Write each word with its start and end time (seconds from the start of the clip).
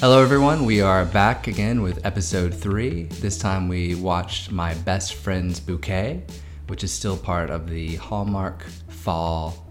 Hello, 0.00 0.22
everyone. 0.22 0.64
We 0.64 0.80
are 0.80 1.04
back 1.04 1.48
again 1.48 1.82
with 1.82 2.04
episode 2.06 2.54
three. 2.54 3.04
This 3.04 3.36
time 3.36 3.68
we 3.68 3.96
watched 3.96 4.52
My 4.52 4.74
Best 4.74 5.14
Friend's 5.14 5.58
Bouquet, 5.58 6.22
which 6.68 6.84
is 6.84 6.92
still 6.92 7.16
part 7.16 7.50
of 7.50 7.68
the 7.68 7.96
Hallmark 7.96 8.64
Fall 8.88 9.66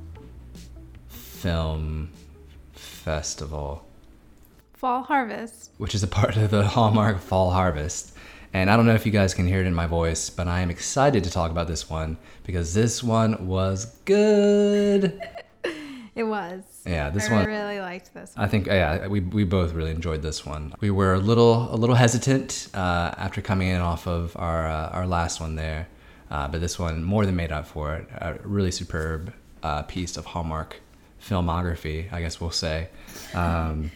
Film 1.07 2.09
Festival, 2.73 3.87
Fall 4.73 5.03
Harvest. 5.03 5.71
which 5.77 5.95
is 5.95 6.03
a 6.03 6.07
part 6.07 6.35
of 6.35 6.51
the 6.51 6.67
Hallmark 6.67 7.19
Fall 7.19 7.51
Harvest. 7.51 8.13
And 8.53 8.69
I 8.69 8.75
don't 8.75 8.85
know 8.85 8.95
if 8.95 9.05
you 9.05 9.11
guys 9.11 9.33
can 9.33 9.47
hear 9.47 9.61
it 9.61 9.67
in 9.67 9.73
my 9.73 9.87
voice, 9.87 10.29
but 10.29 10.47
I 10.47 10.59
am 10.59 10.69
excited 10.69 11.23
to 11.23 11.31
talk 11.31 11.51
about 11.51 11.67
this 11.67 11.89
one 11.89 12.17
because 12.43 12.73
this 12.73 13.01
one 13.03 13.47
was 13.47 13.97
good. 14.03 15.21
It 16.15 16.23
was. 16.23 16.63
Yeah, 16.87 17.09
this 17.09 17.29
I 17.29 17.33
one. 17.33 17.41
I 17.43 17.45
really 17.45 17.79
liked 17.81 18.13
this 18.13 18.35
one. 18.35 18.45
I 18.45 18.47
think 18.47 18.67
yeah, 18.67 19.07
we, 19.07 19.19
we 19.19 19.43
both 19.43 19.73
really 19.73 19.91
enjoyed 19.91 20.21
this 20.21 20.45
one. 20.45 20.73
We 20.79 20.89
were 20.89 21.13
a 21.13 21.19
little 21.19 21.73
a 21.73 21.75
little 21.75 21.95
hesitant 21.95 22.69
uh, 22.73 23.13
after 23.17 23.41
coming 23.41 23.67
in 23.67 23.81
off 23.81 24.07
of 24.07 24.35
our 24.37 24.67
uh, 24.67 24.89
our 24.89 25.05
last 25.05 25.39
one 25.41 25.55
there, 25.55 25.87
uh, 26.31 26.47
but 26.47 26.61
this 26.61 26.79
one 26.79 27.03
more 27.03 27.25
than 27.25 27.35
made 27.35 27.51
up 27.51 27.67
for 27.67 27.95
it. 27.95 28.07
A 28.11 28.35
really 28.43 28.71
superb 28.71 29.33
uh, 29.63 29.83
piece 29.83 30.17
of 30.17 30.25
Hallmark 30.25 30.79
filmography, 31.21 32.11
I 32.13 32.21
guess 32.21 32.39
we'll 32.39 32.51
say. 32.51 32.89
Um, 33.33 33.91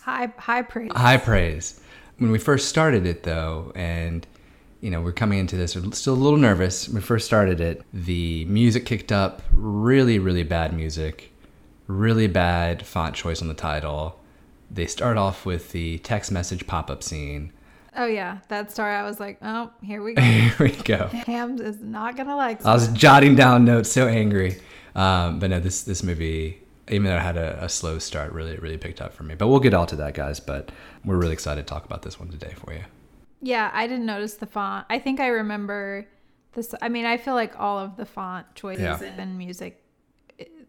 High 0.00 0.32
high 0.38 0.62
praise. 0.62 0.90
high 0.94 1.18
praise. 1.18 1.80
When 2.16 2.30
we 2.30 2.38
first 2.38 2.68
started 2.68 3.04
it 3.06 3.22
though, 3.24 3.72
and 3.74 4.26
you 4.80 4.90
know 4.90 5.02
we're 5.02 5.12
coming 5.12 5.38
into 5.38 5.56
this, 5.56 5.76
we're 5.76 5.92
still 5.92 6.14
a 6.14 6.16
little 6.16 6.38
nervous. 6.38 6.88
When 6.88 6.96
we 6.96 7.00
first 7.02 7.26
started 7.26 7.60
it, 7.60 7.82
the 7.92 8.46
music 8.46 8.86
kicked 8.86 9.12
up, 9.12 9.42
really 9.52 10.18
really 10.18 10.44
bad 10.44 10.72
music, 10.72 11.32
really 11.88 12.28
bad 12.28 12.86
font 12.86 13.16
choice 13.16 13.42
on 13.42 13.48
the 13.48 13.54
title. 13.54 14.20
They 14.70 14.86
start 14.86 15.16
off 15.16 15.44
with 15.44 15.72
the 15.72 15.98
text 15.98 16.30
message 16.30 16.66
pop 16.68 16.90
up 16.90 17.02
scene. 17.02 17.52
Oh 17.96 18.06
yeah, 18.06 18.38
that 18.48 18.70
story. 18.70 18.94
I 18.94 19.02
was 19.02 19.18
like, 19.18 19.38
oh, 19.42 19.70
here 19.82 20.02
we 20.02 20.14
go. 20.14 20.22
Here 20.22 20.54
we 20.60 20.70
go. 20.70 21.06
Hams 21.08 21.60
is 21.60 21.80
not 21.80 22.16
gonna 22.16 22.36
like. 22.36 22.64
I 22.64 22.74
was 22.74 22.88
jotting 22.88 23.34
down 23.34 23.64
notes, 23.64 23.90
so 23.90 24.06
angry. 24.06 24.60
Um, 24.94 25.38
but 25.40 25.50
no, 25.50 25.58
this 25.58 25.82
this 25.82 26.02
movie, 26.02 26.62
even 26.88 27.04
though 27.06 27.16
it 27.16 27.20
had 27.22 27.36
a, 27.36 27.64
a 27.64 27.68
slow 27.68 27.98
start, 27.98 28.32
really 28.32 28.56
really 28.58 28.78
picked 28.78 29.00
up 29.00 29.14
for 29.14 29.24
me. 29.24 29.34
But 29.34 29.48
we'll 29.48 29.58
get 29.60 29.74
all 29.74 29.86
to 29.86 29.96
that, 29.96 30.14
guys. 30.14 30.38
But 30.38 30.70
we're 31.04 31.16
really 31.16 31.32
excited 31.32 31.66
to 31.66 31.72
talk 31.72 31.84
about 31.86 32.02
this 32.02 32.20
one 32.20 32.28
today 32.28 32.52
for 32.56 32.72
you. 32.72 32.84
Yeah, 33.40 33.70
I 33.72 33.86
didn't 33.86 34.06
notice 34.06 34.34
the 34.34 34.46
font. 34.46 34.86
I 34.90 34.98
think 34.98 35.18
I 35.20 35.28
remember 35.28 36.06
this. 36.52 36.74
I 36.82 36.88
mean, 36.88 37.06
I 37.06 37.16
feel 37.16 37.34
like 37.34 37.58
all 37.58 37.78
of 37.78 37.96
the 37.96 38.04
font 38.04 38.46
choices 38.54 38.82
Yeah. 38.82 39.00
and 39.02 39.38
music, 39.38 39.82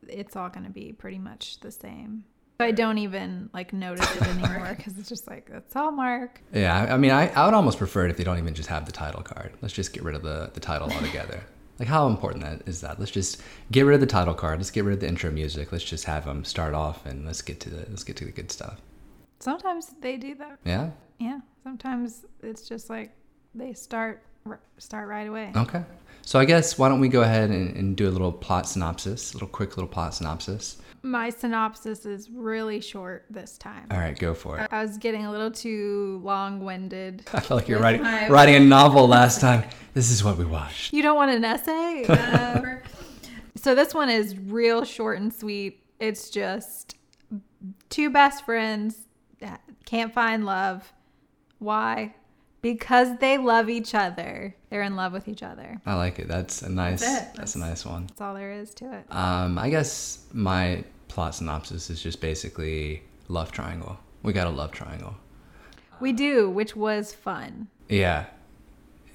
it's 0.09 0.35
all 0.35 0.49
gonna 0.49 0.69
be 0.69 0.93
pretty 0.93 1.19
much 1.19 1.59
the 1.59 1.71
same. 1.71 2.23
So 2.59 2.65
I 2.65 2.71
don't 2.71 2.97
even 2.97 3.49
like 3.53 3.71
notice 3.71 4.13
it 4.15 4.21
anymore 4.27 4.73
because 4.75 4.97
it's 4.97 5.07
just 5.07 5.27
like 5.27 5.49
that's 5.49 5.73
Hallmark. 5.73 6.41
Yeah, 6.53 6.93
I 6.93 6.97
mean, 6.97 7.11
I, 7.11 7.29
I 7.29 7.45
would 7.45 7.53
almost 7.53 7.77
prefer 7.77 8.05
it 8.05 8.11
if 8.11 8.17
they 8.17 8.25
don't 8.25 8.37
even 8.37 8.53
just 8.53 8.67
have 8.67 8.85
the 8.85 8.91
title 8.91 9.21
card. 9.21 9.53
Let's 9.61 9.73
just 9.73 9.93
get 9.93 10.03
rid 10.03 10.15
of 10.15 10.23
the, 10.23 10.51
the 10.53 10.59
title 10.59 10.91
altogether. 10.91 11.41
like, 11.79 11.87
how 11.87 12.07
important 12.07 12.43
that 12.43 12.67
is 12.67 12.81
that? 12.81 12.99
Let's 12.99 13.11
just 13.11 13.41
get 13.71 13.83
rid 13.83 13.95
of 13.95 14.01
the 14.01 14.07
title 14.07 14.33
card. 14.33 14.59
Let's 14.59 14.71
get 14.71 14.83
rid 14.83 14.93
of 14.93 14.99
the 14.99 15.07
intro 15.07 15.31
music. 15.31 15.71
Let's 15.71 15.85
just 15.85 16.03
have 16.03 16.25
them 16.25 16.43
start 16.43 16.73
off 16.73 17.05
and 17.05 17.25
let's 17.25 17.41
get 17.41 17.61
to 17.61 17.69
the 17.69 17.85
let's 17.89 18.03
get 18.03 18.17
to 18.17 18.25
the 18.25 18.31
good 18.31 18.51
stuff. 18.51 18.81
Sometimes 19.39 19.95
they 20.01 20.17
do 20.17 20.35
that. 20.35 20.59
Yeah. 20.65 20.89
Yeah. 21.17 21.39
Sometimes 21.63 22.25
it's 22.43 22.67
just 22.67 22.89
like 22.89 23.15
they 23.55 23.71
start 23.71 24.23
start 24.77 25.07
right 25.07 25.27
away. 25.27 25.51
Okay. 25.55 25.83
So 26.21 26.39
I 26.39 26.45
guess 26.45 26.77
why 26.77 26.89
don't 26.89 26.99
we 26.99 27.07
go 27.09 27.21
ahead 27.23 27.49
and, 27.49 27.75
and 27.75 27.95
do 27.95 28.07
a 28.07 28.11
little 28.11 28.31
plot 28.31 28.67
synopsis, 28.67 29.31
a 29.31 29.35
little 29.35 29.47
quick 29.47 29.77
little 29.77 29.87
plot 29.87 30.13
synopsis. 30.13 30.77
My 31.01 31.29
synopsis 31.29 32.05
is 32.05 32.29
really 32.29 32.81
short 32.81 33.25
this 33.29 33.57
time. 33.57 33.87
All 33.89 33.97
right, 33.97 34.17
go 34.19 34.33
for 34.33 34.59
it. 34.59 34.67
I 34.69 34.83
was 34.83 34.97
getting 34.97 35.25
a 35.25 35.31
little 35.31 35.49
too 35.49 36.19
long-winded. 36.23 37.23
I 37.33 37.39
felt 37.39 37.61
like 37.61 37.69
you're 37.69 37.79
writing 37.79 38.03
my- 38.03 38.27
writing 38.29 38.55
a 38.55 38.59
novel 38.59 39.07
last 39.07 39.39
time. 39.39 39.63
This 39.93 40.11
is 40.11 40.23
what 40.23 40.37
we 40.37 40.45
watched. 40.45 40.93
You 40.93 41.01
don't 41.01 41.15
want 41.15 41.31
an 41.31 41.43
essay? 41.45 42.05
Uh, 42.07 42.61
so 43.55 43.75
this 43.75 43.93
one 43.93 44.09
is 44.09 44.37
real 44.37 44.83
short 44.83 45.19
and 45.19 45.33
sweet. 45.33 45.83
It's 45.99 46.29
just 46.29 46.95
two 47.89 48.09
best 48.09 48.45
friends 48.45 48.97
that 49.39 49.61
can't 49.85 50.13
find 50.13 50.45
love. 50.45 50.91
Why? 51.59 52.13
Because 52.61 53.17
they 53.19 53.37
love 53.37 53.69
each 53.69 53.95
other. 53.95 54.55
They're 54.69 54.81
in 54.81 54.95
love 54.95 55.13
with 55.13 55.27
each 55.27 55.43
other. 55.43 55.81
I 55.85 55.95
like 55.95 56.19
it. 56.19 56.27
That's 56.27 56.61
a 56.61 56.69
nice. 56.69 56.99
That's 56.99 57.29
it. 57.29 57.35
That's 57.35 57.55
a 57.55 57.59
nice 57.59 57.85
one. 57.85 58.07
That's 58.07 58.21
all 58.21 58.33
there 58.33 58.51
is 58.51 58.73
to 58.75 58.93
it. 58.93 59.05
Um, 59.09 59.57
I 59.57 59.69
guess 59.69 60.25
my 60.33 60.83
plot 61.07 61.35
synopsis 61.35 61.89
is 61.89 62.01
just 62.01 62.21
basically 62.21 63.03
love 63.27 63.51
triangle. 63.51 63.97
We 64.23 64.33
got 64.33 64.47
a 64.47 64.51
love 64.51 64.71
triangle. 64.71 65.15
We 65.99 66.13
do, 66.13 66.49
which 66.49 66.75
was 66.75 67.13
fun. 67.13 67.67
Yeah, 67.87 68.25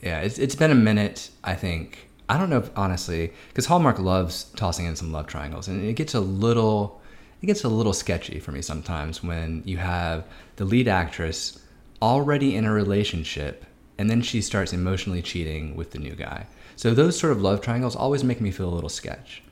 yeah. 0.03 0.21
It's 0.21 0.39
it's 0.39 0.55
been 0.55 0.71
a 0.71 0.75
minute. 0.77 1.31
I 1.43 1.55
think 1.55 2.09
I 2.29 2.39
don't 2.39 2.51
know 2.51 2.59
if 2.59 2.71
honestly 2.77 3.33
because 3.49 3.67
Hallmark 3.67 3.99
loves 3.99 4.45
tossing 4.57 4.87
in 4.87 4.97
some 4.97 5.13
love 5.13 5.27
triangles, 5.27 5.69
and 5.69 5.85
it 5.85 5.95
gets 5.95 6.15
a 6.15 6.21
little 6.21 7.01
it 7.43 7.47
gets 7.47 7.65
a 7.65 7.69
little 7.69 7.93
sketchy 7.93 8.41
for 8.41 8.53
me 8.53 8.63
sometimes 8.63 9.23
when 9.23 9.63
you 9.67 9.77
have 9.77 10.25
the 10.57 10.65
lead 10.65 10.89
actress 10.89 11.59
already 12.03 12.55
in 12.55 12.65
a 12.65 12.73
relationship 12.73 13.65
and 13.99 14.11
then 14.11 14.23
she 14.23 14.41
starts 14.41 14.73
emotionally 14.73 15.23
cheating 15.23 15.77
with 15.77 15.93
the 15.93 15.99
new 15.99 16.15
guy. 16.15 16.47
So 16.77 16.93
those 16.93 17.19
sort 17.19 17.33
of 17.33 17.41
love 17.41 17.61
triangles 17.61 17.95
always 17.95 18.25
make 18.25 18.41
me 18.41 18.51
feel 18.51 18.69
a 18.69 18.75
little 18.75 18.89
sketch. 18.89 19.43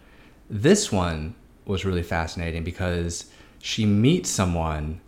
This 0.51 0.91
one 0.91 1.35
was 1.65 1.85
really 1.85 2.03
fascinating 2.03 2.65
because 2.65 3.31
she 3.61 3.87
meets 3.87 4.29
someone 4.29 5.01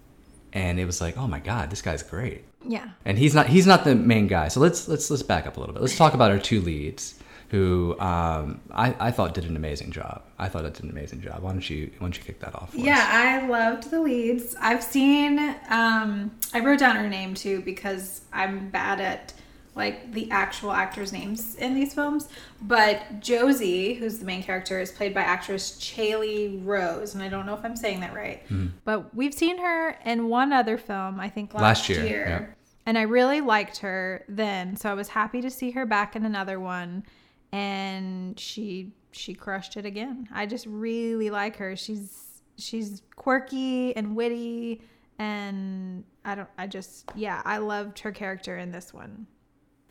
and 0.53 0.79
it 0.79 0.85
was 0.87 1.01
like, 1.01 1.17
"Oh 1.19 1.27
my 1.27 1.41
god, 1.41 1.71
this 1.71 1.83
guy's 1.83 2.03
great." 2.03 2.45
Yeah. 2.67 2.91
and 3.05 3.19
he's 3.19 3.35
not 3.35 3.49
he's 3.49 3.67
not 3.67 3.85
the 3.85 3.95
main 3.95 4.27
guy. 4.29 4.49
So 4.49 4.61
let's 4.61 4.89
let's 4.89 5.11
let's 5.11 5.23
back 5.23 5.47
up 5.47 5.57
a 5.57 5.61
little 5.61 5.75
bit. 5.75 5.83
Let's 5.83 5.97
talk 5.99 6.15
about 6.15 6.31
our 6.31 6.39
two 6.39 6.61
leads, 6.61 7.19
who 7.51 7.99
um, 8.01 8.61
I 8.71 8.95
I 8.99 9.11
thought 9.11 9.35
did 9.35 9.45
an 9.45 9.57
amazing 9.57 9.93
job. 9.93 10.23
I 10.39 10.49
thought 10.49 10.65
it 10.65 10.75
did 10.75 10.85
an 10.85 10.91
amazing 10.91 11.21
job. 11.21 11.43
Why 11.43 11.53
don't 11.53 11.69
you 11.69 11.91
why 11.99 12.07
don't 12.07 12.17
you 12.17 12.25
kick 12.25 12.41
that 12.41 12.55
off? 12.55 12.71
Yeah, 12.75 12.99
us? 12.99 13.05
I 13.11 13.47
loved 13.47 13.91
the 13.91 14.01
leads. 14.01 14.57
I've 14.61 14.83
seen 14.83 15.39
um 15.69 16.33
I 16.53 16.61
wrote 16.61 16.79
down 16.79 16.97
her 16.97 17.09
name 17.09 17.35
too 17.35 17.61
because 17.61 18.23
I'm 18.33 18.71
bad 18.71 19.01
at 19.01 19.35
like 19.77 20.13
the 20.13 20.31
actual 20.31 20.73
actors' 20.73 21.13
names 21.13 21.57
in 21.57 21.75
these 21.75 21.95
films. 21.95 22.29
But 22.63 23.21
Josie, 23.21 23.95
who's 23.95 24.19
the 24.19 24.25
main 24.25 24.43
character, 24.43 24.81
is 24.81 24.93
played 24.93 25.15
by 25.15 25.23
actress 25.23 25.79
Chaley 25.79 26.61
Rose, 26.65 27.15
and 27.15 27.23
I 27.23 27.29
don't 27.29 27.47
know 27.47 27.55
if 27.55 27.65
I'm 27.65 27.77
saying 27.77 28.01
that 28.01 28.15
right. 28.15 28.43
Hmm. 28.49 28.69
But 28.85 29.15
we've 29.15 29.35
seen 29.35 29.59
her 29.59 29.99
in 30.05 30.29
one 30.29 30.53
other 30.53 30.79
film, 30.79 31.19
I 31.19 31.29
think 31.29 31.55
Last 31.55 31.89
year, 31.89 32.05
yeah. 32.05 32.47
And 32.87 32.99
I 32.99 33.03
really 33.03 33.41
liked 33.41 33.79
her 33.79 34.25
then, 34.29 34.77
so 34.77 34.91
I 34.91 34.95
was 34.95 35.09
happy 35.09 35.41
to 35.41 35.51
see 35.51 35.71
her 35.71 35.87
back 35.87 36.15
in 36.15 36.25
another 36.25 36.61
one 36.61 37.05
and 37.55 38.39
she 38.39 38.91
she 39.13 39.33
crushed 39.33 39.77
it 39.77 39.87
again. 39.87 40.29
I 40.35 40.45
just 40.45 40.67
really 40.67 41.31
like 41.31 41.57
her. 41.57 41.77
She's 41.77 42.43
she's 42.59 43.03
quirky 43.15 43.97
and 43.97 44.17
witty 44.17 44.83
and 45.21 46.03
I 46.25 46.35
don't 46.35 46.49
I 46.59 46.67
just 46.67 47.13
yeah, 47.15 47.41
I 47.45 47.59
loved 47.59 48.01
her 48.01 48.11
character 48.11 48.59
in 48.59 48.73
this 48.73 48.93
one. 48.93 49.29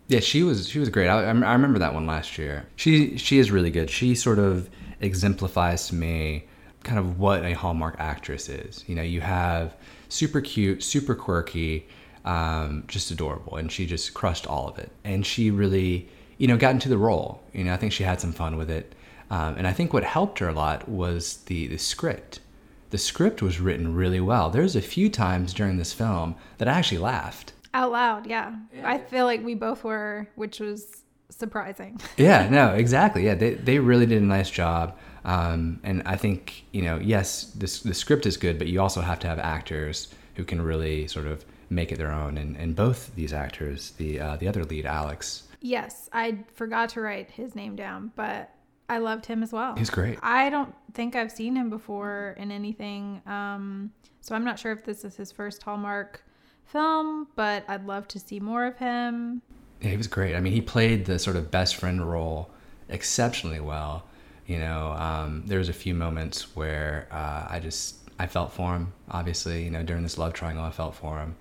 Yeah, 0.10 0.20
she 0.20 0.44
was 0.44 0.68
she 0.68 0.80
was 0.80 0.90
great. 0.90 1.08
I, 1.08 1.22
I 1.22 1.30
remember 1.30 1.80
that 1.80 1.94
one 1.94 2.06
last 2.06 2.38
year. 2.38 2.68
She 2.76 3.18
she 3.18 3.40
is 3.40 3.50
really 3.50 3.72
good. 3.72 3.90
She 3.90 4.14
sort 4.14 4.40
of 4.40 4.70
exemplifies 5.00 5.88
to 5.88 5.96
me 5.96 6.46
kind 6.84 7.00
of 7.00 7.18
what 7.18 7.46
a 7.46 7.54
Hallmark 7.54 7.96
actress 7.98 8.50
is. 8.50 8.84
You 8.88 8.96
know, 8.96 9.02
you 9.02 9.22
have 9.22 9.78
super 10.10 10.42
cute, 10.42 10.84
super 10.84 11.16
quirky, 11.16 11.88
um, 12.26 12.84
just 12.88 13.10
adorable, 13.10 13.56
and 13.56 13.72
she 13.72 13.86
just 13.86 14.14
crushed 14.14 14.46
all 14.48 14.68
of 14.68 14.78
it. 14.80 14.92
And 15.06 15.26
she 15.26 15.50
really, 15.50 16.10
you 16.44 16.48
know, 16.48 16.58
got 16.58 16.72
into 16.72 16.90
the 16.90 16.98
role. 16.98 17.42
You 17.54 17.64
know, 17.64 17.74
I 17.74 17.78
think 17.78 17.94
she 17.94 18.04
had 18.04 18.20
some 18.20 18.34
fun 18.34 18.58
with 18.58 18.70
it. 18.70 18.94
Um, 19.30 19.56
and 19.56 19.66
I 19.66 19.72
think 19.72 19.94
what 19.94 20.04
helped 20.04 20.40
her 20.40 20.50
a 20.50 20.54
lot 20.54 20.90
was 20.90 21.38
the 21.46 21.68
the 21.68 21.78
script. 21.78 22.42
The 22.90 22.98
script 22.98 23.42
was 23.42 23.62
written 23.62 23.96
really 23.96 24.20
well. 24.20 24.50
There's 24.50 24.76
a 24.76 24.82
few 24.82 25.10
times 25.10 25.54
during 25.54 25.78
this 25.78 25.94
film 25.94 26.36
that 26.58 26.68
I 26.68 26.74
actually 26.74 26.98
laughed. 26.98 27.54
Out 27.74 27.94
loud, 27.94 28.28
yeah. 28.28 28.56
I 28.84 28.98
feel 28.98 29.24
like 29.24 29.42
we 29.42 29.56
both 29.56 29.86
were, 29.86 30.28
which 30.36 30.60
was 30.60 31.04
surprising. 31.30 32.02
yeah, 32.18 32.50
no, 32.50 32.74
exactly. 32.74 33.24
Yeah, 33.24 33.36
they, 33.36 33.54
they 33.54 33.80
really 33.80 34.06
did 34.06 34.22
a 34.22 34.26
nice 34.26 34.50
job. 34.50 34.98
Um, 35.24 35.80
and 35.82 36.04
I 36.06 36.18
think, 36.18 36.66
you 36.74 36.82
know, 36.82 37.00
yes, 37.00 37.46
this, 37.56 37.80
the 37.80 37.94
script 37.94 38.26
is 38.26 38.36
good, 38.36 38.60
but 38.60 38.68
you 38.68 38.82
also 38.82 39.00
have 39.00 39.20
to 39.20 39.28
have 39.28 39.40
actors 39.40 40.14
who 40.36 40.44
can 40.44 40.62
really 40.62 41.08
sort 41.08 41.26
of 41.26 41.46
make 41.70 41.94
it 41.94 41.98
their 41.98 42.12
own. 42.12 42.38
And, 42.38 42.58
and 42.58 42.76
both 42.76 43.16
these 43.16 43.32
actors, 43.32 43.92
the, 43.92 44.20
uh, 44.20 44.36
the 44.36 44.50
other 44.50 44.66
lead, 44.66 44.86
Alex, 44.86 45.43
Yes, 45.64 46.10
I 46.12 46.40
forgot 46.54 46.90
to 46.90 47.02
write 47.02 47.32
his 47.32 47.56
name 47.56 47.78
down, 47.78 48.12
but 48.18 48.54
I 48.90 48.98
loved 48.98 49.26
him 49.26 49.42
as 49.42 49.54
well. 49.54 49.76
he's 49.78 49.90
great. 49.90 50.20
I 50.22 50.50
don't 50.50 50.76
think 50.94 51.16
I've 51.16 51.32
seen 51.32 51.56
him 51.56 51.70
before 51.70 52.36
in 52.38 52.52
anything. 52.52 53.22
Um, 53.26 53.94
so 54.20 54.36
I'm 54.36 54.44
not 54.44 54.60
sure 54.60 54.74
if 54.74 54.84
this 54.84 55.06
is 55.06 55.16
his 55.16 55.32
first 55.32 55.64
Hallmark 55.64 56.22
film, 56.66 57.30
but 57.38 57.64
I'd 57.70 57.86
love 57.86 58.10
to 58.10 58.20
see 58.20 58.42
more 58.42 58.66
of 58.66 58.78
him. 58.78 59.42
Yeah, 59.80 59.92
he 59.92 59.98
was 59.98 60.08
great. 60.08 60.36
I 60.36 60.42
mean, 60.42 60.52
he 60.52 60.60
played 60.60 61.06
the 61.06 61.18
sort 61.18 61.38
of 61.38 61.50
best 61.50 61.78
friend 61.78 62.06
role 62.06 62.52
exceptionally 62.90 63.62
well. 63.62 64.06
You 64.46 64.60
know, 64.60 64.92
um, 64.92 65.44
there 65.46 65.60
was 65.60 65.70
a 65.70 65.74
few 65.74 65.96
moments 65.96 66.58
where 66.58 67.08
uh, 67.10 67.48
I 67.50 67.62
just 67.62 67.96
I 68.20 68.28
felt 68.28 68.52
for 68.52 68.76
him. 68.76 68.92
Obviously, 69.10 69.64
you 69.64 69.72
know, 69.72 69.82
during 69.82 70.04
this 70.04 70.18
love 70.18 70.34
triangle, 70.34 70.66
I 70.66 70.72
felt 70.72 70.94
for 70.94 71.20
him, 71.20 71.38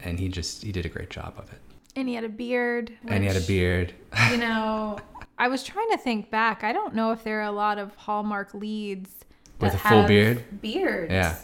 and 0.00 0.18
he 0.18 0.28
just 0.28 0.62
he 0.62 0.72
did 0.72 0.86
a 0.86 0.88
great 0.88 1.10
job 1.10 1.34
of 1.36 1.52
it. 1.52 1.60
And 1.96 2.08
he 2.08 2.14
had 2.14 2.24
a 2.24 2.28
beard. 2.28 2.92
and 3.06 3.22
he 3.22 3.28
had 3.28 3.36
a 3.42 3.46
beard. 3.46 3.92
You 4.30 4.36
know, 4.36 4.98
I 5.38 5.48
was 5.48 5.64
trying 5.64 5.90
to 5.90 5.98
think 5.98 6.30
back. 6.30 6.62
I 6.62 6.72
don't 6.72 6.94
know 6.94 7.10
if 7.12 7.24
there 7.24 7.40
are 7.40 7.44
a 7.48 7.52
lot 7.52 7.78
of 7.78 7.94
Hallmark 7.96 8.54
leads 8.54 9.10
With 9.60 9.74
a 9.74 9.78
full 9.78 10.04
beard? 10.04 10.44
Beards. 10.60 11.10
Yeah. 11.10 11.36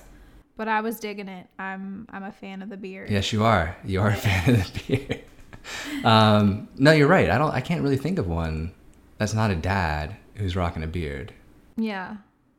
But 0.57 0.69
I 0.69 0.81
was 0.83 1.01
digging 1.01 1.29
it. 1.29 1.47
I'm 1.59 2.07
I'm 2.11 2.23
a 2.23 2.33
fan 2.33 2.63
of 2.63 2.69
the 2.69 2.77
beard. 2.77 3.11
Yes, 3.11 3.33
you 3.33 3.43
are. 3.45 3.77
You 3.85 4.01
are 4.03 4.11
a 4.11 4.15
fan 4.17 4.55
of 4.61 4.73
the 4.73 4.81
beard. 4.97 5.25
um, 6.05 6.69
no, 6.77 6.93
you're 6.93 7.09
right. 7.09 7.31
I 7.31 7.39
don't. 7.39 7.51
I 7.51 7.61
can't 7.61 7.83
really 7.83 7.97
think 7.97 8.19
of 8.19 8.29
one 8.29 8.73
that's 9.19 9.35
not 9.35 9.51
a 9.51 9.57
dad 9.57 10.17
who's 10.35 10.55
rocking 10.55 10.83
a 10.83 10.87
beard. 10.87 11.33
Yeah. 11.77 12.17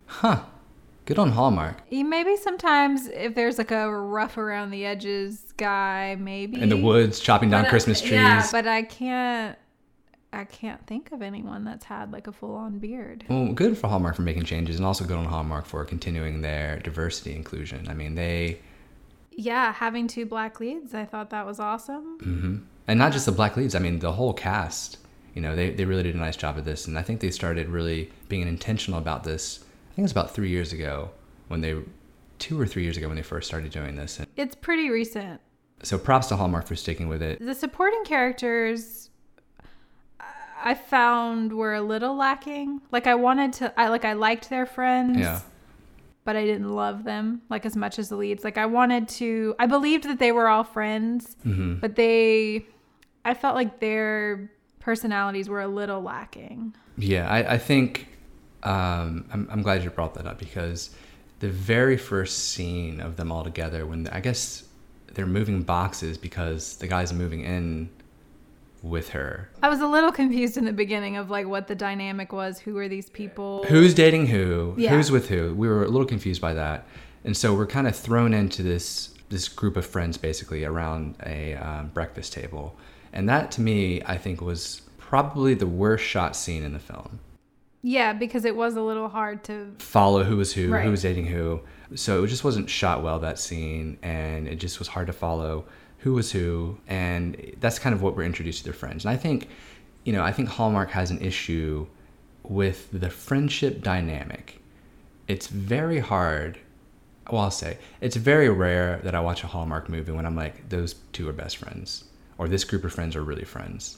Huh. 0.07 0.43
Good 1.05 1.19
on 1.19 1.31
Hallmark. 1.31 1.77
Maybe 1.91 2.37
sometimes 2.37 3.07
if 3.07 3.35
there's 3.35 3.57
like 3.57 3.71
a 3.71 3.91
rough 3.91 4.37
around 4.37 4.71
the 4.71 4.85
edges 4.85 5.53
guy, 5.57 6.15
maybe 6.19 6.61
In 6.61 6.69
the 6.69 6.77
woods, 6.77 7.19
chopping 7.19 7.49
down 7.49 7.63
But, 7.63 7.69
Christmas 7.69 7.99
trees. 7.99 8.13
Yeah, 8.13 8.47
but 8.51 8.67
I 8.67 8.83
can't. 8.83 9.57
I 10.31 10.45
can't 10.45 10.83
think 10.87 11.11
of 11.11 11.21
anyone 11.21 11.63
that's 11.63 11.85
had 11.85 12.11
like 12.11 12.25
a 12.25 12.31
full 12.31 12.55
on 12.55 12.79
beard. 12.79 13.23
Well, 13.29 13.53
good 13.53 13.77
for 13.77 13.87
Hallmark 13.87 14.15
for 14.15 14.23
making 14.23 14.45
changes, 14.45 14.77
and 14.77 14.85
also 14.85 15.05
good 15.05 15.17
on 15.17 15.25
Hallmark 15.25 15.65
for 15.67 15.85
continuing 15.85 16.41
their 16.41 16.79
diversity 16.79 17.35
inclusion. 17.35 17.87
I 17.87 17.93
mean, 17.93 18.15
they, 18.15 18.59
Yeah, 19.31 19.71
having 19.73 20.07
two 20.07 20.25
black 20.25 20.59
leads, 20.59 20.95
I 20.95 21.05
thought 21.05 21.29
that 21.31 21.45
was 21.45 21.59
awesome. 21.59 22.17
hmm 22.19 22.57
and 22.85 22.99
not 22.99 23.13
just 23.13 23.25
the 23.25 23.31
black 23.31 23.55
leads. 23.55 23.75
I 23.75 23.79
mean, 23.79 23.99
the 23.99 24.11
whole 24.11 24.33
cast. 24.33 24.97
You 25.35 25.41
know, 25.41 25.55
they 25.55 25.69
they 25.69 25.85
really 25.85 26.03
did 26.03 26.15
a 26.15 26.17
nice 26.17 26.35
job 26.35 26.57
of 26.57 26.65
this, 26.65 26.87
and 26.87 26.97
I 26.97 27.01
think 27.03 27.19
they 27.19 27.29
started 27.31 27.67
really 27.69 28.11
being 28.29 28.47
intentional 28.47 28.99
about 28.99 29.23
this. 29.23 29.62
I 29.93 29.95
think 29.95 29.99
it 29.99 30.01
was 30.03 30.11
about 30.11 30.33
three 30.33 30.49
years 30.49 30.73
ago 30.73 31.11
when 31.49 31.61
they, 31.61 31.75
two 32.39 32.59
or 32.59 32.65
three 32.65 32.81
years 32.83 32.97
ago 32.97 33.07
when 33.07 33.15
they 33.15 33.21
first 33.23 33.47
started 33.47 33.71
doing 33.71 33.95
this. 33.95 34.17
And 34.17 34.27
It's 34.35 34.55
pretty 34.55 34.89
recent. 34.89 35.39
so 35.83 35.99
props 35.99 36.27
to 36.27 36.35
Hallmark 36.35 36.65
for 36.65 36.75
sticking 36.75 37.07
with 37.09 37.21
it. 37.21 37.39
The 37.39 37.53
supporting 37.53 38.03
characters 38.03 39.11
I 40.65 40.73
found 40.75 41.53
were 41.53 41.73
a 41.75 41.81
little 41.81 42.15
lacking. 42.15 42.81
Like 42.91 43.05
I 43.05 43.15
wanted 43.15 43.53
to 43.53 43.79
I 43.79 43.89
like 43.89 44.05
I 44.05 44.13
liked 44.13 44.49
their 44.49 44.65
friends. 44.65 45.19
Yeah. 45.19 45.41
But 46.25 46.37
I 46.37 46.45
didn't 46.45 46.69
love 46.73 47.03
them 47.03 47.41
like 47.49 47.65
as 47.65 47.75
much 47.75 47.99
as 47.99 48.07
the 48.09 48.15
leads. 48.15 48.43
Like 48.43 48.57
I 48.57 48.65
wanted 48.65 49.09
to 49.09 49.55
I 49.59 49.65
believed 49.65 50.05
that 50.05 50.19
they 50.19 50.31
were 50.31 50.47
all 50.47 50.63
friends, 50.63 51.35
hmm 51.43 51.75
but 51.75 51.95
they 51.95 52.65
I 53.25 53.33
felt 53.33 53.55
like 53.55 53.79
their 53.79 54.49
personalities 54.79 55.49
were 55.49 55.61
a 55.61 55.67
little 55.67 56.01
lacking. 56.01 56.73
Yeah, 56.97 57.29
I, 57.29 57.53
I 57.53 57.57
think 57.57 58.07
um, 58.63 59.25
I'm, 59.31 59.47
I'm 59.51 59.61
glad 59.61 59.83
you 59.83 59.89
brought 59.89 60.15
that 60.15 60.25
up 60.25 60.39
because 60.39 60.89
the 61.39 61.49
very 61.49 61.97
first 61.97 62.49
scene 62.49 63.01
of 63.01 63.17
them 63.17 63.31
all 63.31 63.43
together, 63.43 63.85
when 63.85 64.07
I 64.07 64.21
guess 64.21 64.63
they're 65.13 65.25
moving 65.25 65.63
boxes 65.63 66.17
because 66.17 66.77
the 66.77 66.87
guy's 66.87 67.13
moving 67.13 67.41
in 67.41 67.89
with 68.81 69.09
her. 69.09 69.49
I 69.61 69.69
was 69.69 69.79
a 69.79 69.87
little 69.87 70.11
confused 70.11 70.57
in 70.57 70.65
the 70.65 70.73
beginning 70.73 71.17
of 71.17 71.29
like 71.29 71.47
what 71.47 71.67
the 71.67 71.75
dynamic 71.75 72.33
was. 72.33 72.59
Who 72.59 72.77
are 72.77 72.87
these 72.87 73.09
people? 73.09 73.65
Who's 73.67 73.93
dating 73.93 74.27
who? 74.27 74.75
Yeah. 74.77 74.91
Who's 74.91 75.11
with 75.11 75.29
who? 75.29 75.53
We 75.53 75.67
were 75.67 75.83
a 75.83 75.87
little 75.87 76.07
confused 76.07 76.41
by 76.41 76.53
that, 76.53 76.87
and 77.23 77.35
so 77.35 77.53
we're 77.53 77.67
kind 77.67 77.87
of 77.87 77.95
thrown 77.95 78.33
into 78.33 78.63
this 78.63 79.13
this 79.29 79.47
group 79.47 79.77
of 79.77 79.85
friends 79.85 80.17
basically 80.17 80.63
around 80.63 81.15
a 81.25 81.55
um, 81.55 81.87
breakfast 81.89 82.33
table, 82.33 82.75
and 83.11 83.27
that 83.29 83.51
to 83.51 83.61
me 83.61 84.01
I 84.05 84.17
think 84.17 84.41
was 84.41 84.81
probably 84.97 85.53
the 85.53 85.67
worst 85.67 86.03
shot 86.03 86.35
scene 86.35 86.63
in 86.63 86.73
the 86.73 86.79
film. 86.79 87.19
Yeah, 87.85 88.13
because 88.13 88.45
it 88.45 88.55
was 88.55 88.75
a 88.77 88.81
little 88.81 89.09
hard 89.09 89.43
to 89.45 89.73
follow 89.79 90.23
who 90.23 90.37
was 90.37 90.53
who, 90.53 90.71
Right. 90.71 90.85
who 90.85 90.91
was 90.91 91.01
dating 91.01 91.25
who. 91.27 91.59
So 91.95 92.23
it 92.23 92.27
just 92.27 92.43
wasn't 92.45 92.69
shot 92.69 93.03
well 93.03 93.19
that 93.19 93.37
scene, 93.37 93.97
and 94.01 94.47
it 94.47 94.55
just 94.55 94.79
was 94.79 94.87
hard 94.87 95.07
to 95.07 95.13
follow 95.13 95.65
who 95.99 96.13
was 96.13 96.31
who, 96.31 96.77
and 96.87 97.53
that's 97.59 97.79
kind 97.79 97.93
of 97.93 98.01
what 98.01 98.15
we're 98.15 98.23
introduced 98.23 98.59
to 98.59 98.63
their 98.63 98.73
friends. 98.73 99.03
And 99.05 99.11
I 99.13 99.17
think, 99.17 99.49
you 100.05 100.13
know, 100.13 100.23
I 100.23 100.31
think 100.31 100.47
Hallmark 100.49 100.91
has 100.91 101.11
an 101.11 101.19
issue 101.21 101.85
with 102.43 102.89
the 102.91 103.09
friendship 103.09 103.81
dynamic. 103.83 104.61
It's 105.27 105.47
very 105.47 105.99
hard. 105.99 106.57
Well, 107.31 107.41
I'll 107.41 107.51
say 107.51 107.77
it's 108.01 108.15
very 108.17 108.49
rare 108.49 108.99
that 109.03 109.13
I 109.15 109.19
watch 109.19 109.43
a 109.43 109.47
Hallmark 109.47 109.87
movie 109.89 110.11
when 110.11 110.25
I'm 110.25 110.35
like, 110.35 110.67
those 110.69 110.95
two 111.13 111.27
are 111.29 111.33
best 111.33 111.57
friends, 111.57 112.05
or 112.37 112.47
this 112.47 112.63
group 112.63 112.83
of 112.85 112.93
friends 112.93 113.15
are 113.15 113.23
really 113.23 113.45
friends 113.45 113.97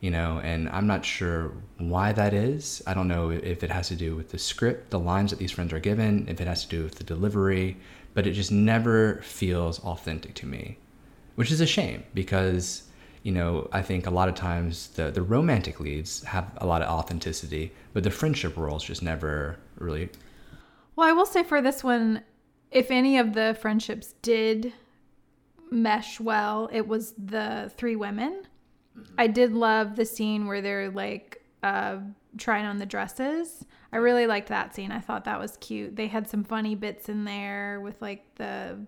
you 0.00 0.10
know 0.10 0.40
and 0.44 0.68
i'm 0.70 0.86
not 0.86 1.04
sure 1.04 1.52
why 1.78 2.12
that 2.12 2.34
is 2.34 2.82
i 2.86 2.94
don't 2.94 3.08
know 3.08 3.30
if 3.30 3.62
it 3.64 3.70
has 3.70 3.88
to 3.88 3.96
do 3.96 4.14
with 4.14 4.30
the 4.30 4.38
script 4.38 4.90
the 4.90 4.98
lines 4.98 5.30
that 5.30 5.38
these 5.38 5.52
friends 5.52 5.72
are 5.72 5.80
given 5.80 6.26
if 6.28 6.40
it 6.40 6.46
has 6.46 6.64
to 6.64 6.68
do 6.68 6.84
with 6.84 6.96
the 6.96 7.04
delivery 7.04 7.76
but 8.14 8.26
it 8.26 8.32
just 8.32 8.52
never 8.52 9.20
feels 9.22 9.80
authentic 9.80 10.34
to 10.34 10.46
me 10.46 10.78
which 11.36 11.50
is 11.50 11.60
a 11.60 11.66
shame 11.66 12.02
because 12.14 12.84
you 13.22 13.32
know 13.32 13.68
i 13.72 13.80
think 13.82 14.06
a 14.06 14.10
lot 14.10 14.28
of 14.28 14.34
times 14.34 14.88
the, 14.88 15.10
the 15.10 15.22
romantic 15.22 15.80
leads 15.80 16.22
have 16.24 16.50
a 16.58 16.66
lot 16.66 16.82
of 16.82 16.88
authenticity 16.88 17.72
but 17.92 18.02
the 18.04 18.10
friendship 18.10 18.56
roles 18.56 18.84
just 18.84 19.02
never 19.02 19.56
really 19.78 20.08
Well, 20.96 21.08
I 21.08 21.12
will 21.12 21.26
say 21.26 21.42
for 21.42 21.60
this 21.60 21.84
one, 21.84 22.22
if 22.70 22.90
any 22.90 23.18
of 23.18 23.34
the 23.34 23.56
friendships 23.60 24.14
did 24.22 24.72
mesh 25.70 26.20
well, 26.20 26.68
it 26.72 26.86
was 26.86 27.12
the 27.18 27.70
three 27.76 27.96
women. 27.96 28.42
I 29.18 29.26
did 29.26 29.52
love 29.52 29.96
the 29.96 30.04
scene 30.04 30.46
where 30.46 30.60
they're 30.60 30.90
like 30.90 31.42
uh, 31.62 31.98
trying 32.38 32.66
on 32.66 32.78
the 32.78 32.86
dresses. 32.86 33.64
I 33.92 33.96
really 33.98 34.26
liked 34.26 34.48
that 34.48 34.74
scene. 34.74 34.92
I 34.92 35.00
thought 35.00 35.24
that 35.24 35.38
was 35.38 35.56
cute. 35.58 35.96
They 35.96 36.06
had 36.06 36.28
some 36.28 36.44
funny 36.44 36.74
bits 36.74 37.08
in 37.08 37.24
there 37.24 37.80
with 37.80 38.00
like 38.02 38.24
the 38.36 38.78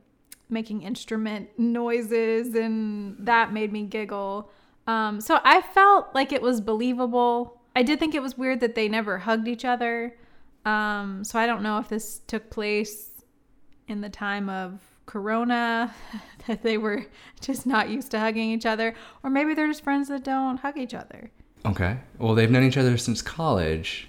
making 0.50 0.82
instrument 0.82 1.50
noises, 1.58 2.54
and 2.54 3.16
that 3.20 3.52
made 3.52 3.72
me 3.72 3.84
giggle. 3.84 4.50
Um, 4.86 5.20
so 5.20 5.38
I 5.44 5.60
felt 5.60 6.14
like 6.14 6.32
it 6.32 6.42
was 6.42 6.60
believable. 6.60 7.60
I 7.76 7.82
did 7.82 7.98
think 8.00 8.14
it 8.14 8.22
was 8.22 8.38
weird 8.38 8.60
that 8.60 8.74
they 8.74 8.88
never 8.88 9.18
hugged 9.18 9.46
each 9.46 9.64
other. 9.64 10.16
Um, 10.64 11.22
so 11.24 11.38
I 11.38 11.46
don't 11.46 11.62
know 11.62 11.78
if 11.78 11.88
this 11.88 12.20
took 12.26 12.50
place 12.50 13.22
in 13.86 14.00
the 14.00 14.08
time 14.08 14.48
of 14.48 14.80
Corona, 15.08 15.94
that 16.46 16.62
they 16.62 16.78
were 16.78 17.06
just 17.40 17.66
not 17.66 17.88
used 17.88 18.10
to 18.12 18.20
hugging 18.20 18.50
each 18.50 18.66
other, 18.66 18.94
or 19.24 19.30
maybe 19.30 19.54
they're 19.54 19.66
just 19.66 19.82
friends 19.82 20.08
that 20.08 20.22
don't 20.22 20.58
hug 20.58 20.76
each 20.76 20.94
other. 20.94 21.30
Okay. 21.64 21.96
Well, 22.18 22.34
they've 22.34 22.50
known 22.50 22.62
each 22.62 22.76
other 22.76 22.96
since 22.98 23.22
college. 23.22 24.08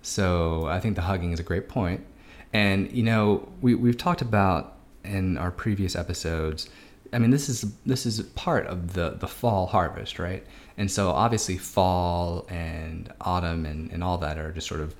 So 0.00 0.66
I 0.66 0.80
think 0.80 0.96
the 0.96 1.02
hugging 1.02 1.32
is 1.32 1.40
a 1.40 1.42
great 1.42 1.68
point. 1.68 2.06
And, 2.52 2.90
you 2.92 3.02
know, 3.02 3.48
we, 3.60 3.74
we've 3.74 3.98
talked 3.98 4.22
about 4.22 4.76
in 5.04 5.36
our 5.36 5.50
previous 5.50 5.96
episodes, 5.96 6.68
I 7.12 7.18
mean, 7.18 7.30
this 7.30 7.48
is 7.48 7.74
this 7.84 8.06
is 8.06 8.22
part 8.22 8.66
of 8.66 8.94
the, 8.94 9.10
the 9.10 9.28
fall 9.28 9.66
harvest, 9.66 10.18
right? 10.18 10.46
And 10.78 10.90
so 10.90 11.10
obviously 11.10 11.58
fall 11.58 12.46
and 12.48 13.12
autumn 13.20 13.66
and, 13.66 13.90
and 13.90 14.02
all 14.02 14.18
that 14.18 14.38
are 14.38 14.52
just 14.52 14.66
sort 14.66 14.80
of 14.80 14.94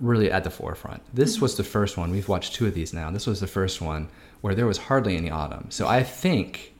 really 0.00 0.30
at 0.30 0.44
the 0.44 0.50
forefront. 0.50 1.02
This 1.14 1.40
was 1.40 1.56
the 1.56 1.64
first 1.64 1.96
one. 1.96 2.10
We've 2.10 2.28
watched 2.28 2.54
two 2.54 2.66
of 2.66 2.74
these 2.74 2.92
now. 2.92 3.10
This 3.10 3.26
was 3.26 3.40
the 3.40 3.46
first 3.46 3.80
one 3.80 4.08
where 4.40 4.54
there 4.54 4.66
was 4.66 4.78
hardly 4.78 5.16
any 5.16 5.30
autumn. 5.30 5.70
So 5.70 5.86
I 5.86 6.02
think 6.02 6.74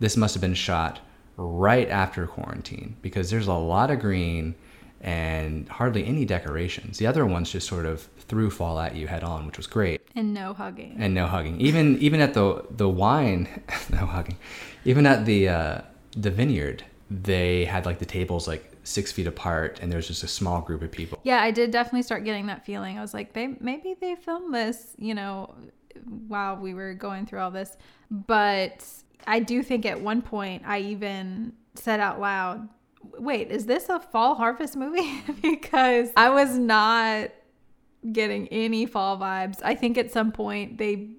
this 0.00 0.16
must 0.16 0.34
have 0.34 0.40
been 0.40 0.54
shot 0.54 1.00
right 1.36 1.88
after 1.88 2.26
quarantine 2.26 2.96
because 3.02 3.30
there's 3.30 3.46
a 3.46 3.54
lot 3.54 3.90
of 3.90 4.00
green 4.00 4.54
and 5.00 5.68
hardly 5.68 6.04
any 6.04 6.24
decorations. 6.24 6.98
The 6.98 7.06
other 7.06 7.24
ones 7.24 7.52
just 7.52 7.68
sort 7.68 7.86
of 7.86 8.02
threw 8.18 8.50
fall 8.50 8.78
at 8.80 8.96
you 8.96 9.06
head 9.06 9.22
on, 9.22 9.46
which 9.46 9.56
was 9.56 9.66
great. 9.66 10.00
And 10.14 10.34
no 10.34 10.52
hugging. 10.52 10.96
And 10.98 11.14
no 11.14 11.26
hugging. 11.26 11.60
Even 11.60 11.98
even 11.98 12.20
at 12.20 12.34
the 12.34 12.64
the 12.70 12.88
wine, 12.88 13.62
no 13.90 14.06
hugging. 14.06 14.36
Even 14.84 15.06
at 15.06 15.24
the 15.24 15.48
uh, 15.48 15.80
the 16.16 16.30
vineyard, 16.30 16.84
they 17.10 17.64
had 17.64 17.86
like 17.86 18.00
the 18.00 18.06
tables 18.06 18.48
like 18.48 18.77
six 18.88 19.12
feet 19.12 19.26
apart, 19.26 19.78
and 19.80 19.92
there's 19.92 20.08
just 20.08 20.22
a 20.22 20.28
small 20.28 20.60
group 20.60 20.82
of 20.82 20.90
people. 20.90 21.20
Yeah, 21.22 21.42
I 21.42 21.50
did 21.50 21.70
definitely 21.70 22.02
start 22.02 22.24
getting 22.24 22.46
that 22.46 22.64
feeling. 22.64 22.98
I 22.98 23.00
was 23.00 23.14
like, 23.14 23.32
they 23.32 23.48
maybe 23.60 23.94
they 24.00 24.16
filmed 24.16 24.54
this, 24.54 24.94
you 24.98 25.14
know, 25.14 25.54
while 26.26 26.56
we 26.56 26.74
were 26.74 26.94
going 26.94 27.26
through 27.26 27.40
all 27.40 27.50
this. 27.50 27.76
But 28.10 28.86
I 29.26 29.40
do 29.40 29.62
think 29.62 29.86
at 29.86 30.00
one 30.00 30.22
point 30.22 30.62
I 30.66 30.80
even 30.80 31.52
said 31.74 32.00
out 32.00 32.20
loud, 32.20 32.68
"Wait, 33.18 33.50
is 33.50 33.66
this 33.66 33.88
a 33.88 34.00
fall 34.00 34.34
harvest 34.34 34.76
movie?" 34.76 35.22
because 35.42 36.10
I 36.16 36.30
was 36.30 36.56
not 36.58 37.30
getting 38.12 38.48
any 38.48 38.86
fall 38.86 39.18
vibes. 39.18 39.58
I 39.62 39.74
think 39.74 39.98
at 39.98 40.10
some 40.12 40.32
point 40.32 40.78
they 40.78 41.10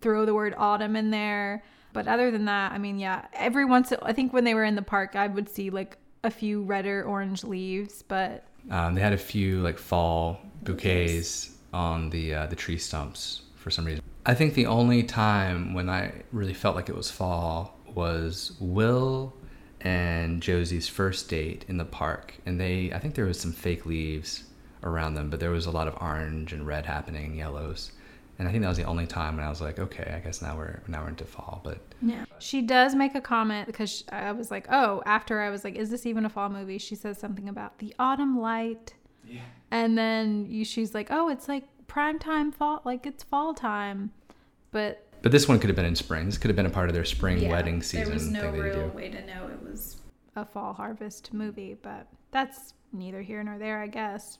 throw 0.00 0.26
the 0.26 0.34
word 0.34 0.54
autumn 0.56 0.96
in 0.96 1.10
there. 1.10 1.62
But 1.92 2.08
other 2.08 2.30
than 2.30 2.44
that, 2.44 2.72
I 2.72 2.78
mean, 2.78 2.98
yeah, 2.98 3.24
every 3.32 3.64
once 3.64 3.90
I 4.02 4.12
think 4.12 4.34
when 4.34 4.44
they 4.44 4.52
were 4.54 4.64
in 4.64 4.74
the 4.74 4.82
park, 4.82 5.16
I 5.16 5.28
would 5.28 5.48
see 5.48 5.70
like 5.70 5.96
a 6.26 6.30
few 6.30 6.62
red 6.62 6.86
or 6.86 7.04
orange 7.04 7.44
leaves, 7.44 8.02
but 8.02 8.44
Um, 8.70 8.94
they 8.94 9.00
had 9.00 9.12
a 9.12 9.18
few 9.18 9.60
like 9.60 9.78
fall 9.78 10.40
bouquets 10.62 11.50
on 11.72 12.10
the 12.10 12.34
uh, 12.34 12.46
the 12.46 12.56
tree 12.56 12.78
stumps 12.78 13.42
for 13.54 13.70
some 13.70 13.84
reason. 13.84 14.02
I 14.26 14.34
think 14.34 14.54
the 14.54 14.66
only 14.66 15.02
time 15.04 15.72
when 15.72 15.88
I 15.88 16.12
really 16.32 16.54
felt 16.54 16.74
like 16.76 16.88
it 16.88 16.96
was 16.96 17.10
fall 17.10 17.78
was 17.94 18.56
Will 18.60 19.32
and 19.80 20.42
Josie's 20.42 20.88
first 20.88 21.28
date 21.28 21.64
in 21.68 21.76
the 21.78 21.84
park, 21.84 22.34
and 22.44 22.60
they 22.60 22.92
I 22.92 22.98
think 22.98 23.14
there 23.14 23.26
was 23.26 23.38
some 23.38 23.52
fake 23.52 23.86
leaves 23.86 24.44
around 24.82 25.14
them, 25.14 25.30
but 25.30 25.40
there 25.40 25.50
was 25.50 25.66
a 25.66 25.70
lot 25.70 25.88
of 25.88 25.96
orange 26.00 26.52
and 26.52 26.66
red 26.66 26.86
happening, 26.86 27.36
yellows, 27.36 27.92
and 28.38 28.46
I 28.48 28.50
think 28.50 28.62
that 28.62 28.68
was 28.68 28.76
the 28.78 28.84
only 28.84 29.06
time 29.06 29.36
when 29.36 29.44
I 29.46 29.48
was 29.48 29.60
like, 29.60 29.78
okay, 29.78 30.12
I 30.14 30.20
guess 30.20 30.42
now 30.42 30.56
we're 30.56 30.80
now 30.88 31.02
we're 31.02 31.08
into 31.08 31.24
fall. 31.24 31.60
But 31.64 31.78
Yeah. 32.02 32.24
She 32.38 32.62
does 32.62 32.94
make 32.94 33.14
a 33.14 33.20
comment 33.20 33.66
because 33.66 34.04
I 34.10 34.32
was 34.32 34.50
like, 34.50 34.66
oh, 34.70 35.02
after 35.06 35.40
I 35.40 35.50
was 35.50 35.64
like, 35.64 35.76
is 35.76 35.90
this 35.90 36.04
even 36.06 36.24
a 36.26 36.28
fall 36.28 36.48
movie? 36.48 36.78
She 36.78 36.94
says 36.94 37.18
something 37.18 37.48
about 37.48 37.78
the 37.78 37.94
autumn 37.98 38.38
light. 38.38 38.94
yeah, 39.26 39.40
And 39.70 39.96
then 39.96 40.46
you, 40.48 40.64
she's 40.64 40.94
like, 40.94 41.08
oh, 41.10 41.28
it's 41.28 41.48
like 41.48 41.64
prime 41.86 42.18
time 42.18 42.52
fall, 42.52 42.82
like 42.84 43.06
it's 43.06 43.22
fall 43.22 43.54
time. 43.54 44.12
But 44.70 45.02
but 45.22 45.32
this 45.32 45.48
one 45.48 45.58
could 45.58 45.70
have 45.70 45.76
been 45.76 45.86
in 45.86 45.96
spring. 45.96 46.26
This 46.26 46.36
could 46.38 46.50
have 46.50 46.56
been 46.56 46.66
a 46.66 46.70
part 46.70 46.88
of 46.88 46.94
their 46.94 47.04
spring 47.06 47.38
Yeah, 47.38 47.50
wedding 47.50 47.82
season 47.82 48.04
There 48.06 48.14
was 48.14 48.28
no 48.28 48.40
thing 48.52 48.60
real 48.60 48.88
way 48.88 49.08
to 49.08 49.24
know 49.26 49.48
it 49.48 49.62
was. 49.68 49.96
a 50.36 50.44
fall 50.44 50.72
harvest 50.74 51.32
movie, 51.32 51.76
but 51.80 52.06
that's 52.30 52.74
neither 52.92 53.22
here 53.22 53.42
nor 53.42 53.56
there, 53.58 53.80
I 53.80 53.86
guess. 53.86 54.38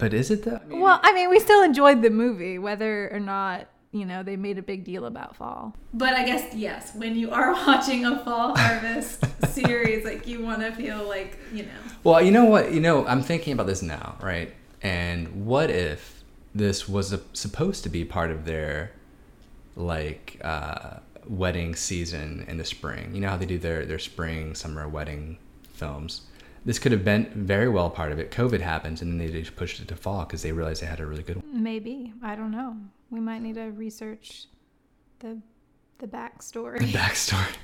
But 0.00 0.14
is 0.14 0.30
it 0.30 0.44
though? 0.44 0.60
Well, 0.68 0.98
I 1.02 1.12
mean, 1.12 1.28
we 1.28 1.38
still 1.38 1.62
enjoyed 1.62 2.00
the 2.00 2.08
movie, 2.08 2.58
whether 2.58 3.12
or 3.12 3.20
not, 3.20 3.66
you 3.92 4.06
know, 4.06 4.22
they 4.22 4.34
made 4.34 4.56
a 4.56 4.62
big 4.62 4.82
deal 4.82 5.04
about 5.04 5.36
fall. 5.36 5.76
But 5.92 6.14
I 6.14 6.24
guess 6.24 6.54
yes, 6.54 6.94
when 6.94 7.14
you 7.14 7.30
are 7.30 7.52
watching 7.66 8.06
a 8.06 8.18
fall 8.24 8.56
harvest 8.56 9.24
series, 9.48 10.04
like 10.04 10.26
you 10.26 10.42
want 10.42 10.62
to 10.62 10.72
feel 10.72 11.06
like 11.06 11.38
you 11.52 11.64
know. 11.64 11.80
Well, 12.02 12.22
you 12.22 12.30
know 12.30 12.46
what? 12.46 12.72
You 12.72 12.80
know, 12.80 13.06
I'm 13.06 13.22
thinking 13.22 13.52
about 13.52 13.66
this 13.66 13.82
now, 13.82 14.16
right? 14.22 14.52
And 14.80 15.46
what 15.46 15.68
if 15.70 16.24
this 16.54 16.88
was 16.88 17.12
a, 17.12 17.20
supposed 17.34 17.82
to 17.82 17.90
be 17.90 18.04
part 18.04 18.30
of 18.30 18.46
their 18.46 18.92
like 19.76 20.40
uh, 20.42 20.94
wedding 21.28 21.76
season 21.76 22.46
in 22.48 22.56
the 22.56 22.64
spring? 22.64 23.14
You 23.14 23.20
know 23.20 23.28
how 23.28 23.36
they 23.36 23.46
do 23.46 23.58
their 23.58 23.84
their 23.84 23.98
spring 23.98 24.54
summer 24.54 24.88
wedding 24.88 25.36
films. 25.74 26.22
This 26.64 26.78
could 26.78 26.92
have 26.92 27.04
been 27.04 27.30
very 27.34 27.68
well 27.68 27.88
part 27.90 28.12
of 28.12 28.18
it. 28.18 28.30
COVID 28.30 28.60
happens, 28.60 29.00
and 29.00 29.10
then 29.10 29.18
they 29.18 29.40
just 29.40 29.56
pushed 29.56 29.80
it 29.80 29.88
to 29.88 29.96
fall 29.96 30.24
because 30.24 30.42
they 30.42 30.52
realized 30.52 30.82
they 30.82 30.86
had 30.86 31.00
a 31.00 31.06
really 31.06 31.22
good 31.22 31.36
one. 31.36 31.62
Maybe. 31.62 32.12
I 32.22 32.34
don't 32.34 32.50
know. 32.50 32.76
We 33.10 33.20
might 33.20 33.42
need 33.42 33.54
to 33.54 33.70
research 33.70 34.46
the 35.20 35.38
the 35.98 36.06
backstory. 36.06 36.78
The 36.78 36.86
backstory. 36.86 37.54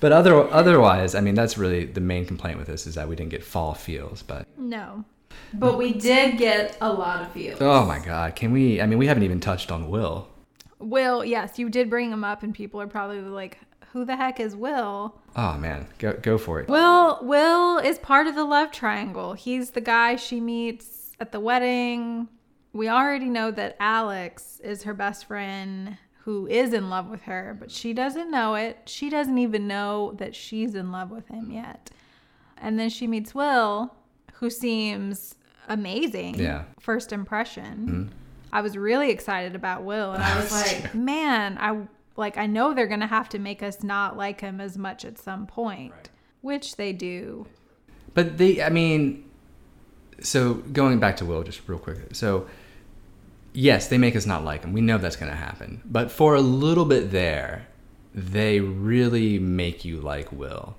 But 0.00 0.12
other 0.12 0.48
otherwise, 0.52 1.14
I 1.14 1.20
mean, 1.20 1.34
that's 1.34 1.56
really 1.56 1.86
the 1.86 2.00
main 2.00 2.26
complaint 2.26 2.58
with 2.58 2.66
this 2.66 2.86
is 2.86 2.94
that 2.96 3.08
we 3.08 3.16
didn't 3.16 3.30
get 3.30 3.42
fall 3.44 3.74
feels. 3.74 4.22
But 4.22 4.46
no. 4.58 5.04
But 5.54 5.78
we 5.78 5.94
did 5.94 6.36
get 6.38 6.76
a 6.80 6.92
lot 6.92 7.22
of 7.22 7.32
feels. 7.32 7.60
oh 7.60 7.86
my 7.86 7.98
god, 7.98 8.36
can 8.36 8.52
we? 8.52 8.80
I 8.80 8.86
mean, 8.86 8.98
we 8.98 9.06
haven't 9.06 9.22
even 9.22 9.40
touched 9.40 9.70
on 9.70 9.88
Will. 9.88 10.28
Will, 10.78 11.24
yes, 11.24 11.58
you 11.58 11.70
did 11.70 11.88
bring 11.88 12.10
him 12.10 12.24
up, 12.24 12.42
and 12.42 12.54
people 12.54 12.80
are 12.80 12.86
probably 12.86 13.20
like, 13.20 13.58
who 13.92 14.04
the 14.04 14.16
heck 14.16 14.40
is 14.40 14.56
Will? 14.56 15.14
Oh 15.36 15.58
man, 15.58 15.86
go 15.98 16.14
go 16.14 16.38
for 16.38 16.60
it. 16.60 16.68
Will 16.68 17.18
Will 17.22 17.78
is 17.78 17.98
part 17.98 18.26
of 18.26 18.34
the 18.34 18.44
love 18.44 18.72
triangle. 18.72 19.34
He's 19.34 19.70
the 19.70 19.80
guy 19.80 20.16
she 20.16 20.40
meets 20.40 21.12
at 21.20 21.32
the 21.32 21.40
wedding. 21.40 22.28
We 22.72 22.88
already 22.88 23.28
know 23.28 23.50
that 23.50 23.76
Alex 23.78 24.60
is 24.64 24.84
her 24.84 24.94
best 24.94 25.26
friend 25.26 25.98
who 26.24 26.46
is 26.46 26.72
in 26.72 26.88
love 26.88 27.10
with 27.10 27.22
her, 27.22 27.56
but 27.58 27.70
she 27.70 27.92
doesn't 27.92 28.30
know 28.30 28.54
it. 28.54 28.78
She 28.86 29.10
doesn't 29.10 29.36
even 29.38 29.66
know 29.66 30.14
that 30.18 30.34
she's 30.34 30.74
in 30.74 30.90
love 30.90 31.10
with 31.10 31.28
him 31.28 31.50
yet. 31.50 31.90
And 32.56 32.78
then 32.78 32.88
she 32.88 33.06
meets 33.06 33.34
Will, 33.34 33.94
who 34.34 34.48
seems 34.48 35.34
amazing. 35.68 36.38
Yeah. 36.38 36.64
First 36.80 37.12
impression. 37.12 37.64
Mm-hmm. 37.64 38.04
I 38.52 38.60
was 38.60 38.76
really 38.76 39.10
excited 39.10 39.54
about 39.54 39.82
Will 39.82 40.12
and 40.12 40.22
I 40.22 40.40
was 40.40 40.52
like, 40.52 40.94
man, 40.94 41.58
I 41.58 41.86
like 42.16 42.36
I 42.36 42.46
know 42.46 42.74
they're 42.74 42.86
going 42.86 43.00
to 43.00 43.06
have 43.06 43.28
to 43.30 43.38
make 43.38 43.62
us 43.62 43.82
not 43.82 44.16
like 44.16 44.40
him 44.40 44.60
as 44.60 44.76
much 44.76 45.04
at 45.04 45.18
some 45.18 45.46
point, 45.46 46.10
which 46.40 46.76
they 46.76 46.92
do. 46.92 47.46
But 48.14 48.38
they, 48.38 48.62
I 48.62 48.68
mean, 48.68 49.24
so 50.20 50.54
going 50.54 50.98
back 51.00 51.16
to 51.18 51.24
Will, 51.24 51.42
just 51.42 51.66
real 51.66 51.78
quick. 51.78 52.14
So, 52.14 52.46
yes, 53.52 53.88
they 53.88 53.98
make 53.98 54.16
us 54.16 54.26
not 54.26 54.44
like 54.44 54.62
him. 54.64 54.72
We 54.72 54.80
know 54.80 54.98
that's 54.98 55.16
going 55.16 55.30
to 55.30 55.36
happen. 55.36 55.80
But 55.84 56.10
for 56.10 56.34
a 56.34 56.40
little 56.40 56.84
bit 56.84 57.10
there, 57.10 57.66
they 58.14 58.60
really 58.60 59.38
make 59.38 59.84
you 59.84 60.00
like 60.00 60.30
Will 60.32 60.76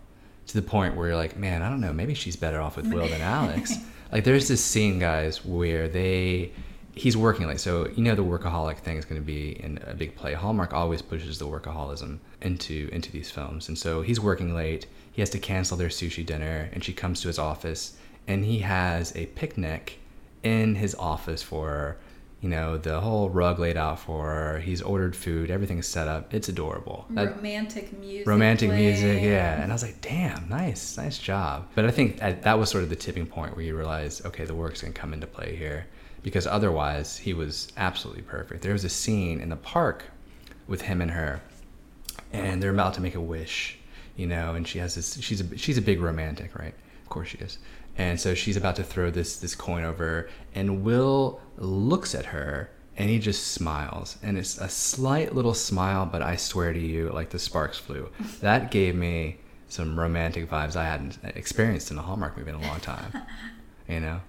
to 0.48 0.54
the 0.54 0.62
point 0.62 0.96
where 0.96 1.08
you're 1.08 1.18
like, 1.18 1.38
man, 1.38 1.62
I 1.62 1.70
don't 1.70 1.82
know, 1.82 1.94
maybe 1.94 2.14
she's 2.14 2.36
better 2.36 2.62
off 2.62 2.78
with 2.78 2.88
Will 2.88 3.08
than 3.08 3.22
Alex. 3.22 3.74
like, 4.12 4.24
there's 4.24 4.48
this 4.48 4.64
scene, 4.64 5.00
guys, 5.00 5.44
where 5.44 5.88
they. 5.88 6.52
He's 6.96 7.18
working 7.18 7.48
late, 7.48 7.60
so 7.60 7.88
you 7.96 8.04
know 8.04 8.14
the 8.14 8.24
workaholic 8.24 8.78
thing 8.78 8.98
is 8.98 9.06
going 9.06 9.20
to 9.20 9.26
be 9.26 9.60
in 9.64 9.80
a 9.88 9.94
big 9.96 10.16
play. 10.16 10.34
Hallmark 10.34 10.74
always 10.74 11.02
pushes 11.02 11.40
the 11.40 11.48
workaholism 11.48 12.20
into 12.42 12.90
into 12.92 13.12
these 13.12 13.32
films, 13.32 13.68
and 13.68 13.78
so 13.78 14.02
he's 14.02 14.20
working 14.20 14.54
late. 14.54 14.86
He 15.12 15.22
has 15.22 15.30
to 15.32 15.40
cancel 15.40 15.76
their 15.78 15.90
sushi 15.90 16.26
dinner, 16.26 16.70
and 16.72 16.84
she 16.84 16.94
comes 16.94 17.22
to 17.22 17.28
his 17.30 17.40
office, 17.40 17.98
and 18.28 18.46
he 18.46 18.60
has 18.60 19.16
a 19.16 19.26
picnic 19.28 20.00
in 20.44 20.76
his 20.76 20.94
office 20.96 21.42
for 21.42 21.70
her. 21.70 21.98
You 22.42 22.50
know, 22.50 22.78
the 22.78 23.00
whole 23.00 23.30
rug 23.30 23.58
laid 23.58 23.78
out 23.78 24.00
for 24.00 24.26
her. 24.26 24.60
He's 24.60 24.82
ordered 24.82 25.16
food. 25.16 25.50
Everything's 25.50 25.88
set 25.88 26.10
up. 26.10 26.34
It's 26.34 26.50
adorable. 26.50 27.06
That- 27.12 27.38
romantic 27.38 27.98
music. 27.98 28.28
romantic 28.28 28.70
music, 28.70 29.24
yeah. 29.24 29.62
And 29.62 29.72
I 29.72 29.76
was 29.76 29.82
like, 29.82 30.02
damn, 30.02 30.50
nice, 30.50 30.98
nice 30.98 31.18
job. 31.18 31.70
But 31.74 31.86
I 31.86 31.92
think 31.92 32.20
that, 32.20 32.44
that 32.44 32.60
was 32.60 32.70
sort 32.70 32.84
of 32.84 32.90
the 32.90 32.98
tipping 32.98 33.26
point 33.28 33.56
where 33.56 33.64
you 33.64 33.78
realize, 33.78 34.24
okay, 34.26 34.44
the 34.44 34.54
work's 34.54 34.82
gonna 34.82 34.92
come 34.92 35.14
into 35.14 35.26
play 35.26 35.56
here, 35.56 35.86
because 36.24 36.48
otherwise 36.48 37.18
he 37.18 37.34
was 37.34 37.68
absolutely 37.78 38.24
perfect. 38.24 38.64
There 38.64 38.74
was 38.74 38.84
a 38.84 38.90
scene 38.90 39.40
in 39.40 39.50
the 39.50 39.56
park 39.56 40.06
with 40.68 40.82
him 40.82 41.02
and 41.02 41.12
her, 41.12 41.42
and 42.32 42.62
they're 42.62 42.72
about 42.72 42.94
to 42.96 43.02
make 43.02 43.16
a 43.16 43.22
wish, 43.22 43.78
you 44.16 44.26
know, 44.26 44.56
and 44.56 44.68
she 44.68 44.80
has 44.80 44.96
this. 44.96 45.20
She's 45.20 45.42
a 45.42 45.58
she's 45.58 45.78
a 45.78 45.82
big 45.82 46.02
romantic, 46.02 46.58
right? 46.58 46.74
Of 47.04 47.10
course 47.10 47.30
she 47.30 47.38
is. 47.40 47.60
And 47.98 48.20
so 48.20 48.34
she's 48.34 48.58
about 48.58 48.76
to 48.78 48.84
throw 48.84 49.12
this 49.12 49.38
this 49.38 49.54
coin 49.56 49.84
over, 49.84 50.30
and 50.56 50.84
Will 50.84 51.40
looks 51.58 52.16
at 52.16 52.26
her 52.26 52.72
and 52.96 53.10
he 53.10 53.18
just 53.18 53.48
smiles, 53.54 54.18
and 54.22 54.38
it's 54.38 54.58
a 54.60 54.70
slight 54.70 55.34
little 55.34 55.54
smile, 55.54 56.06
but 56.06 56.22
I 56.22 56.36
swear 56.36 56.74
to 56.74 56.80
you, 56.80 57.10
like 57.10 57.32
the 57.32 57.40
sparks 57.40 57.78
flew. 57.78 58.10
That 58.42 58.70
gave 58.70 58.96
me 58.96 59.38
some 59.68 60.00
romantic 60.00 60.48
vibes 60.50 60.76
I 60.76 60.86
hadn't 60.86 61.18
experienced 61.24 61.90
in 61.90 61.98
a 61.98 62.04
Hallmark 62.04 62.38
movie 62.38 62.52
in 62.52 62.56
a 62.56 62.62
long 62.62 62.80
time. 62.80 63.12
You 63.86 64.00
know. 64.00 64.22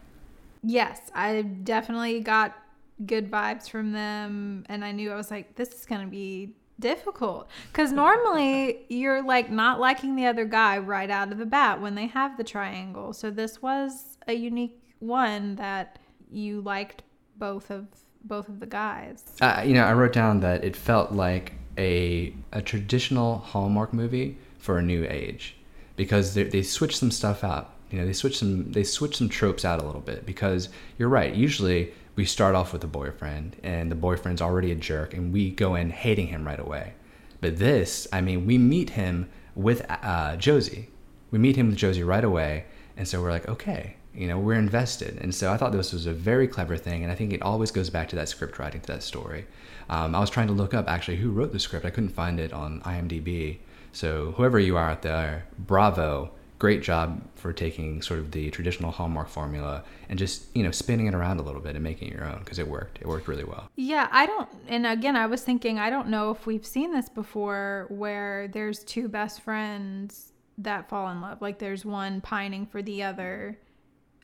Yes, 0.65 1.01
I 1.15 1.43
definitely 1.43 2.21
got 2.21 2.57
good 3.05 3.31
vibes 3.31 3.69
from 3.69 3.93
them 3.93 4.65
and 4.69 4.85
I 4.85 4.93
knew 4.93 5.11
I 5.11 5.17
was 5.17 5.31
like 5.31 5.57
this 5.57 5.73
is 5.75 5.85
going 5.85 6.03
to 6.03 6.07
be 6.07 6.55
difficult 6.79 7.49
cuz 7.73 7.93
normally 7.93 8.85
you're 8.89 9.23
like 9.23 9.51
not 9.51 9.81
liking 9.81 10.15
the 10.17 10.27
other 10.27 10.45
guy 10.45 10.79
right 10.79 11.11
out 11.11 11.33
of 11.33 11.39
the 11.39 11.47
bat 11.47 11.81
when 11.81 11.95
they 11.95 12.07
have 12.07 12.37
the 12.37 12.45
triangle. 12.45 13.13
So 13.13 13.31
this 13.31 13.61
was 13.61 14.19
a 14.27 14.33
unique 14.33 14.81
one 15.01 15.57
that 15.57 15.99
you 16.31 16.61
liked 16.61 17.03
both 17.37 17.71
of 17.71 17.87
both 18.23 18.49
of 18.49 18.59
the 18.59 18.67
guys. 18.67 19.25
uh, 19.43 19.63
you 19.67 19.75
know, 19.75 19.85
I 19.85 19.93
wrote 19.93 20.15
down 20.15 20.41
that 20.41 20.65
it 20.65 20.77
felt 20.77 21.13
like 21.13 21.53
a 21.77 22.35
a 22.53 22.63
traditional 22.63 23.39
Hallmark 23.39 23.93
movie 23.93 24.39
for 24.59 24.79
a 24.79 24.83
new 24.83 25.07
age 25.09 25.57
because 25.97 26.35
they, 26.35 26.45
they 26.45 26.63
switched 26.63 26.97
some 26.97 27.11
stuff 27.11 27.45
out. 27.45 27.74
You 27.95 28.01
know, 28.01 28.07
they 28.07 28.13
switch 28.13 28.39
some 28.39 28.73
they 28.73 28.83
switched 28.83 29.15
some 29.15 29.29
tropes 29.29 29.65
out 29.65 29.81
a 29.81 29.87
little 29.87 30.01
bit 30.01 30.27
because 30.27 30.69
you're 30.99 31.09
right. 31.09 31.33
Usually 31.33 31.93
we 32.17 32.25
start 32.25 32.57
off 32.57 32.73
with 32.73 32.83
a 32.83 32.89
boyfriend 32.89 33.55
and 33.63 33.89
the 33.89 33.95
boyfriend's 33.95 34.43
already 34.43 34.73
a 34.73 34.75
jerk 34.75 35.15
and 35.15 35.33
we 35.33 35.51
go 35.51 35.77
in 35.77 35.91
hating 35.91 36.27
him 36.27 36.45
right 36.45 36.59
away. 36.59 36.95
But 37.41 37.59
this, 37.59 38.09
I 38.13 38.21
mean, 38.21 38.47
we 38.47 38.59
meet 38.59 38.91
him 38.91 39.31
with 39.55 39.87
uh, 39.89 40.35
Josie. 40.35 40.89
We 41.31 41.39
meet 41.39 41.55
him 41.55 41.69
with 41.69 41.77
Josie 41.77 42.03
right 42.03 42.25
away, 42.25 42.65
and 42.97 43.07
so 43.07 43.23
we're 43.23 43.31
like, 43.31 43.49
okay, 43.49 43.95
you 44.13 44.27
know, 44.27 44.41
we're 44.41 44.59
invested. 44.59 45.19
And 45.21 45.33
so 45.33 45.53
I 45.53 45.57
thought 45.57 45.71
this 45.71 45.93
was 45.93 46.07
a 46.07 46.13
very 46.13 46.49
clever 46.49 46.77
thing, 46.77 47.05
and 47.05 47.13
I 47.13 47.15
think 47.15 47.33
it 47.33 47.43
always 47.43 47.71
goes 47.71 47.91
back 47.91 48.09
to 48.09 48.17
that 48.17 48.29
script 48.29 48.59
writing, 48.59 48.81
to 48.81 48.87
that 48.89 49.05
story. 49.05 49.47
Um, 49.89 50.17
I 50.17 50.21
was 50.21 50.31
trying 50.31 50.49
to 50.49 50.53
look 50.53 50.75
up 50.75 50.89
actually 50.89 51.19
who 51.19 51.31
wrote 51.31 51.53
the 51.53 51.61
script. 51.61 51.87
I 51.87 51.91
couldn't 51.91 52.11
find 52.11 52.41
it 52.41 52.53
on 52.53 52.81
IMDb. 52.81 53.59
So 53.93 54.33
whoever 54.37 54.59
you 54.59 54.77
are 54.77 54.91
out 54.91 55.03
there, 55.03 55.47
bravo! 55.59 56.33
Great 56.59 56.83
job 56.83 57.21
for 57.35 57.53
taking 57.53 58.01
sort 58.01 58.21
of 58.21 58.31
the 58.31 58.51
traditional 58.51 58.91
Hallmark 58.91 59.29
formula 59.29 59.85
and 60.09 60.19
just 60.19 60.55
you 60.55 60.63
know 60.63 60.71
spinning 60.71 61.07
it 61.07 61.15
around 61.15 61.41
a 61.41 61.43
little 61.43 61.61
bit 61.61 61.75
and 61.75 61.83
making 61.83 62.09
it 62.09 62.15
your 62.15 62.25
own 62.25 62.39
because 62.41 62.59
it 62.59 62.69
worked. 62.69 62.99
It 63.01 63.07
worked 63.07 63.29
really 63.29 63.45
well. 63.45 63.71
Yeah, 63.77 64.09
I 64.13 64.27
don't 64.27 64.49
and 64.69 64.87
again 64.87 65.17
I 65.17 65.27
was 65.27 65.43
thinking 65.43 65.79
I 65.79 65.91
don't 65.91 66.09
know 66.09 66.31
if 66.31 66.47
we've 66.47 66.67
seen 66.67 66.93
this 66.93 67.09
before 67.09 67.87
where 67.91 68.49
there's 68.49 68.85
two 68.85 69.09
best 69.09 69.41
friends 69.43 70.33
that 70.59 70.89
fall 70.89 71.11
in 71.11 71.21
love. 71.21 71.43
Like 71.43 71.59
there's 71.59 71.85
one 71.85 72.21
pining 72.21 72.67
for 72.67 72.83
the 72.83 73.03
other. 73.03 73.59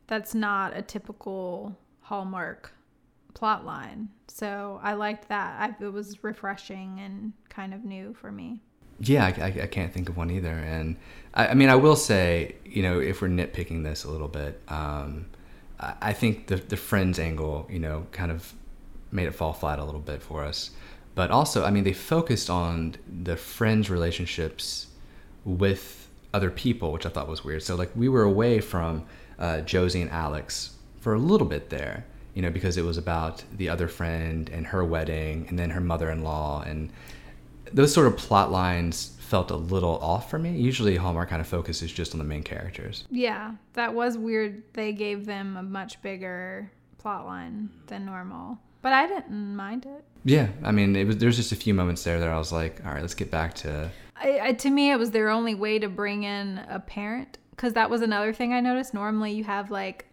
That's 0.06 0.34
not 0.34 0.76
a 0.76 0.82
typical 0.82 1.76
Hallmark 2.00 2.72
plot 3.34 3.64
line. 3.64 4.08
So 4.28 4.80
I 4.82 4.94
liked 4.94 5.28
that. 5.28 5.76
I, 5.80 5.84
it 5.84 5.92
was 5.92 6.22
refreshing 6.22 7.00
and 7.00 7.32
kind 7.48 7.74
of 7.74 7.84
new 7.84 8.14
for 8.14 8.30
me. 8.32 8.60
Yeah, 9.00 9.24
I, 9.24 9.42
I, 9.42 9.46
I 9.62 9.66
can't 9.66 9.92
think 9.92 10.08
of 10.08 10.16
one 10.16 10.30
either. 10.30 10.52
And 10.52 10.96
I, 11.34 11.48
I 11.48 11.54
mean, 11.54 11.68
I 11.68 11.76
will 11.76 11.96
say, 11.96 12.56
you 12.64 12.82
know, 12.82 13.00
if 13.00 13.22
we're 13.22 13.28
nitpicking 13.28 13.82
this 13.82 14.04
a 14.04 14.10
little 14.10 14.28
bit, 14.28 14.60
um, 14.68 15.26
I, 15.80 16.12
think 16.12 16.48
the 16.48 16.56
the 16.56 16.76
friends 16.76 17.18
angle, 17.18 17.66
you 17.70 17.78
know, 17.78 18.06
kind 18.12 18.30
of 18.30 18.52
made 19.10 19.26
it 19.26 19.34
fall 19.34 19.52
flat 19.52 19.78
a 19.78 19.84
little 19.84 20.00
bit 20.00 20.22
for 20.22 20.44
us. 20.44 20.70
But 21.14 21.30
also, 21.30 21.64
I 21.64 21.70
mean, 21.70 21.84
they 21.84 21.92
focused 21.92 22.50
on 22.50 22.96
the 23.22 23.36
friends' 23.36 23.90
relationships 23.90 24.88
with 25.44 26.08
other 26.32 26.50
people, 26.50 26.92
which 26.92 27.06
I 27.06 27.08
thought 27.08 27.28
was 27.28 27.44
weird. 27.44 27.62
So, 27.62 27.74
like, 27.74 27.90
we 27.96 28.08
were 28.08 28.22
away 28.22 28.60
from 28.60 29.04
uh, 29.38 29.62
Josie 29.62 30.02
and 30.02 30.10
Alex 30.10 30.76
for 31.00 31.14
a 31.14 31.18
little 31.18 31.46
bit 31.46 31.70
there. 31.70 32.04
You 32.34 32.42
know, 32.42 32.50
because 32.50 32.76
it 32.76 32.84
was 32.84 32.96
about 32.96 33.42
the 33.56 33.68
other 33.68 33.88
friend 33.88 34.48
and 34.50 34.64
her 34.68 34.84
wedding 34.84 35.46
and 35.48 35.58
then 35.58 35.70
her 35.70 35.80
mother-in-law 35.80 36.62
and 36.62 36.92
those 37.72 37.92
sort 37.92 38.06
of 38.06 38.16
plot 38.16 38.50
lines 38.50 39.16
felt 39.18 39.50
a 39.50 39.56
little 39.56 39.98
off 39.98 40.28
for 40.28 40.38
me. 40.38 40.58
Usually 40.58 40.96
Hallmark 40.96 41.28
kind 41.28 41.40
of 41.40 41.46
focuses 41.46 41.92
just 41.92 42.12
on 42.12 42.18
the 42.18 42.24
main 42.24 42.42
characters. 42.42 43.04
Yeah, 43.10 43.54
that 43.74 43.94
was 43.94 44.18
weird. 44.18 44.62
They 44.72 44.92
gave 44.92 45.24
them 45.26 45.56
a 45.56 45.62
much 45.62 46.02
bigger 46.02 46.70
plot 46.98 47.26
line 47.26 47.70
than 47.86 48.04
normal. 48.04 48.58
But 48.82 48.92
I 48.92 49.06
didn't 49.06 49.56
mind 49.56 49.86
it. 49.86 50.04
Yeah, 50.24 50.48
I 50.62 50.72
mean, 50.72 50.96
it 50.96 51.06
was 51.06 51.18
there's 51.18 51.36
just 51.36 51.52
a 51.52 51.56
few 51.56 51.74
moments 51.74 52.02
there 52.04 52.18
that 52.18 52.28
I 52.28 52.38
was 52.38 52.52
like, 52.52 52.84
all 52.84 52.92
right, 52.92 53.00
let's 53.00 53.14
get 53.14 53.30
back 53.30 53.54
to 53.56 53.90
I, 54.20 54.40
I, 54.40 54.52
to 54.52 54.70
me, 54.70 54.90
it 54.90 54.98
was 54.98 55.10
their 55.10 55.30
only 55.30 55.54
way 55.54 55.78
to 55.78 55.88
bring 55.88 56.24
in 56.24 56.58
a 56.68 56.78
parent 56.78 57.38
because 57.52 57.72
that 57.72 57.90
was 57.90 58.02
another 58.02 58.32
thing 58.32 58.52
I 58.52 58.60
noticed. 58.60 58.92
Normally, 58.94 59.32
you 59.32 59.44
have 59.44 59.70
like 59.70 60.06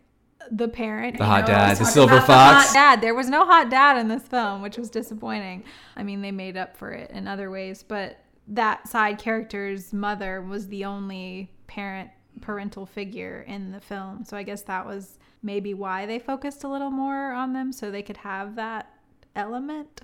the 0.51 0.67
parent, 0.67 1.17
the 1.17 1.25
hot 1.25 1.41
know, 1.41 1.47
dad, 1.47 1.77
the 1.77 1.85
silver 1.85 2.15
about 2.15 2.21
the 2.21 2.27
fox. 2.27 2.67
hot 2.67 2.73
dad. 2.73 3.01
There 3.01 3.15
was 3.15 3.29
no 3.29 3.45
hot 3.45 3.69
dad 3.69 3.97
in 3.97 4.07
this 4.07 4.23
film, 4.23 4.61
which 4.61 4.77
was 4.77 4.89
disappointing. 4.89 5.63
I 5.95 6.03
mean, 6.03 6.21
they 6.21 6.31
made 6.31 6.57
up 6.57 6.77
for 6.77 6.91
it 6.91 7.11
in 7.11 7.27
other 7.27 7.49
ways, 7.51 7.83
but 7.83 8.19
that 8.47 8.87
side 8.87 9.19
character's 9.19 9.91
mother 9.93 10.41
was 10.41 10.67
the 10.67 10.85
only 10.85 11.51
parent 11.67 12.09
parental 12.41 12.85
figure 12.85 13.43
in 13.47 13.71
the 13.71 13.81
film. 13.81 14.23
So 14.23 14.37
I 14.37 14.43
guess 14.43 14.61
that 14.63 14.85
was 14.85 15.17
maybe 15.41 15.73
why 15.73 16.05
they 16.05 16.19
focused 16.19 16.63
a 16.63 16.67
little 16.67 16.91
more 16.91 17.31
on 17.31 17.53
them 17.53 17.71
so 17.71 17.91
they 17.91 18.03
could 18.03 18.17
have 18.17 18.55
that 18.55 18.91
element. 19.35 20.01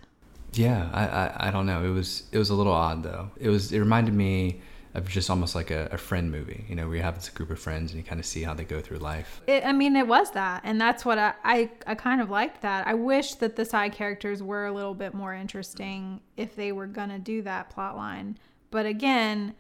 Yeah, 0.54 0.90
I, 0.94 1.08
I, 1.08 1.48
I 1.48 1.52
don't 1.52 1.66
know. 1.66 1.84
It 1.84 1.90
was 1.90 2.24
it 2.32 2.38
was 2.38 2.50
a 2.50 2.56
little 2.56 2.74
odd 2.74 3.04
though. 3.04 3.32
It 3.38 3.50
was 3.50 3.72
it 3.72 3.80
reminded 3.80 4.14
me 4.14 4.62
of 4.94 5.08
just 5.08 5.30
almost 5.30 5.56
like 5.56 5.72
a, 5.72 5.90
a 5.92 5.98
friend 5.98 6.32
movie, 6.32 6.66
you 6.68 6.76
know, 6.76 6.88
where 6.88 6.98
you 6.98 7.02
have 7.02 7.16
this 7.16 7.30
group 7.30 7.50
of 7.50 7.60
friends 7.60 7.92
and 7.92 8.00
you 8.00 8.04
kind 8.08 8.20
of 8.20 8.26
see 8.26 8.44
how 8.44 8.54
they 8.54 8.64
go 8.64 8.80
through 8.80 8.98
life. 8.98 9.42
It, 9.48 9.66
I 9.66 9.72
mean, 9.72 9.96
it 9.96 10.08
was 10.08 10.32
that, 10.32 10.62
and 10.64 10.80
that's 10.80 11.04
what 11.04 11.18
I, 11.18 11.34
I 11.44 11.72
I 11.88 11.96
kind 11.96 12.22
of 12.22 12.30
liked 12.30 12.62
that. 12.62 12.88
I 12.88 12.94
wish 12.94 13.36
that 13.36 13.56
the 13.56 13.66
side 13.66 13.94
characters 13.94 14.44
were 14.44 14.68
a 14.68 14.72
little 14.72 14.94
bit 14.94 15.14
more 15.14 15.34
interesting 15.34 16.22
if 16.38 16.56
they 16.56 16.72
were 16.72 16.88
gonna 16.88 17.20
do 17.20 17.42
that 17.42 17.70
plot 17.70 17.96
line. 17.96 18.38
But 18.70 18.86
again, 18.86 19.56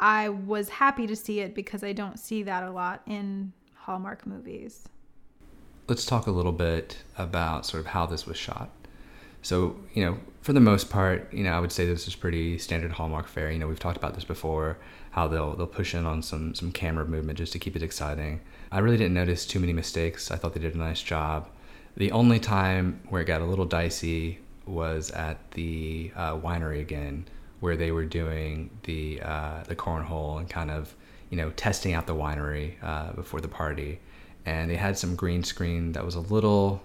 I 0.00 0.30
was 0.30 0.68
happy 0.68 1.06
to 1.06 1.14
see 1.14 1.40
it 1.40 1.54
because 1.54 1.84
I 1.84 1.92
don't 1.92 2.18
see 2.18 2.42
that 2.42 2.64
a 2.64 2.70
lot 2.70 3.02
in 3.06 3.52
Hallmark 3.74 4.26
movies. 4.26 4.88
Let's 5.88 6.04
talk 6.06 6.26
a 6.26 6.30
little 6.30 6.52
bit 6.52 6.98
about 7.18 7.66
sort 7.66 7.82
of 7.82 7.86
how 7.86 8.06
this 8.06 8.26
was 8.26 8.36
shot. 8.36 8.70
So, 9.42 9.76
you 9.92 10.04
know, 10.04 10.18
for 10.40 10.52
the 10.52 10.60
most 10.60 10.88
part, 10.88 11.32
you 11.32 11.42
know, 11.44 11.52
I 11.52 11.60
would 11.60 11.72
say 11.72 11.84
this 11.84 12.06
is 12.06 12.14
pretty 12.14 12.58
standard 12.58 12.92
Hallmark 12.92 13.26
fare. 13.26 13.50
You 13.50 13.58
know, 13.58 13.68
we've 13.68 13.78
talked 13.78 13.96
about 13.96 14.14
this 14.14 14.24
before, 14.24 14.78
how 15.10 15.28
they'll 15.28 15.54
they'll 15.56 15.66
push 15.66 15.94
in 15.94 16.06
on 16.06 16.22
some 16.22 16.54
some 16.54 16.72
camera 16.72 17.04
movement 17.04 17.38
just 17.38 17.52
to 17.52 17.58
keep 17.58 17.76
it 17.76 17.82
exciting. 17.82 18.40
I 18.70 18.78
really 18.78 18.96
didn't 18.96 19.14
notice 19.14 19.44
too 19.44 19.60
many 19.60 19.72
mistakes. 19.72 20.30
I 20.30 20.36
thought 20.36 20.54
they 20.54 20.60
did 20.60 20.74
a 20.74 20.78
nice 20.78 21.02
job. 21.02 21.48
The 21.96 22.12
only 22.12 22.38
time 22.38 23.00
where 23.08 23.20
it 23.20 23.26
got 23.26 23.42
a 23.42 23.44
little 23.44 23.66
dicey 23.66 24.38
was 24.64 25.10
at 25.10 25.50
the 25.52 26.12
uh, 26.16 26.36
winery 26.36 26.80
again, 26.80 27.26
where 27.60 27.76
they 27.76 27.90
were 27.90 28.06
doing 28.06 28.70
the 28.84 29.20
uh, 29.22 29.64
the 29.64 29.76
cornhole 29.76 30.38
and 30.38 30.48
kind 30.48 30.70
of 30.70 30.94
you 31.30 31.36
know 31.36 31.50
testing 31.50 31.94
out 31.94 32.06
the 32.06 32.14
winery 32.14 32.74
uh, 32.82 33.12
before 33.12 33.40
the 33.40 33.48
party, 33.48 34.00
and 34.46 34.70
they 34.70 34.76
had 34.76 34.96
some 34.96 35.16
green 35.16 35.42
screen 35.42 35.92
that 35.92 36.04
was 36.04 36.14
a 36.14 36.20
little 36.20 36.82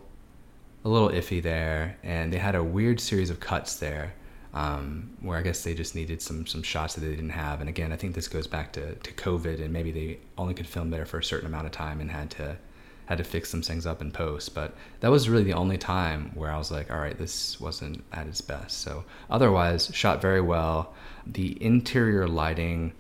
a 0.88 0.90
little 0.90 1.10
iffy 1.10 1.42
there, 1.44 1.98
and 2.02 2.32
they 2.32 2.38
had 2.38 2.56
a 2.56 2.64
weird 2.64 3.00
series 3.00 3.30
of 3.30 3.40
cuts 3.40 3.76
there. 3.76 4.14
Um, 4.54 5.12
where 5.22 5.38
I 5.38 5.44
guess 5.44 5.64
they 5.64 5.76
just 5.76 5.94
needed 5.94 6.20
some 6.22 6.48
some 6.48 6.64
shots 6.64 6.96
that 6.96 7.02
they 7.02 7.10
didn't 7.10 7.30
have, 7.30 7.60
and 7.60 7.70
again, 7.70 7.92
I 7.92 7.98
think 7.98 8.16
this 8.16 8.28
goes 8.28 8.48
back 8.48 8.72
to, 8.74 8.96
to 8.96 9.12
COVID, 9.12 9.62
and 9.62 9.72
maybe 9.72 9.92
they 9.92 10.20
only 10.38 10.54
could 10.54 10.66
film 10.66 10.90
there 10.90 11.06
for 11.06 11.20
a 11.20 11.24
certain 11.24 11.46
amount 11.46 11.66
of 11.66 11.74
time 11.74 12.00
and 12.00 12.10
had 12.10 12.32
to 12.32 12.58
had 13.06 13.18
to 13.20 13.24
fix 13.24 13.50
some 13.50 13.62
things 13.62 13.86
up 13.86 14.02
in 14.02 14.12
post. 14.12 14.56
But 14.56 14.74
that 15.02 15.12
was 15.12 15.30
really 15.30 15.44
the 15.44 15.54
only 15.54 15.78
time 15.78 16.32
where 16.34 16.52
I 16.52 16.58
was 16.58 16.72
like, 16.72 16.90
all 16.90 17.00
right, 17.00 17.18
this 17.18 17.60
wasn't 17.60 18.04
at 18.14 18.26
its 18.28 18.42
best. 18.42 18.80
So 18.80 19.04
otherwise, 19.30 19.92
shot 19.94 20.22
very 20.22 20.42
well. 20.42 20.94
The 21.26 21.62
interior 21.62 22.28
lighting 22.28 22.94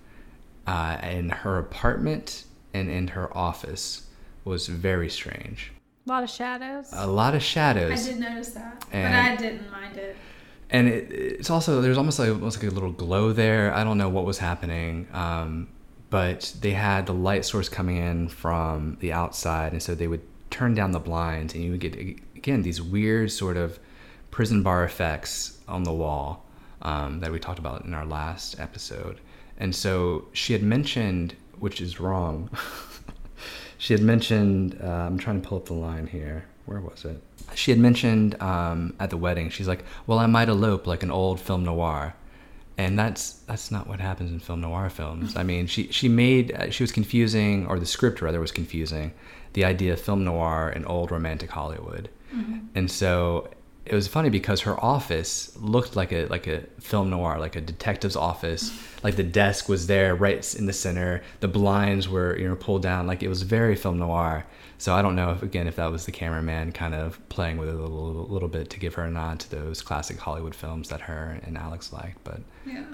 uh, 0.67 0.97
in 1.01 1.29
her 1.29 1.57
apartment 1.57 2.43
and 2.73 2.89
in 2.89 3.07
her 3.09 3.35
office 3.35 4.07
was 4.45 4.67
very 4.67 5.09
strange. 5.09 5.71
A 6.07 6.09
lot 6.09 6.23
of 6.23 6.29
shadows. 6.29 6.87
A 6.93 7.05
lot 7.05 7.35
of 7.35 7.43
shadows. 7.43 8.07
I 8.07 8.11
did 8.11 8.19
notice 8.21 8.49
that, 8.51 8.85
And- 8.93 9.13
but 9.13 9.19
I 9.19 9.35
didn't 9.35 9.69
mind 9.69 9.97
it. 9.97 10.15
and 10.69 10.87
it, 10.87 11.11
it's 11.11 11.49
also 11.49 11.81
there's 11.81 11.97
almost 11.97 12.17
like 12.17 12.29
almost 12.29 12.63
like 12.63 12.71
a 12.71 12.73
little 12.73 12.93
glow 12.93 13.33
there. 13.33 13.73
I 13.73 13.83
don't 13.83 13.97
know 13.97 14.07
what 14.07 14.23
was 14.23 14.37
happening, 14.37 15.07
um, 15.11 15.67
but 16.09 16.53
they 16.61 16.71
had 16.71 17.07
the 17.07 17.13
light 17.13 17.43
source 17.43 17.67
coming 17.67 17.97
in 17.97 18.29
from 18.29 18.95
the 19.01 19.11
outside, 19.11 19.73
and 19.73 19.83
so 19.83 19.95
they 19.95 20.07
would 20.07 20.21
turn 20.49 20.73
down 20.73 20.91
the 20.91 20.99
blinds, 20.99 21.53
and 21.53 21.61
you 21.63 21.71
would 21.71 21.81
get 21.81 21.95
again 22.37 22.61
these 22.61 22.81
weird 22.81 23.29
sort 23.29 23.57
of 23.57 23.77
prison 24.31 24.63
bar 24.63 24.85
effects 24.85 25.59
on 25.67 25.83
the 25.83 25.91
wall 25.93 26.45
um, 26.83 27.19
that 27.19 27.31
we 27.33 27.39
talked 27.39 27.59
about 27.59 27.83
in 27.83 27.93
our 27.93 28.05
last 28.05 28.57
episode. 28.59 29.19
And 29.57 29.75
so 29.75 30.27
she 30.31 30.53
had 30.53 30.63
mentioned, 30.63 31.35
which 31.59 31.81
is 31.81 31.99
wrong. 31.99 32.49
she 33.77 33.93
had 33.93 34.01
mentioned. 34.01 34.79
Uh, 34.81 34.87
I'm 34.87 35.17
trying 35.17 35.41
to 35.41 35.47
pull 35.47 35.57
up 35.57 35.65
the 35.65 35.73
line 35.73 36.07
here. 36.07 36.45
Where 36.65 36.81
was 36.81 37.05
it? 37.05 37.21
She 37.55 37.71
had 37.71 37.79
mentioned 37.79 38.41
um, 38.41 38.93
at 38.99 39.09
the 39.09 39.17
wedding. 39.17 39.49
She's 39.49 39.67
like, 39.67 39.83
"Well, 40.05 40.19
I 40.19 40.25
might 40.25 40.49
elope 40.49 40.85
like 40.87 41.03
an 41.03 41.11
old 41.11 41.39
film 41.39 41.63
noir," 41.63 42.13
and 42.77 42.97
that's 42.99 43.33
that's 43.47 43.71
not 43.71 43.87
what 43.87 43.99
happens 43.99 44.31
in 44.31 44.39
film 44.39 44.61
noir 44.61 44.89
films. 44.89 45.35
I 45.37 45.43
mean, 45.43 45.67
she 45.67 45.87
she 45.91 46.09
made 46.09 46.51
uh, 46.53 46.69
she 46.71 46.83
was 46.83 46.91
confusing, 46.91 47.65
or 47.67 47.79
the 47.79 47.85
script 47.85 48.21
rather 48.21 48.39
was 48.39 48.51
confusing, 48.51 49.13
the 49.53 49.63
idea 49.63 49.93
of 49.93 50.01
film 50.01 50.23
noir 50.25 50.69
and 50.69 50.85
old 50.87 51.09
romantic 51.11 51.51
Hollywood, 51.51 52.09
and 52.75 52.91
so 52.91 53.49
it 53.89 53.95
was 53.95 54.07
funny 54.07 54.29
because 54.29 54.61
her 54.61 54.79
office 54.83 55.55
looked 55.59 55.95
like 55.95 56.11
a 56.11 56.25
like 56.27 56.47
a 56.47 56.61
film 56.79 57.09
noir, 57.09 57.39
like 57.39 57.55
a 57.55 57.61
detective's 57.61 58.15
office. 58.15 58.71
Like 59.03 59.15
the 59.15 59.23
desk 59.23 59.69
was 59.69 59.87
there, 59.87 60.15
right 60.15 60.55
in 60.55 60.65
the 60.65 60.73
center. 60.73 61.21
The 61.39 61.47
blinds 61.47 62.07
were 62.09 62.37
you 62.37 62.47
know 62.47 62.55
pulled 62.55 62.81
down, 62.83 63.07
like 63.07 63.23
it 63.23 63.27
was 63.29 63.41
very 63.43 63.75
film 63.75 63.99
noir. 63.99 64.45
So 64.77 64.93
I 64.93 65.01
don't 65.01 65.15
know 65.15 65.31
if 65.31 65.41
again 65.43 65.67
if 65.67 65.75
that 65.77 65.91
was 65.91 66.05
the 66.05 66.11
cameraman 66.11 66.71
kind 66.71 66.93
of 66.93 67.17
playing 67.29 67.57
with 67.57 67.69
it 67.69 67.75
a 67.75 67.77
little, 67.77 68.27
little 68.27 68.49
bit 68.49 68.69
to 68.71 68.79
give 68.79 68.93
her 68.95 69.03
a 69.03 69.09
nod 69.11 69.39
to 69.41 69.49
those 69.51 69.81
classic 69.81 70.17
Hollywood 70.19 70.53
films 70.55 70.89
that 70.89 71.01
her 71.01 71.39
and 71.43 71.57
Alex 71.57 71.91
liked. 71.93 72.23
But 72.23 72.41
Yeah. 72.65 72.85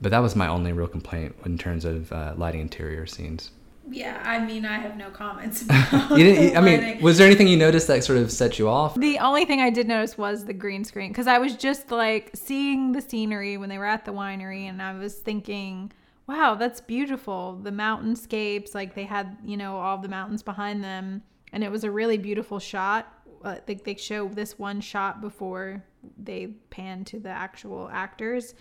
but 0.00 0.10
that 0.10 0.20
was 0.20 0.36
my 0.36 0.46
only 0.48 0.72
real 0.72 0.86
complaint 0.88 1.34
in 1.44 1.58
terms 1.58 1.84
of 1.84 2.12
uh, 2.12 2.34
lighting 2.36 2.60
interior 2.60 3.06
scenes. 3.06 3.50
Yeah, 3.90 4.22
I 4.24 4.38
mean, 4.44 4.64
I 4.64 4.78
have 4.78 4.96
no 4.96 5.10
comments. 5.10 5.62
About 5.64 6.18
You 6.18 6.24
didn't, 6.24 6.56
I 6.56 6.60
mean, 6.60 7.02
was 7.02 7.18
there 7.18 7.26
anything 7.26 7.48
you 7.48 7.56
noticed 7.56 7.86
that 7.88 8.02
sort 8.02 8.18
of 8.18 8.32
set 8.32 8.58
you 8.58 8.68
off? 8.68 8.94
The 8.94 9.18
only 9.18 9.44
thing 9.44 9.60
I 9.60 9.70
did 9.70 9.86
notice 9.86 10.16
was 10.16 10.44
the 10.44 10.54
green 10.54 10.84
screen 10.84 11.10
because 11.10 11.26
I 11.26 11.38
was 11.38 11.54
just 11.54 11.90
like 11.90 12.30
seeing 12.34 12.92
the 12.92 13.00
scenery 13.00 13.56
when 13.56 13.68
they 13.68 13.78
were 13.78 13.86
at 13.86 14.04
the 14.04 14.12
winery, 14.12 14.68
and 14.68 14.80
I 14.80 14.94
was 14.94 15.16
thinking, 15.16 15.92
wow, 16.26 16.54
that's 16.54 16.80
beautiful. 16.80 17.60
The 17.62 17.70
mountainscapes, 17.70 18.74
like 18.74 18.94
they 18.94 19.04
had, 19.04 19.36
you 19.44 19.56
know, 19.56 19.76
all 19.76 19.98
the 19.98 20.08
mountains 20.08 20.42
behind 20.42 20.82
them, 20.82 21.22
and 21.52 21.62
it 21.62 21.70
was 21.70 21.84
a 21.84 21.90
really 21.90 22.18
beautiful 22.18 22.58
shot. 22.58 23.12
Uh, 23.44 23.56
they, 23.66 23.74
they 23.74 23.94
show 23.96 24.28
this 24.28 24.58
one 24.58 24.80
shot 24.80 25.20
before 25.20 25.84
they 26.16 26.46
pan 26.70 27.04
to 27.04 27.20
the 27.20 27.28
actual 27.28 27.90
actors. 27.92 28.54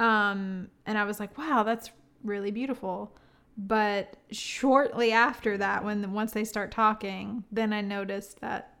Um, 0.00 0.68
and 0.86 0.98
I 0.98 1.04
was 1.04 1.20
like, 1.20 1.38
wow, 1.38 1.62
that's 1.62 1.90
really 2.24 2.50
beautiful. 2.50 3.16
But 3.56 4.16
shortly 4.30 5.12
after 5.12 5.56
that, 5.58 5.84
when 5.84 6.12
once 6.12 6.32
they 6.32 6.44
start 6.44 6.70
talking, 6.70 7.44
then 7.52 7.72
I 7.72 7.80
noticed 7.80 8.40
that 8.40 8.74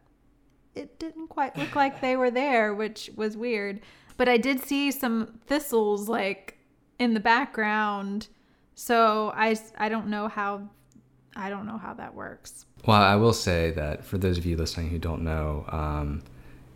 it 0.74 0.98
didn't 0.98 1.28
quite 1.28 1.56
look 1.56 1.76
like 1.76 2.00
they 2.00 2.16
were 2.16 2.30
there, 2.30 2.74
which 2.74 3.10
was 3.14 3.36
weird. 3.36 3.80
But 4.16 4.28
I 4.28 4.36
did 4.36 4.60
see 4.60 4.90
some 4.90 5.38
thistles 5.46 6.08
like 6.08 6.58
in 6.98 7.14
the 7.14 7.20
background, 7.20 8.28
so 8.74 9.32
I 9.34 9.56
I 9.76 9.88
don't 9.88 10.08
know 10.08 10.28
how 10.28 10.68
I 11.36 11.50
don't 11.50 11.66
know 11.66 11.78
how 11.78 11.94
that 11.94 12.14
works. 12.14 12.66
Well, 12.86 13.00
I 13.00 13.16
will 13.16 13.32
say 13.32 13.70
that 13.72 14.04
for 14.04 14.18
those 14.18 14.38
of 14.38 14.46
you 14.46 14.56
listening 14.56 14.90
who 14.90 14.98
don't 14.98 15.22
know, 15.22 15.64
um, 15.68 16.22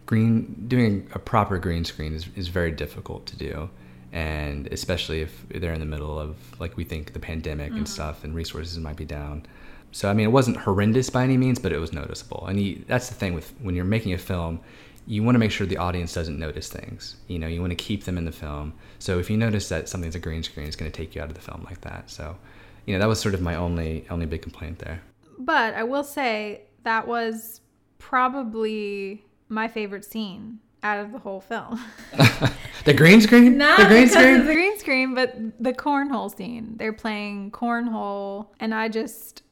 green 0.06 0.64
doing 0.68 1.08
a 1.14 1.18
proper 1.18 1.58
green 1.58 1.84
screen 1.84 2.14
is, 2.14 2.28
is 2.34 2.48
very 2.48 2.72
difficult 2.72 3.26
to 3.26 3.36
do, 3.36 3.68
and 4.12 4.66
especially 4.68 5.20
if 5.20 5.44
they're 5.48 5.72
in 5.72 5.80
the 5.80 5.86
middle 5.86 6.18
of 6.18 6.36
like 6.60 6.76
we 6.76 6.84
think 6.84 7.12
the 7.12 7.18
pandemic 7.18 7.68
and 7.68 7.76
mm-hmm. 7.76 7.86
stuff, 7.86 8.24
and 8.24 8.34
resources 8.34 8.78
might 8.78 8.96
be 8.96 9.04
down. 9.04 9.46
So 9.92 10.08
I 10.08 10.14
mean, 10.14 10.26
it 10.26 10.32
wasn't 10.32 10.58
horrendous 10.58 11.10
by 11.10 11.24
any 11.24 11.36
means, 11.36 11.58
but 11.58 11.72
it 11.72 11.78
was 11.78 11.92
noticeable. 11.92 12.46
And 12.46 12.60
you, 12.60 12.84
that's 12.86 13.08
the 13.08 13.14
thing 13.14 13.34
with 13.34 13.52
when 13.60 13.74
you're 13.74 13.84
making 13.84 14.12
a 14.12 14.18
film, 14.18 14.60
you 15.06 15.22
want 15.22 15.34
to 15.34 15.38
make 15.38 15.50
sure 15.50 15.66
the 15.66 15.78
audience 15.78 16.12
doesn't 16.12 16.38
notice 16.38 16.68
things. 16.68 17.16
You 17.28 17.38
know, 17.38 17.46
you 17.46 17.60
want 17.60 17.70
to 17.70 17.76
keep 17.76 18.04
them 18.04 18.18
in 18.18 18.24
the 18.24 18.32
film. 18.32 18.74
So 18.98 19.18
if 19.18 19.30
you 19.30 19.36
notice 19.36 19.68
that 19.70 19.88
something's 19.88 20.14
a 20.14 20.18
green 20.18 20.42
screen, 20.42 20.66
it's 20.66 20.76
going 20.76 20.90
to 20.90 20.96
take 20.96 21.14
you 21.14 21.22
out 21.22 21.28
of 21.28 21.34
the 21.34 21.40
film 21.40 21.64
like 21.64 21.80
that. 21.80 22.10
So, 22.10 22.36
you 22.84 22.92
know, 22.92 23.00
that 23.00 23.08
was 23.08 23.18
sort 23.18 23.34
of 23.34 23.40
my 23.40 23.54
only 23.54 24.04
only 24.10 24.26
big 24.26 24.42
complaint 24.42 24.80
there. 24.80 25.00
But 25.38 25.74
I 25.74 25.84
will 25.84 26.04
say 26.04 26.62
that 26.82 27.06
was 27.06 27.60
probably 27.98 29.24
my 29.48 29.68
favorite 29.68 30.04
scene 30.04 30.58
out 30.82 30.98
of 30.98 31.12
the 31.12 31.18
whole 31.18 31.40
film. 31.40 31.80
The 32.88 32.94
green 32.94 33.20
screen? 33.20 33.58
The 33.58 33.84
green 33.86 34.08
screen? 34.08 34.46
the 34.46 34.54
green 34.54 34.78
screen, 34.78 35.14
but 35.14 35.36
the 35.60 35.74
cornhole 35.74 36.34
scene. 36.34 36.72
They're 36.78 36.94
playing 36.94 37.50
cornhole, 37.50 38.46
and 38.60 38.74
I 38.74 38.88
just, 38.88 39.42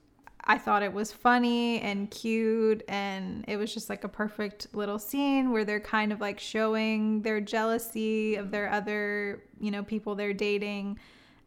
I 0.42 0.56
thought 0.56 0.82
it 0.82 0.94
was 0.94 1.12
funny 1.12 1.78
and 1.82 2.10
cute, 2.10 2.82
and 2.88 3.44
it 3.46 3.58
was 3.58 3.74
just 3.74 3.90
like 3.90 4.04
a 4.04 4.08
perfect 4.08 4.68
little 4.72 4.98
scene 4.98 5.52
where 5.52 5.66
they're 5.66 5.80
kind 5.80 6.14
of 6.14 6.20
like 6.22 6.40
showing 6.40 7.20
their 7.20 7.42
jealousy 7.42 8.36
of 8.36 8.50
their 8.50 8.70
other, 8.70 9.42
you 9.60 9.70
know, 9.70 9.82
people 9.82 10.14
they're 10.14 10.32
dating. 10.32 10.98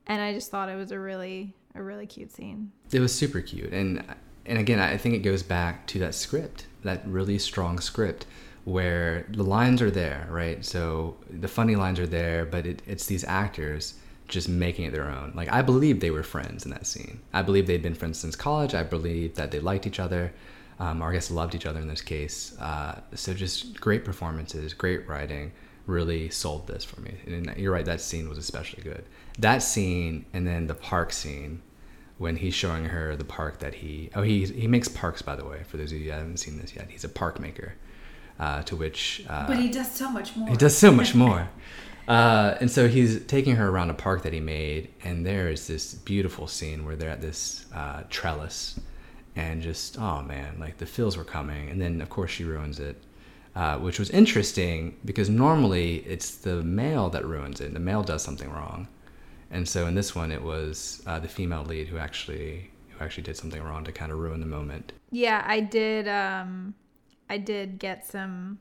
And 0.06 0.22
I 0.22 0.32
just 0.32 0.52
thought 0.52 0.70
it 0.70 0.76
was 0.76 0.92
a 0.92 1.00
really, 1.00 1.56
a 1.74 1.82
really 1.82 2.06
cute 2.06 2.32
scene. 2.32 2.72
It 2.92 3.00
was 3.00 3.16
super 3.16 3.42
cute, 3.42 3.74
and 3.74 4.06
and 4.46 4.60
again, 4.60 4.80
I 4.80 4.96
think 4.98 5.16
it 5.16 5.20
goes 5.20 5.42
back 5.42 5.88
to 5.88 6.00
that 6.00 6.14
script, 6.14 6.68
that 6.84 7.02
really 7.08 7.40
strong 7.40 7.80
script, 7.80 8.28
where 8.66 9.26
the 9.30 9.44
lines 9.44 9.82
are 9.82 9.92
there, 9.92 10.28
right? 10.30 10.64
So 10.64 11.18
the 11.30 11.48
funny 11.48 11.76
lines 11.76 12.00
are 12.00 12.08
there, 12.08 12.46
but 12.46 12.66
it, 12.66 12.82
it's 12.86 13.06
these 13.06 13.24
actors 13.24 13.96
just 14.28 14.48
making 14.48 14.86
it 14.86 14.92
their 14.92 15.10
own. 15.10 15.32
Like 15.36 15.52
I 15.52 15.62
believe 15.62 16.00
they 16.00 16.12
were 16.12 16.24
friends 16.24 16.66
in 16.66 16.72
that 16.72 16.86
scene. 16.86 17.20
I 17.34 17.42
believe 17.42 17.68
they'd 17.68 17.82
been 17.82 17.96
friends 17.96 18.20
since 18.20 18.36
college. 18.36 18.76
I 18.76 18.84
believe 18.84 19.36
that 19.36 19.52
they 19.52 19.60
liked 19.60 19.88
each 19.88 20.00
other, 20.00 20.32
um, 20.80 21.02
or 21.02 21.10
I 21.10 21.14
guess 21.14 21.32
loved 21.32 21.56
each 21.56 21.66
other 21.66 21.80
in 21.80 21.88
this 21.88 22.02
case. 22.02 22.58
Uh, 22.60 23.02
so 23.16 23.34
just 23.34 23.80
great 23.82 24.06
performances, 24.06 24.74
great 24.74 25.08
writing, 25.08 25.52
really 25.88 26.30
sold 26.30 26.68
this 26.68 26.84
for 26.84 27.02
me. 27.02 27.16
And 27.26 27.54
you're 27.58 27.74
right, 27.74 27.86
that 27.86 28.02
scene 28.02 28.30
was 28.30 28.38
especially 28.38 28.84
good. 28.84 29.04
That 29.40 29.64
scene, 29.64 30.26
and 30.34 30.46
then 30.46 30.68
the 30.68 30.76
park 30.76 31.12
scene 31.12 31.62
when 32.20 32.36
he's 32.36 32.54
showing 32.54 32.86
her 32.86 33.16
the 33.16 33.24
park 33.24 33.60
that 33.60 33.74
he 33.74 34.10
oh 34.14 34.22
he 34.22 34.46
he 34.46 34.68
makes 34.68 34.90
parks 34.90 35.22
by 35.22 35.36
the 35.38 35.46
way 35.46 35.64
for 35.64 35.78
those 35.78 35.92
of 35.94 35.98
you 35.98 36.06
who 36.06 36.12
haven't 36.12 36.38
seen 36.38 36.60
this 36.60 36.76
yet. 36.76 36.88
He's 36.90 37.06
a 37.06 37.10
park 37.10 37.40
maker. 37.40 37.74
Uh, 38.40 38.62
to 38.64 38.76
which 38.78 39.26
uh, 39.28 39.46
but 39.48 39.58
he 39.58 39.70
does 39.70 39.92
so 39.92 40.10
much 40.10 40.36
more. 40.38 40.48
He 40.48 40.56
does 40.56 40.78
so 40.78 40.92
much 40.92 41.14
more. 41.26 41.50
Uh, 42.08 42.58
and 42.60 42.72
so 42.72 42.88
he's 42.88 43.24
taking 43.26 43.56
her 43.56 43.70
around 43.70 43.92
a 43.92 43.94
park 43.94 44.24
that 44.24 44.34
he 44.34 44.40
made, 44.40 44.90
and 45.04 45.24
there 45.24 45.48
is 45.50 45.68
this 45.68 45.94
beautiful 45.94 46.48
scene 46.48 46.84
where 46.84 46.96
they're 46.96 47.12
at 47.12 47.22
this 47.22 47.68
uh, 47.76 48.02
trellis, 48.10 48.80
and 49.36 49.62
just 49.62 50.00
oh 50.00 50.22
man, 50.24 50.58
like 50.60 50.78
the 50.78 50.86
feels 50.86 51.18
were 51.18 51.24
coming, 51.24 51.70
and 51.70 51.80
then 51.80 52.02
of 52.02 52.10
course 52.10 52.32
she 52.32 52.44
ruins 52.44 52.80
it, 52.80 52.96
uh, 53.56 53.78
which 53.78 54.00
was 54.00 54.10
interesting 54.10 54.98
because 55.06 55.30
normally 55.30 55.98
it's 55.98 56.38
the 56.38 56.64
male 56.64 57.10
that 57.10 57.26
ruins 57.26 57.62
it. 57.62 57.74
The 57.74 57.80
male 57.80 58.02
does 58.02 58.24
something 58.24 58.50
wrong, 58.50 58.88
and 59.52 59.68
so 59.70 59.86
in 59.86 59.94
this 59.94 60.16
one 60.16 60.32
it 60.32 60.42
was 60.42 61.04
uh, 61.06 61.20
the 61.20 61.28
female 61.28 61.64
lead 61.64 61.88
who 61.88 61.98
actually 61.98 62.72
who 62.90 63.04
actually 63.04 63.24
did 63.24 63.38
something 63.38 63.62
wrong 63.62 63.84
to 63.84 63.92
kind 63.92 64.12
of 64.12 64.18
ruin 64.18 64.40
the 64.40 64.48
moment. 64.48 64.94
Yeah, 65.12 65.44
I 65.46 65.60
did. 65.60 66.08
Um, 66.08 66.74
I 67.30 67.38
did 67.38 67.80
get 67.80 68.06
some 68.06 68.60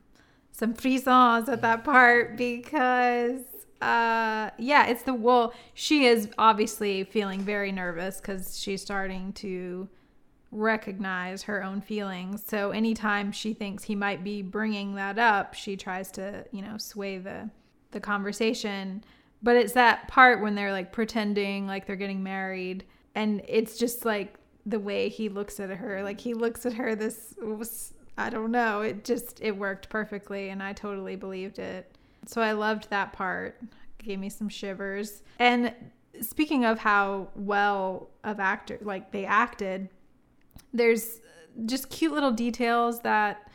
some 0.52 0.74
frissons 0.74 1.48
at 1.48 1.62
that 1.62 1.84
part 1.84 2.36
because 2.36 3.42
uh 3.80 4.50
yeah 4.58 4.86
it's 4.86 5.04
the 5.04 5.14
well 5.14 5.54
she 5.72 6.06
is 6.06 6.28
obviously 6.36 7.04
feeling 7.04 7.40
very 7.40 7.70
nervous 7.70 8.20
because 8.20 8.58
she's 8.58 8.82
starting 8.82 9.32
to 9.32 9.88
recognize 10.50 11.42
her 11.42 11.62
own 11.62 11.80
feelings. 11.80 12.42
So 12.46 12.70
anytime 12.70 13.32
she 13.32 13.52
thinks 13.52 13.84
he 13.84 13.94
might 13.94 14.24
be 14.24 14.42
bringing 14.42 14.94
that 14.96 15.18
up 15.18 15.54
she 15.54 15.76
tries 15.76 16.10
to 16.12 16.44
you 16.52 16.62
know 16.62 16.76
sway 16.78 17.18
the 17.18 17.50
the 17.90 18.00
conversation. 18.00 19.04
But 19.42 19.56
it's 19.56 19.74
that 19.74 20.08
part 20.08 20.40
when 20.42 20.54
they're 20.54 20.72
like 20.72 20.92
pretending 20.92 21.66
like 21.66 21.86
they're 21.86 21.96
getting 21.96 22.22
married 22.22 22.84
and 23.14 23.42
it's 23.46 23.78
just 23.78 24.04
like 24.04 24.34
the 24.66 24.78
way 24.80 25.08
he 25.08 25.28
looks 25.28 25.60
at 25.60 25.70
her. 25.70 26.02
Like 26.02 26.20
he 26.20 26.34
looks 26.34 26.66
at 26.66 26.74
her 26.74 26.94
this 26.94 27.34
I 28.18 28.30
don't 28.30 28.50
know. 28.50 28.80
It 28.80 29.04
just 29.04 29.40
it 29.40 29.56
worked 29.56 29.88
perfectly 29.88 30.50
and 30.50 30.62
I 30.62 30.72
totally 30.72 31.14
believed 31.16 31.58
it. 31.58 31.96
So 32.26 32.42
I 32.42 32.52
loved 32.52 32.90
that 32.90 33.12
part. 33.12 33.56
It 33.62 34.04
gave 34.04 34.18
me 34.18 34.28
some 34.28 34.48
shivers. 34.48 35.22
And 35.38 35.72
speaking 36.20 36.64
of 36.64 36.80
how 36.80 37.28
well 37.36 38.10
of 38.24 38.40
actor 38.40 38.78
like 38.82 39.12
they 39.12 39.24
acted, 39.24 39.88
there's 40.74 41.20
just 41.64 41.90
cute 41.90 42.12
little 42.12 42.32
details 42.32 43.00
that 43.00 43.50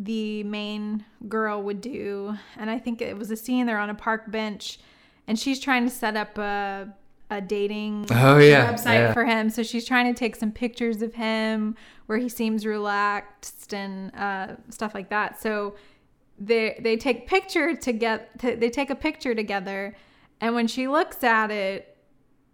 the 0.00 0.42
main 0.44 1.04
girl 1.28 1.62
would 1.62 1.80
do. 1.80 2.34
And 2.56 2.68
I 2.68 2.78
think 2.78 3.00
it 3.00 3.16
was 3.16 3.30
a 3.30 3.36
scene 3.36 3.66
they're 3.66 3.78
on 3.78 3.90
a 3.90 3.94
park 3.94 4.30
bench 4.30 4.80
and 5.28 5.38
she's 5.38 5.60
trying 5.60 5.84
to 5.84 5.90
set 5.90 6.16
up 6.16 6.36
a 6.36 6.92
a 7.30 7.40
dating 7.40 8.06
oh, 8.10 8.38
yeah, 8.38 8.72
website 8.72 8.94
yeah. 8.94 9.12
for 9.12 9.24
him. 9.24 9.48
So 9.50 9.62
she's 9.62 9.86
trying 9.86 10.12
to 10.12 10.18
take 10.18 10.34
some 10.36 10.50
pictures 10.50 11.00
of 11.00 11.14
him 11.14 11.76
where 12.06 12.18
he 12.18 12.28
seems 12.28 12.66
relaxed 12.66 13.72
and 13.72 14.14
uh, 14.16 14.56
stuff 14.68 14.94
like 14.94 15.08
that. 15.10 15.40
So 15.40 15.76
they 16.38 16.78
they 16.80 16.96
take 16.96 17.28
picture 17.28 17.76
to 17.76 17.92
get 17.92 18.38
to, 18.40 18.56
they 18.56 18.68
take 18.68 18.90
a 18.90 18.94
picture 18.96 19.34
together, 19.34 19.94
and 20.40 20.54
when 20.54 20.66
she 20.66 20.88
looks 20.88 21.22
at 21.22 21.50
it, 21.50 21.96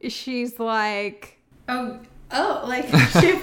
she's 0.09 0.59
like, 0.61 1.39
oh. 1.69 2.01
Oh, 2.33 2.65
like 2.67 2.89
she, 3.21 3.39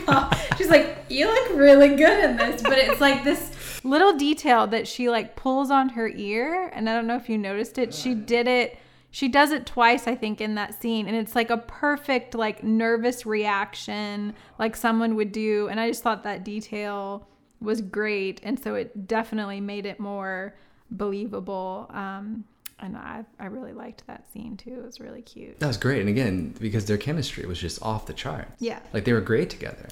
she's 0.58 0.70
like, 0.70 1.06
you 1.08 1.26
look 1.26 1.58
really 1.58 1.96
good 1.96 2.22
in 2.22 2.36
this, 2.36 2.62
but 2.62 2.78
it's 2.78 3.00
like 3.00 3.24
this 3.24 3.82
little 3.86 4.12
detail 4.18 4.68
that 4.68 4.90
she 4.90 5.10
like 5.10 5.38
pulls 5.38 5.72
on 5.72 5.88
her 5.88 6.10
ear, 6.10 6.70
and 6.74 6.90
I 6.90 6.94
don't 6.94 7.08
know 7.08 7.16
if 7.16 7.30
you 7.30 7.38
noticed 7.38 7.78
it. 7.78 7.94
She 7.94 8.14
did 8.14 8.46
it 8.46 8.78
she 9.14 9.30
does 9.30 9.52
it 9.52 9.66
twice 9.66 10.08
i 10.08 10.16
think 10.16 10.42
in 10.42 10.56
that 10.56 10.80
scene 10.82 11.08
and 11.08 11.16
it's 11.16 11.36
like 11.36 11.50
a 11.50 11.58
perfect 11.58 12.36
like 12.36 12.64
nervous 12.64 13.26
reaction 13.26 14.34
like 14.60 14.76
someone 14.76 15.16
would 15.16 15.32
do 15.32 15.70
and 15.70 15.80
i 15.80 15.88
just 15.88 16.04
thought 16.04 16.24
that 16.24 16.44
detail 16.44 17.26
was 17.62 17.80
great 17.80 18.42
and 18.44 18.60
so 18.60 18.76
it 18.76 19.08
definitely 19.08 19.62
made 19.62 19.86
it 19.86 20.00
more 20.00 20.54
believable 20.92 21.90
um, 21.92 22.44
and 22.80 22.98
I, 22.98 23.24
I 23.40 23.46
really 23.46 23.72
liked 23.72 24.06
that 24.08 24.30
scene 24.34 24.58
too. 24.58 24.74
It 24.74 24.84
was 24.84 25.00
really 25.00 25.22
cute. 25.22 25.58
That 25.62 25.68
was 25.68 25.78
great 25.78 26.02
and 26.02 26.10
again 26.10 26.54
because 26.60 26.86
their 26.86 26.98
chemistry 26.98 27.46
was 27.46 27.58
just 27.58 27.82
off 27.82 28.08
the 28.08 28.14
charts. 28.14 28.62
Yeah. 28.62 28.80
Like 28.92 29.06
they 29.06 29.14
were 29.14 29.22
great 29.22 29.50
together. 29.50 29.88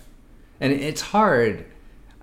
And 0.59 0.73
it's 0.73 0.99
hard 0.99 1.65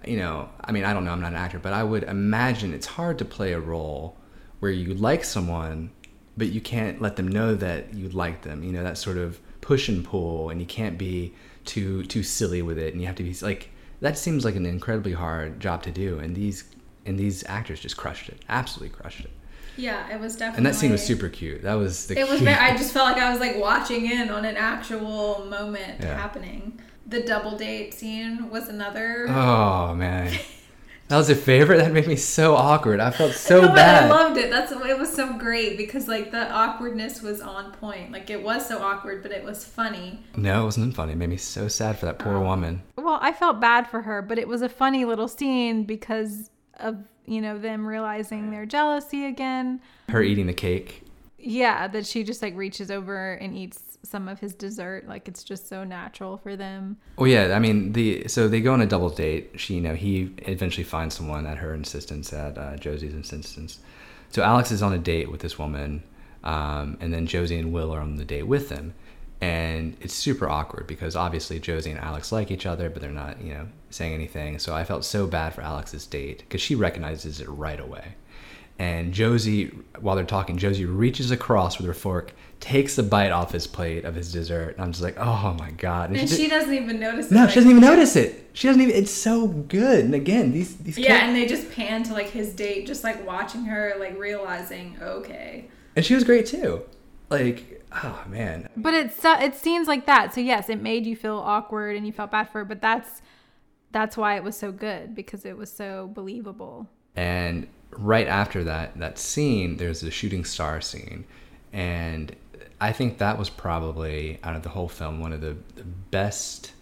you 0.07 0.17
know 0.17 0.49
i 0.65 0.73
mean 0.73 0.85
i 0.85 0.93
don't 0.93 1.05
know 1.05 1.13
i'm 1.13 1.21
not 1.21 1.33
an 1.33 1.39
actor 1.39 1.59
but 1.59 1.73
i 1.73 1.83
would 1.83 2.05
imagine 2.05 2.73
it's 2.73 2.87
hard 2.87 3.19
to 3.19 3.25
play 3.25 3.53
a 3.53 3.61
role 3.61 4.17
where 4.61 4.71
you 4.71 4.95
like 4.95 5.25
someone 5.25 5.91
but 6.39 6.49
you 6.49 6.61
can't 6.61 7.03
let 7.03 7.17
them 7.17 7.29
know 7.29 7.55
that 7.57 7.93
you 7.93 8.09
like 8.09 8.43
them. 8.43 8.63
You 8.63 8.73
know 8.73 8.85
that 8.85 8.97
sort 8.97 9.19
of 9.19 9.41
push 9.61 9.89
and 9.89 10.05
pull, 10.05 10.49
and 10.49 10.61
you 10.61 10.67
can't 10.67 10.97
be 10.97 11.35
too 11.65 12.05
too 12.05 12.23
silly 12.23 12.63
with 12.63 12.79
it, 12.79 12.95
and 12.95 13.03
you 13.03 13.07
have 13.09 13.17
to 13.17 13.25
be 13.25 13.35
like 13.43 13.71
that. 14.01 14.17
Seems 14.17 14.45
like 14.45 14.55
an 14.55 14.65
incredibly 14.65 15.13
hard 15.13 15.61
job 15.61 15.83
to 15.83 15.91
do, 15.91 16.19
and 16.19 16.35
these 16.35 16.65
and 17.05 17.19
these 17.19 17.45
actors 17.47 17.81
just 17.81 17.97
crushed 17.97 18.29
it, 18.29 18.41
absolutely 18.49 18.97
crushed 18.97 19.25
it. 19.25 19.31
Yeah, 19.77 20.13
it 20.13 20.21
was 20.21 20.37
definitely. 20.37 20.59
And 20.59 20.67
that 20.67 20.75
scene 20.75 20.93
was 20.93 21.05
super 21.05 21.29
cute. 21.29 21.63
That 21.63 21.75
was 21.75 22.07
the. 22.07 22.19
It 22.19 22.29
was. 22.29 22.41
Very, 22.41 22.57
I 22.57 22.77
just 22.77 22.93
felt 22.93 23.07
like 23.13 23.23
I 23.23 23.31
was 23.31 23.41
like 23.41 23.57
watching 23.57 24.11
in 24.11 24.31
on 24.31 24.45
an 24.45 24.57
actual 24.57 25.45
moment 25.49 26.01
yeah. 26.01 26.17
happening. 26.17 26.81
The 27.07 27.23
double 27.23 27.57
date 27.57 27.95
scene 27.95 28.51
was 28.51 28.69
another. 28.69 29.27
Oh 29.29 29.95
man. 29.95 30.33
That 31.09 31.17
was 31.17 31.31
a 31.31 31.35
favorite. 31.35 31.79
That 31.79 31.91
made 31.93 32.07
me 32.07 32.17
so 32.17 32.55
awkward. 32.55 33.01
I 33.01 33.11
felt 33.11 33.33
so 33.33 33.61
no, 33.67 33.75
bad. 33.75 34.05
I 34.05 34.15
loved 34.15 34.37
it. 34.37 34.51
That's 34.51 34.73
it 34.73 34.99
was 34.99 35.13
so 35.13 35.39
great 35.39 35.79
because 35.79 36.07
like 36.07 36.31
the 36.31 36.51
awkwardness 36.51 37.23
was 37.23 37.41
on 37.41 37.73
point. 37.73 38.13
Like 38.13 38.29
it 38.29 38.43
was 38.43 38.67
so 38.67 38.79
awkward, 38.83 39.23
but 39.23 39.33
it 39.33 39.43
was 39.43 39.65
funny. 39.65 40.23
No, 40.37 40.63
it 40.63 40.65
wasn't 40.67 40.95
funny. 40.95 41.13
It 41.13 41.17
made 41.17 41.31
me 41.31 41.39
so 41.39 41.67
sad 41.67 41.99
for 41.99 42.07
that 42.07 42.19
poor 42.19 42.35
oh. 42.35 42.43
woman. 42.45 42.83
Well, 42.97 43.19
I 43.23 43.33
felt 43.33 43.59
bad 43.59 43.89
for 43.89 44.03
her, 44.03 44.21
but 44.21 44.39
it 44.39 44.47
was 44.47 44.61
a 44.61 44.69
funny 44.69 45.07
little 45.07 45.29
scene 45.29 45.85
because 45.85 46.51
of 46.79 46.99
you 47.25 47.41
know 47.41 47.59
them 47.59 47.87
realizing 47.87 48.51
their 48.51 48.67
jealousy 48.67 49.25
again. 49.25 49.81
Her 50.11 50.23
eating 50.23 50.47
the 50.47 50.53
cake. 50.53 51.05
Yeah, 51.39 51.89
that 51.89 52.05
she 52.05 52.25
just 52.25 52.43
like 52.43 52.55
reaches 52.55 52.91
over 52.91 53.35
and 53.35 53.57
eats 53.57 53.88
some 54.03 54.29
of 54.29 54.41
his 54.41 54.55
dessert. 54.55 55.07
Like 55.07 55.29
it's 55.29 55.45
just 55.45 55.69
so 55.69 55.85
natural 55.85 56.37
for 56.37 56.57
them. 56.57 56.97
Well, 57.17 57.29
yeah, 57.29 57.55
I 57.55 57.59
mean 57.59 57.93
the 57.93 58.29
so 58.29 58.49
they 58.49 58.61
go 58.61 58.73
on 58.73 58.81
a 58.81 58.87
double 58.87 59.11
date. 59.11 59.53
She, 59.57 59.75
you 59.75 59.81
know, 59.81 59.95
he 59.95 60.35
eventually 60.39 60.85
finds 60.85 61.15
someone 61.15 61.47
at 61.47 61.59
her 61.59 61.75
insistence, 61.75 62.33
at 62.33 62.57
uh, 62.59 62.77
Josie's 62.77 63.15
insistence. 63.15 63.81
So 64.31 64.43
Alex 64.43 64.71
is 64.71 64.83
on 64.83 64.93
a 64.93 64.99
date 64.99 65.31
with 65.31 65.41
this 65.41 65.59
woman, 65.59 66.03
um, 66.45 66.99
and 67.01 67.13
then 67.13 67.27
Josie 67.27 67.59
and 67.59 67.73
Will 67.73 67.95
are 67.95 68.01
on 68.01 68.17
the 68.17 68.25
date 68.25 68.43
with 68.43 68.69
them, 68.69 68.95
and 69.41 69.97
it's 70.01 70.15
super 70.15 70.49
awkward 70.49 70.87
because 70.87 71.15
obviously 71.15 71.61
Josie 71.61 71.91
and 71.91 72.01
Alex 72.01 72.33
like 72.33 72.51
each 72.51 72.67
other, 72.67 72.91
but 72.91 73.01
they're 73.01 73.11
not, 73.11 73.41
you 73.41 73.55
know, 73.55 73.69
saying 73.91 74.13
anything. 74.13 74.59
So 74.59 74.75
I 74.75 74.85
felt 74.85 75.05
so 75.05 75.27
bad 75.27 75.55
for 75.55 75.63
Alex's 75.63 76.07
date 76.07 76.39
because 76.41 76.61
she 76.61 76.75
recognizes 76.75 77.41
it 77.41 77.49
right 77.49 77.79
away. 77.79 78.15
And 78.79 79.13
Josie, 79.13 79.73
while 80.01 80.15
they're 80.17 80.25
talking, 80.25 80.57
Josie 80.57 80.85
reaches 80.85 81.31
across 81.31 81.79
with 81.79 81.87
her 81.87 81.95
fork 81.95 82.33
takes 82.61 82.99
a 82.99 83.03
bite 83.03 83.31
off 83.31 83.53
his 83.53 83.67
plate 83.67 84.05
of 84.05 84.15
his 84.15 84.33
dessert. 84.33 84.75
And 84.75 84.85
I'm 84.85 84.93
just 84.93 85.03
like, 85.03 85.19
oh 85.19 85.55
my 85.59 85.71
god! 85.73 86.11
And, 86.11 86.19
and 86.19 86.29
she, 86.29 86.37
she, 86.37 86.49
doesn't 86.49 86.75
even 86.75 86.99
notice 86.99 87.27
it. 87.27 87.35
No, 87.35 87.43
like, 87.43 87.51
she 87.51 87.55
doesn't 87.57 87.71
even 87.71 87.83
notice 87.83 88.17
it. 88.17 88.51
She 88.53 88.67
doesn't 88.67 88.83
even. 88.83 88.95
It's 88.95 89.11
so 89.11 89.49
good. 89.49 90.05
And 90.05 90.15
again, 90.15 90.53
these 90.53 90.77
these. 90.77 90.99
Yeah, 90.99 91.27
and 91.27 91.37
they 91.37 91.47
just 91.47 91.71
pan 91.73 92.03
to 92.05 92.13
like 92.13 92.31
his 92.31 92.53
date, 92.53 92.87
just 92.87 93.05
like 93.05 93.27
watching 93.27 93.65
her, 93.65 93.95
like 93.99 94.19
realizing, 94.19 94.97
okay. 95.01 95.69
And 95.97 96.05
she 96.05 96.15
was 96.15 96.25
great 96.25 96.47
too. 96.47 96.83
Like, 97.31 97.83
oh 97.93 98.25
man. 98.29 98.69
But 98.77 98.95
it's 98.95 99.25
uh, 99.25 99.39
it 99.41 99.55
seems 99.55 99.89
like 99.89 100.07
that. 100.07 100.35
So 100.35 100.41
yes, 100.41 100.69
it 100.69 100.81
made 100.81 101.07
you 101.07 101.17
feel 101.17 101.37
awkward 101.37 101.97
and 101.97 102.07
you 102.07 102.13
felt 102.13 102.31
bad 102.31 102.51
for 102.51 102.59
her. 102.59 102.65
But 102.65 102.81
that's 102.81 103.23
that's 103.91 104.17
why 104.17 104.37
it 104.37 104.43
was 104.43 104.57
so 104.57 104.73
good 104.73 105.15
because 105.15 105.45
it 105.45 105.57
was 105.57 105.73
so 105.73 106.11
believable. 106.15 106.89
And 107.17 107.67
right 107.91 108.27
after 108.27 108.65
that 108.65 108.99
that 108.99 109.19
scene, 109.19 109.77
there's 109.77 110.03
a 110.03 110.11
shooting 110.11 110.45
star 110.45 110.81
scene, 110.81 111.25
and 111.73 112.35
I 112.81 112.93
think 112.93 113.19
that 113.19 113.39
was 113.39 113.51
probably 113.51 114.39
out 114.45 114.55
of 114.55 114.63
the 114.63 114.69
whole 114.69 114.89
film 114.89 115.21
one 115.21 115.33
of 115.33 115.41
the, 115.41 115.57
the 115.75 115.85
best 115.85 116.73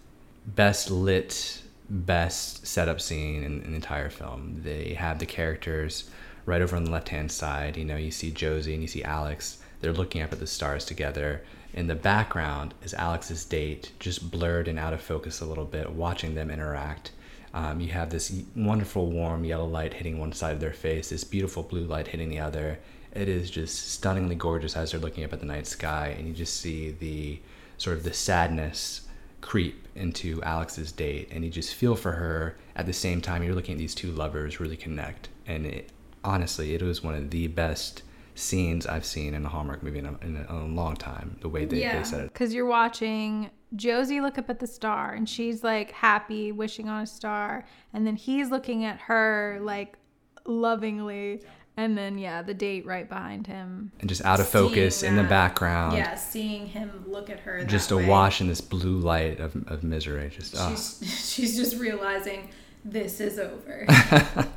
best 0.47 0.89
lit, 0.89 1.61
best 1.89 2.65
setup 2.65 3.01
scene 3.01 3.43
in, 3.43 3.61
in 3.63 3.71
the 3.71 3.75
entire 3.75 4.09
film. 4.09 4.61
They 4.63 4.93
have 4.93 5.19
the 5.19 5.25
characters 5.25 6.09
right 6.45 6.61
over 6.61 6.75
on 6.75 6.85
the 6.85 6.91
left 6.91 7.09
hand 7.09 7.31
side. 7.31 7.77
You 7.77 7.85
know, 7.85 7.97
you 7.97 8.11
see 8.11 8.31
Josie 8.31 8.73
and 8.73 8.81
you 8.81 8.87
see 8.87 9.03
Alex. 9.03 9.59
They're 9.81 9.93
looking 9.93 10.21
up 10.21 10.31
at 10.33 10.39
the 10.39 10.47
stars 10.47 10.85
together. 10.85 11.43
In 11.73 11.87
the 11.87 11.95
background 11.95 12.73
is 12.81 12.93
Alex's 12.93 13.45
date, 13.45 13.91
just 13.99 14.31
blurred 14.31 14.67
and 14.67 14.79
out 14.79 14.93
of 14.93 15.01
focus 15.01 15.41
a 15.41 15.45
little 15.45 15.65
bit, 15.65 15.91
watching 15.91 16.33
them 16.33 16.49
interact. 16.49 17.11
Um, 17.53 17.79
you 17.79 17.89
have 17.89 18.09
this 18.09 18.33
wonderful 18.55 19.11
warm 19.11 19.43
yellow 19.43 19.67
light 19.67 19.93
hitting 19.93 20.19
one 20.19 20.33
side 20.33 20.53
of 20.53 20.59
their 20.59 20.73
face, 20.73 21.09
this 21.09 21.23
beautiful 21.23 21.63
blue 21.63 21.83
light 21.83 22.07
hitting 22.07 22.29
the 22.29 22.39
other. 22.39 22.79
It 23.17 23.29
is 23.29 23.49
just 23.49 23.93
stunningly 23.93 24.35
gorgeous 24.35 24.77
as 24.77 24.91
they're 24.91 24.99
looking 24.99 25.23
up 25.23 25.33
at 25.33 25.39
the 25.39 25.45
night 25.45 25.65
sky, 25.65 26.15
and 26.17 26.27
you 26.27 26.33
just 26.33 26.59
see 26.59 26.91
the 26.91 27.39
sort 27.77 27.97
of 27.97 28.03
the 28.03 28.13
sadness 28.13 29.07
creep 29.41 29.87
into 29.95 30.41
Alex's 30.43 30.91
date, 30.91 31.29
and 31.31 31.43
you 31.43 31.49
just 31.49 31.73
feel 31.73 31.95
for 31.95 32.11
her. 32.11 32.57
At 32.75 32.85
the 32.85 32.93
same 32.93 33.21
time, 33.21 33.41
you're 33.41 33.55
looking 33.55 33.73
at 33.73 33.79
these 33.79 33.95
two 33.95 34.11
lovers 34.11 34.59
really 34.59 34.77
connect, 34.77 35.29
and 35.47 35.65
it, 35.65 35.91
honestly, 36.23 36.75
it 36.75 36.81
was 36.83 37.01
one 37.01 37.15
of 37.15 37.31
the 37.31 37.47
best 37.47 38.03
scenes 38.35 38.85
I've 38.85 39.05
seen 39.05 39.33
in 39.33 39.43
a 39.45 39.49
Hallmark 39.49 39.81
movie 39.81 39.97
in 39.97 40.05
a, 40.05 40.17
in 40.21 40.45
a, 40.47 40.65
long 40.65 40.95
time. 40.95 41.37
The 41.41 41.49
way 41.49 41.65
they, 41.65 41.81
Yeah, 41.81 41.97
they 41.97 42.03
said 42.03 42.21
it. 42.21 42.33
because 42.33 42.53
you're 42.53 42.67
watching 42.67 43.49
Josie 43.75 44.21
look 44.21 44.37
up 44.37 44.49
at 44.51 44.59
the 44.59 44.67
star, 44.67 45.13
and 45.13 45.27
she's 45.27 45.63
like 45.63 45.91
happy, 45.91 46.51
wishing 46.51 46.87
on 46.87 47.01
a 47.01 47.07
star, 47.07 47.65
and 47.93 48.05
then 48.05 48.15
he's 48.15 48.51
looking 48.51 48.85
at 48.85 48.99
her 48.99 49.57
like 49.61 49.97
lovingly, 50.45 51.41
and 51.77 51.95
then 51.95 52.17
yeah, 52.17 52.41
the 52.41 52.55
date 52.55 52.85
right 52.87 53.07
behind 53.07 53.45
him. 53.45 53.91
and 53.99 54.09
just 54.09 54.25
out 54.25 54.39
of 54.39 54.49
focus 54.49 55.03
in 55.03 55.15
the 55.15 55.23
background. 55.23 55.95
Yeah, 55.95 56.15
seeing 56.15 56.65
him 56.65 57.05
look 57.07 57.29
at 57.29 57.39
her. 57.41 57.63
Just 57.65 57.89
that 57.89 57.97
way, 57.97 58.05
awash 58.05 58.41
in 58.41 58.47
this 58.47 58.61
blue 58.61 58.97
light 58.97 59.39
of, 59.39 59.55
of 59.67 59.83
misery. 59.83 60.29
Just. 60.29 60.57
She's 60.57 61.29
she's 61.33 61.55
just 61.55 61.79
realizing 61.79 62.49
this 62.83 63.21
is 63.21 63.37
over. 63.37 63.85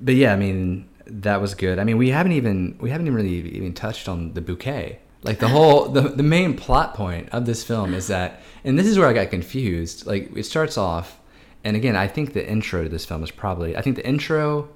but 0.00 0.14
yeah, 0.14 0.34
I 0.34 0.36
mean 0.36 0.88
that 1.06 1.40
was 1.40 1.54
good. 1.54 1.78
I 1.78 1.84
mean 1.84 1.96
we 1.96 2.10
haven't 2.10 2.32
even 2.32 2.76
we 2.78 2.90
haven't 2.90 3.06
even 3.06 3.16
really 3.16 3.34
even 3.50 3.72
touched 3.72 4.06
on 4.06 4.34
the 4.34 4.42
bouquet. 4.42 4.98
Like 5.22 5.38
the 5.38 5.48
whole 5.48 5.88
the, 5.88 6.02
the 6.02 6.22
main 6.22 6.56
plot 6.56 6.94
point 6.94 7.30
of 7.30 7.46
this 7.46 7.64
film 7.64 7.94
is 7.94 8.08
that 8.08 8.42
and 8.64 8.78
this 8.78 8.86
is 8.86 8.98
where 8.98 9.08
I 9.08 9.14
got 9.14 9.30
confused. 9.30 10.06
Like 10.06 10.36
it 10.36 10.44
starts 10.44 10.76
off 10.76 11.20
and 11.64 11.74
again 11.74 11.96
I 11.96 12.06
think 12.06 12.34
the 12.34 12.46
intro 12.46 12.82
to 12.82 12.88
this 12.90 13.06
film 13.06 13.22
is 13.22 13.30
probably 13.30 13.76
I 13.76 13.82
think 13.82 13.96
the 13.96 14.06
intro 14.06 14.68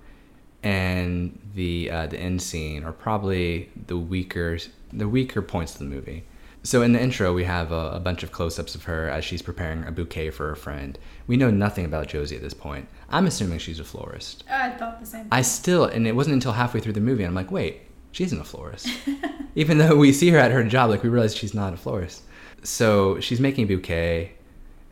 and 0.63 1.39
the 1.55 1.91
uh, 1.91 2.07
the 2.07 2.19
end 2.19 2.43
scene 2.43 2.85
are 2.85 2.93
probably 2.93 3.71
the 3.87 3.97
weaker 3.97 4.59
the 4.93 5.09
weaker 5.09 5.43
points 5.43 5.73
of 5.75 5.79
the 5.81 5.85
movie. 5.85 6.25
So 6.63 6.83
in 6.83 6.93
the 6.93 7.01
intro, 7.01 7.33
we 7.33 7.45
have 7.45 7.71
a, 7.71 7.91
a 7.91 8.01
bunch 8.01 8.25
of 8.25 8.33
close-ups 8.33 8.75
of 8.75 8.85
her 8.85 9.09
as 9.09 9.25
she's 9.25 9.41
preparing 9.41 9.85
a 9.85 9.93
bouquet 9.93 10.31
for 10.31 10.49
her 10.49 10.57
friend. 10.57 10.99
We 11.29 11.37
know 11.37 11.49
nothing 11.49 11.85
about 11.85 12.09
Josie 12.09 12.35
at 12.35 12.43
this 12.43 12.55
point. 12.55 12.89
I'm 13.09 13.27
assuming 13.27 13.61
she's 13.61 13.79
a 13.79 13.85
florist. 13.85 14.43
I 14.51 14.71
thought 14.71 14.99
the 14.99 15.07
same. 15.07 15.29
I 15.31 15.43
still, 15.43 15.85
and 15.85 16.09
it 16.09 16.17
wasn't 16.17 16.35
until 16.35 16.53
halfway 16.53 16.81
through 16.81 16.95
the 16.95 17.01
movie, 17.01 17.23
I'm 17.23 17.37
like, 17.37 17.53
wait, 17.53 17.83
she 18.11 18.25
isn't 18.25 18.41
a 18.41 18.45
florist. 18.45 18.89
Even 19.55 19.79
though 19.79 19.95
we 19.95 20.13
see 20.13 20.31
her 20.31 20.39
at 20.39 20.51
her 20.51 20.65
job, 20.65 20.91
like 20.91 21.05
we 21.05 21.09
realize 21.09 21.37
she's 21.37 21.55
not 21.55 21.73
a 21.73 21.77
florist. 21.77 22.25
So 22.65 23.21
she's 23.21 23.39
making 23.39 23.67
a 23.67 23.69
bouquet, 23.69 24.33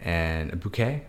and 0.00 0.52
a 0.52 0.56
bouquet. 0.56 1.02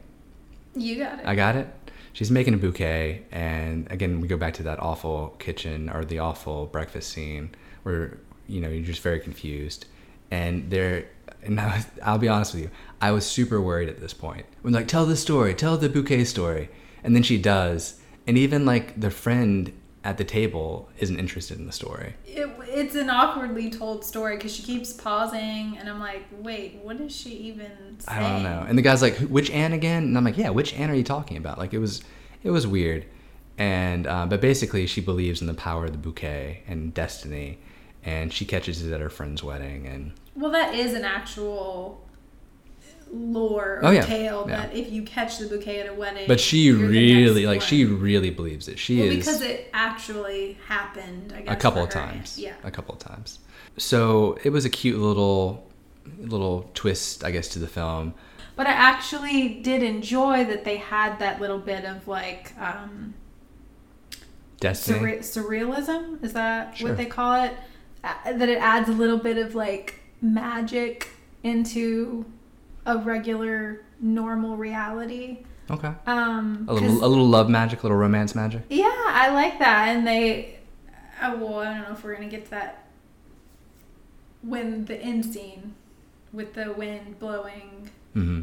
You 0.75 0.97
got 0.97 1.19
it. 1.19 1.25
I 1.25 1.35
got 1.35 1.55
it. 1.55 1.67
She's 2.15 2.31
making 2.31 2.53
a 2.53 2.57
bouquet, 2.57 3.23
and 3.29 3.91
again, 3.91 4.21
we 4.21 4.29
go 4.29 4.37
back 4.37 4.53
to 4.53 4.63
that 4.63 4.79
awful 4.81 5.35
kitchen 5.37 5.89
or 5.89 6.05
the 6.05 6.19
awful 6.19 6.65
breakfast 6.65 7.11
scene 7.11 7.53
where 7.83 8.19
you 8.47 8.61
know 8.61 8.69
you're 8.69 8.85
just 8.85 9.01
very 9.01 9.19
confused, 9.19 9.85
and 10.31 10.71
there. 10.71 11.09
And 11.43 11.59
I 11.65 11.75
was, 11.75 11.85
I'll 12.01 12.17
be 12.17 12.29
honest 12.29 12.53
with 12.53 12.63
you, 12.63 12.69
I 13.01 13.11
was 13.11 13.25
super 13.25 13.59
worried 13.59 13.89
at 13.89 13.99
this 13.99 14.13
point. 14.13 14.45
When 14.61 14.73
like, 14.73 14.87
tell 14.87 15.05
the 15.05 15.17
story, 15.17 15.53
tell 15.53 15.75
the 15.75 15.89
bouquet 15.89 16.23
story, 16.23 16.69
and 17.03 17.13
then 17.13 17.21
she 17.21 17.37
does, 17.37 17.99
and 18.25 18.37
even 18.37 18.65
like 18.65 18.97
the 18.97 19.11
friend 19.11 19.73
at 20.05 20.19
the 20.19 20.23
table 20.23 20.87
isn't 20.99 21.17
interested 21.17 21.57
in 21.57 21.65
the 21.65 21.71
story. 21.71 22.13
It, 22.27 22.47
it's 22.67 22.93
an 22.93 23.09
awkwardly 23.09 23.71
told 23.71 24.05
story 24.05 24.37
because 24.37 24.55
she 24.55 24.61
keeps 24.61 24.93
pausing, 24.93 25.77
and 25.79 25.89
I'm 25.89 25.99
like, 25.99 26.23
wait, 26.31 26.79
what 26.83 27.01
is 27.01 27.13
she 27.13 27.31
even 27.31 27.71
saying? 27.99 28.19
I 28.19 28.21
don't 28.21 28.43
know. 28.43 28.63
And 28.69 28.77
the 28.77 28.83
guy's 28.83 29.01
like, 29.01 29.17
"Which 29.17 29.49
Anne 29.49 29.73
again?" 29.73 30.03
And 30.03 30.17
I'm 30.17 30.23
like, 30.23 30.37
"Yeah, 30.37 30.51
which 30.51 30.75
Anne 30.75 30.91
are 30.91 30.95
you 30.95 31.03
talking 31.03 31.37
about?" 31.37 31.57
Like 31.57 31.73
it 31.73 31.79
was, 31.79 32.03
it 32.43 32.51
was 32.51 32.67
weird. 32.67 33.07
And 33.57 34.05
uh, 34.05 34.27
but 34.27 34.41
basically, 34.41 34.85
she 34.85 35.01
believes 35.01 35.41
in 35.41 35.47
the 35.47 35.55
power 35.55 35.85
of 35.85 35.91
the 35.91 35.97
bouquet 35.97 36.61
and 36.67 36.93
destiny, 36.93 37.57
and 38.03 38.31
she 38.31 38.45
catches 38.45 38.85
it 38.85 38.93
at 38.93 39.01
her 39.01 39.09
friend's 39.09 39.43
wedding. 39.43 39.87
And 39.87 40.11
Well, 40.35 40.51
that 40.51 40.75
is 40.75 40.93
an 40.93 41.03
actual 41.03 42.04
lore 43.15 43.77
or 43.77 43.85
Oh, 43.85 43.91
yeah. 43.91 44.01
tale 44.01 44.45
Yeah. 44.47 44.57
that 44.67 44.75
if 44.75 44.91
you 44.91 45.03
catch 45.03 45.37
the 45.37 45.47
bouquet 45.47 45.79
at 45.81 45.87
a 45.89 45.93
wedding, 45.93 46.25
but 46.27 46.39
she 46.39 46.71
really 46.71 47.45
like 47.45 47.59
one. 47.61 47.67
she 47.67 47.85
really 47.85 48.29
believes 48.29 48.67
it. 48.67 48.77
She 48.77 48.99
well, 48.99 49.07
is 49.09 49.17
because 49.25 49.41
it 49.41 49.69
actually 49.73 50.57
happened. 50.67 51.33
I 51.35 51.41
guess 51.41 51.53
a 51.53 51.55
couple 51.57 51.83
of 51.83 51.89
times. 51.89 52.37
Yeah. 52.37 52.53
a 52.63 52.71
couple 52.71 52.93
of 52.93 52.99
times. 52.99 53.39
So 53.77 54.37
it 54.43 54.49
was 54.51 54.65
a 54.65 54.69
cute 54.69 54.99
little 54.99 55.65
little 56.19 56.69
twist, 56.73 57.23
I 57.23 57.31
guess, 57.31 57.47
to 57.49 57.59
the 57.59 57.67
film. 57.67 58.13
But 58.55 58.67
I 58.67 58.71
actually 58.71 59.55
did 59.61 59.81
enjoy 59.83 60.45
that 60.45 60.63
they 60.63 60.77
had 60.77 61.19
that 61.19 61.41
little 61.41 61.59
bit 61.59 61.83
of 61.83 62.07
like 62.07 62.53
um, 62.59 63.13
Destiny. 64.59 64.99
surre- 64.99 65.19
surrealism. 65.19 66.23
Is 66.23 66.33
that 66.33 66.77
Sure. 66.77 66.89
what 66.89 66.97
they 66.97 67.05
call 67.05 67.43
it? 67.43 67.53
That 68.03 68.47
it 68.49 68.57
adds 68.59 68.87
a 68.87 68.93
little 68.93 69.17
bit 69.17 69.37
of 69.37 69.55
like 69.55 69.95
magic 70.21 71.09
into 71.43 72.25
a 72.85 72.97
regular 72.97 73.81
normal 73.99 74.57
reality. 74.57 75.43
Okay. 75.69 75.91
Um, 76.05 76.65
A 76.67 76.73
little, 76.73 77.03
a 77.03 77.07
little 77.07 77.27
love 77.27 77.49
magic, 77.49 77.81
a 77.81 77.83
little 77.83 77.97
romance 77.97 78.35
magic. 78.35 78.63
Yeah, 78.69 78.85
I 78.85 79.31
like 79.33 79.57
that. 79.59 79.89
And 79.89 80.05
they, 80.05 80.59
oh, 81.21 81.37
well, 81.37 81.59
I 81.59 81.73
don't 81.73 81.89
know 81.89 81.93
if 81.93 82.03
we're 82.03 82.15
gonna 82.15 82.27
get 82.27 82.45
to 82.45 82.51
that 82.51 82.87
when 84.41 84.85
the 84.85 85.01
end 85.01 85.25
scene 85.25 85.73
with 86.31 86.53
the 86.53 86.71
wind 86.73 87.19
blowing. 87.19 87.89
Mm-hmm. 88.15 88.41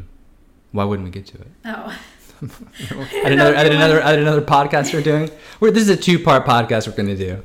Why 0.73 0.83
wouldn't 0.83 1.05
we 1.05 1.11
get 1.11 1.25
to 1.27 1.37
it? 1.37 1.47
Oh, 1.65 1.97
at 3.23 3.31
another, 3.31 3.55
at 3.55 3.71
another, 3.71 4.01
at 4.01 4.19
another 4.19 4.41
podcast 4.41 4.93
we're 4.93 5.01
doing. 5.01 5.29
We're, 5.59 5.71
this 5.71 5.83
is 5.83 5.89
a 5.89 5.97
two-part 5.97 6.45
podcast 6.45 6.87
we're 6.87 6.95
going 6.95 7.15
to 7.15 7.15
do. 7.15 7.43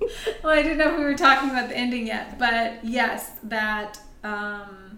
well, 0.44 0.52
I 0.52 0.62
didn't 0.62 0.78
know 0.78 0.92
if 0.92 0.98
we 0.98 1.04
were 1.04 1.16
talking 1.16 1.50
about 1.50 1.70
the 1.70 1.76
ending 1.76 2.06
yet, 2.06 2.38
but 2.38 2.84
yes, 2.84 3.30
that. 3.44 3.98
Um, 4.22 4.91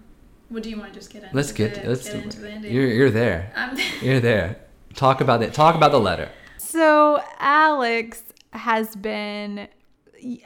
what 0.55 0.63
do 0.63 0.71
you 0.71 0.79
want 0.79 0.93
to 0.93 0.99
just 0.99 1.13
get 1.13 1.25
into? 1.25 1.35
Let's 1.35 1.53
get, 1.53 1.75
the, 1.75 1.89
let's. 1.89 2.09
get 2.09 2.23
into 2.23 2.41
the 2.41 2.51
ending. 2.51 2.73
You're, 2.73 2.87
you're 2.87 3.11
there. 3.11 3.53
I'm, 3.57 3.77
You're 4.01 4.21
there. 4.21 4.57
Talk 4.95 5.21
about 5.21 5.43
it. 5.43 5.53
Talk 5.53 5.75
about 5.75 5.91
the 5.91 6.01
letter. 6.01 6.31
So 6.57 7.21
Alex 7.41 8.23
has 8.53 8.95
been. 8.95 9.69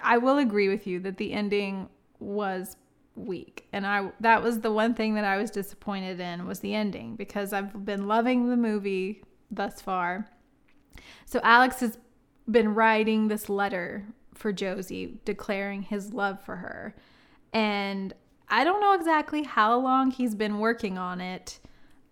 I 0.02 0.18
will 0.18 0.38
agree 0.38 0.68
with 0.68 0.86
you 0.86 0.98
that 1.00 1.18
the 1.18 1.32
ending 1.32 1.88
was 2.18 2.76
weak, 3.14 3.68
and 3.72 3.86
I 3.86 4.10
that 4.20 4.42
was 4.42 4.60
the 4.60 4.72
one 4.72 4.94
thing 4.94 5.14
that 5.14 5.24
I 5.24 5.36
was 5.36 5.50
disappointed 5.50 6.18
in 6.18 6.46
was 6.46 6.60
the 6.60 6.74
ending 6.74 7.14
because 7.14 7.52
I've 7.52 7.84
been 7.84 8.08
loving 8.08 8.48
the 8.48 8.56
movie 8.56 9.22
thus 9.50 9.82
far. 9.82 10.26
So 11.26 11.40
Alex 11.44 11.80
has 11.80 11.98
been 12.50 12.74
writing 12.74 13.28
this 13.28 13.48
letter 13.50 14.06
for 14.34 14.52
Josie, 14.52 15.18
declaring 15.26 15.82
his 15.82 16.14
love 16.14 16.40
for 16.42 16.56
her, 16.56 16.96
and 17.52 18.14
I 18.50 18.64
don't 18.64 18.80
know 18.80 18.94
exactly 18.94 19.42
how 19.42 19.78
long 19.78 20.11
he's 20.11 20.34
been 20.34 20.58
working 20.58 20.98
on 20.98 21.20
it. 21.20 21.61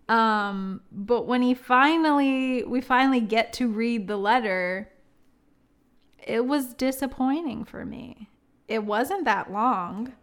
Um, 0.09 0.81
but 0.91 1.27
when 1.27 1.41
he 1.41 1.53
finally, 1.53 2.63
we 2.63 2.81
finally 2.81 3.19
get 3.19 3.53
to 3.53 3.67
read 3.67 4.07
the 4.07 4.17
letter, 4.17 4.89
it 6.25 6.45
was 6.45 6.73
disappointing 6.73 7.65
for 7.65 7.85
me. 7.85 8.29
It 8.67 8.83
wasn't 8.83 9.25
that 9.25 9.51
long. 9.51 10.13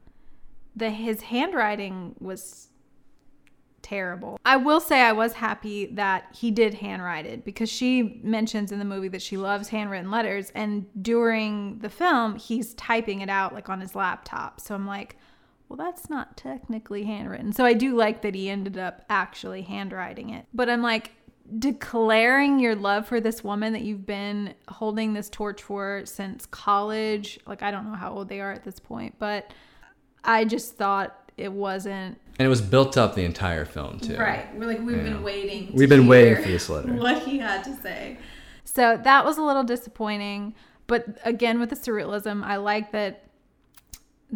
The 0.76 0.90
his 0.90 1.22
handwriting 1.22 2.14
was 2.18 2.68
terrible. 3.84 4.38
I 4.44 4.56
will 4.56 4.80
say 4.80 5.02
I 5.02 5.12
was 5.12 5.34
happy 5.34 5.86
that 5.86 6.34
he 6.34 6.50
did 6.50 6.74
handwrite 6.74 7.26
it 7.26 7.44
because 7.44 7.70
she 7.70 8.20
mentions 8.24 8.72
in 8.72 8.78
the 8.78 8.84
movie 8.84 9.08
that 9.08 9.22
she 9.22 9.36
loves 9.36 9.68
handwritten 9.68 10.10
letters 10.10 10.50
and 10.54 10.86
during 11.00 11.78
the 11.78 11.90
film 11.90 12.36
he's 12.36 12.74
typing 12.74 13.20
it 13.20 13.28
out 13.28 13.52
like 13.52 13.68
on 13.68 13.80
his 13.80 13.94
laptop. 13.94 14.58
So 14.58 14.74
I'm 14.74 14.86
like, 14.86 15.16
well 15.68 15.76
that's 15.76 16.08
not 16.10 16.36
technically 16.36 17.04
handwritten. 17.04 17.52
So 17.52 17.64
I 17.64 17.72
do 17.74 17.96
like 17.96 18.22
that 18.22 18.34
he 18.34 18.48
ended 18.50 18.78
up 18.78 19.04
actually 19.08 19.62
handwriting 19.62 20.30
it. 20.30 20.46
But 20.54 20.68
I'm 20.68 20.82
like 20.82 21.12
declaring 21.58 22.58
your 22.58 22.74
love 22.74 23.06
for 23.06 23.20
this 23.20 23.42
woman 23.44 23.72
that 23.72 23.82
you've 23.82 24.06
been 24.06 24.54
holding 24.68 25.12
this 25.12 25.28
torch 25.28 25.62
for 25.62 26.02
since 26.04 26.46
college. 26.46 27.38
Like 27.46 27.62
I 27.62 27.70
don't 27.70 27.84
know 27.90 27.96
how 27.96 28.12
old 28.12 28.28
they 28.28 28.40
are 28.40 28.52
at 28.52 28.64
this 28.64 28.78
point, 28.78 29.14
but 29.18 29.52
I 30.22 30.44
just 30.44 30.76
thought 30.76 31.30
it 31.36 31.52
wasn't 31.52 32.18
And 32.38 32.46
it 32.46 32.48
was 32.48 32.62
built 32.62 32.96
up 32.96 33.14
the 33.14 33.24
entire 33.24 33.64
film 33.64 33.98
too. 34.00 34.16
right. 34.16 34.46
We're 34.56 34.66
like 34.66 34.80
we've 34.80 34.96
Yeah. 34.96 35.02
been 35.04 35.22
waiting. 35.22 35.70
We've 35.74 35.88
been 35.88 36.06
waiting 36.06 36.42
for 36.42 36.48
this 36.48 36.68
letter. 36.68 36.92
What 36.94 37.22
he 37.22 37.38
had 37.38 37.64
to 37.64 37.74
say. 37.76 38.18
So 38.64 38.96
that 39.02 39.24
was 39.24 39.36
a 39.38 39.42
little 39.42 39.64
disappointing. 39.64 40.54
But 40.86 41.18
again, 41.24 41.58
with 41.60 41.70
the 41.70 41.76
surrealism, 41.76 42.42
I 42.44 42.56
like 42.56 42.92
that 42.92 43.24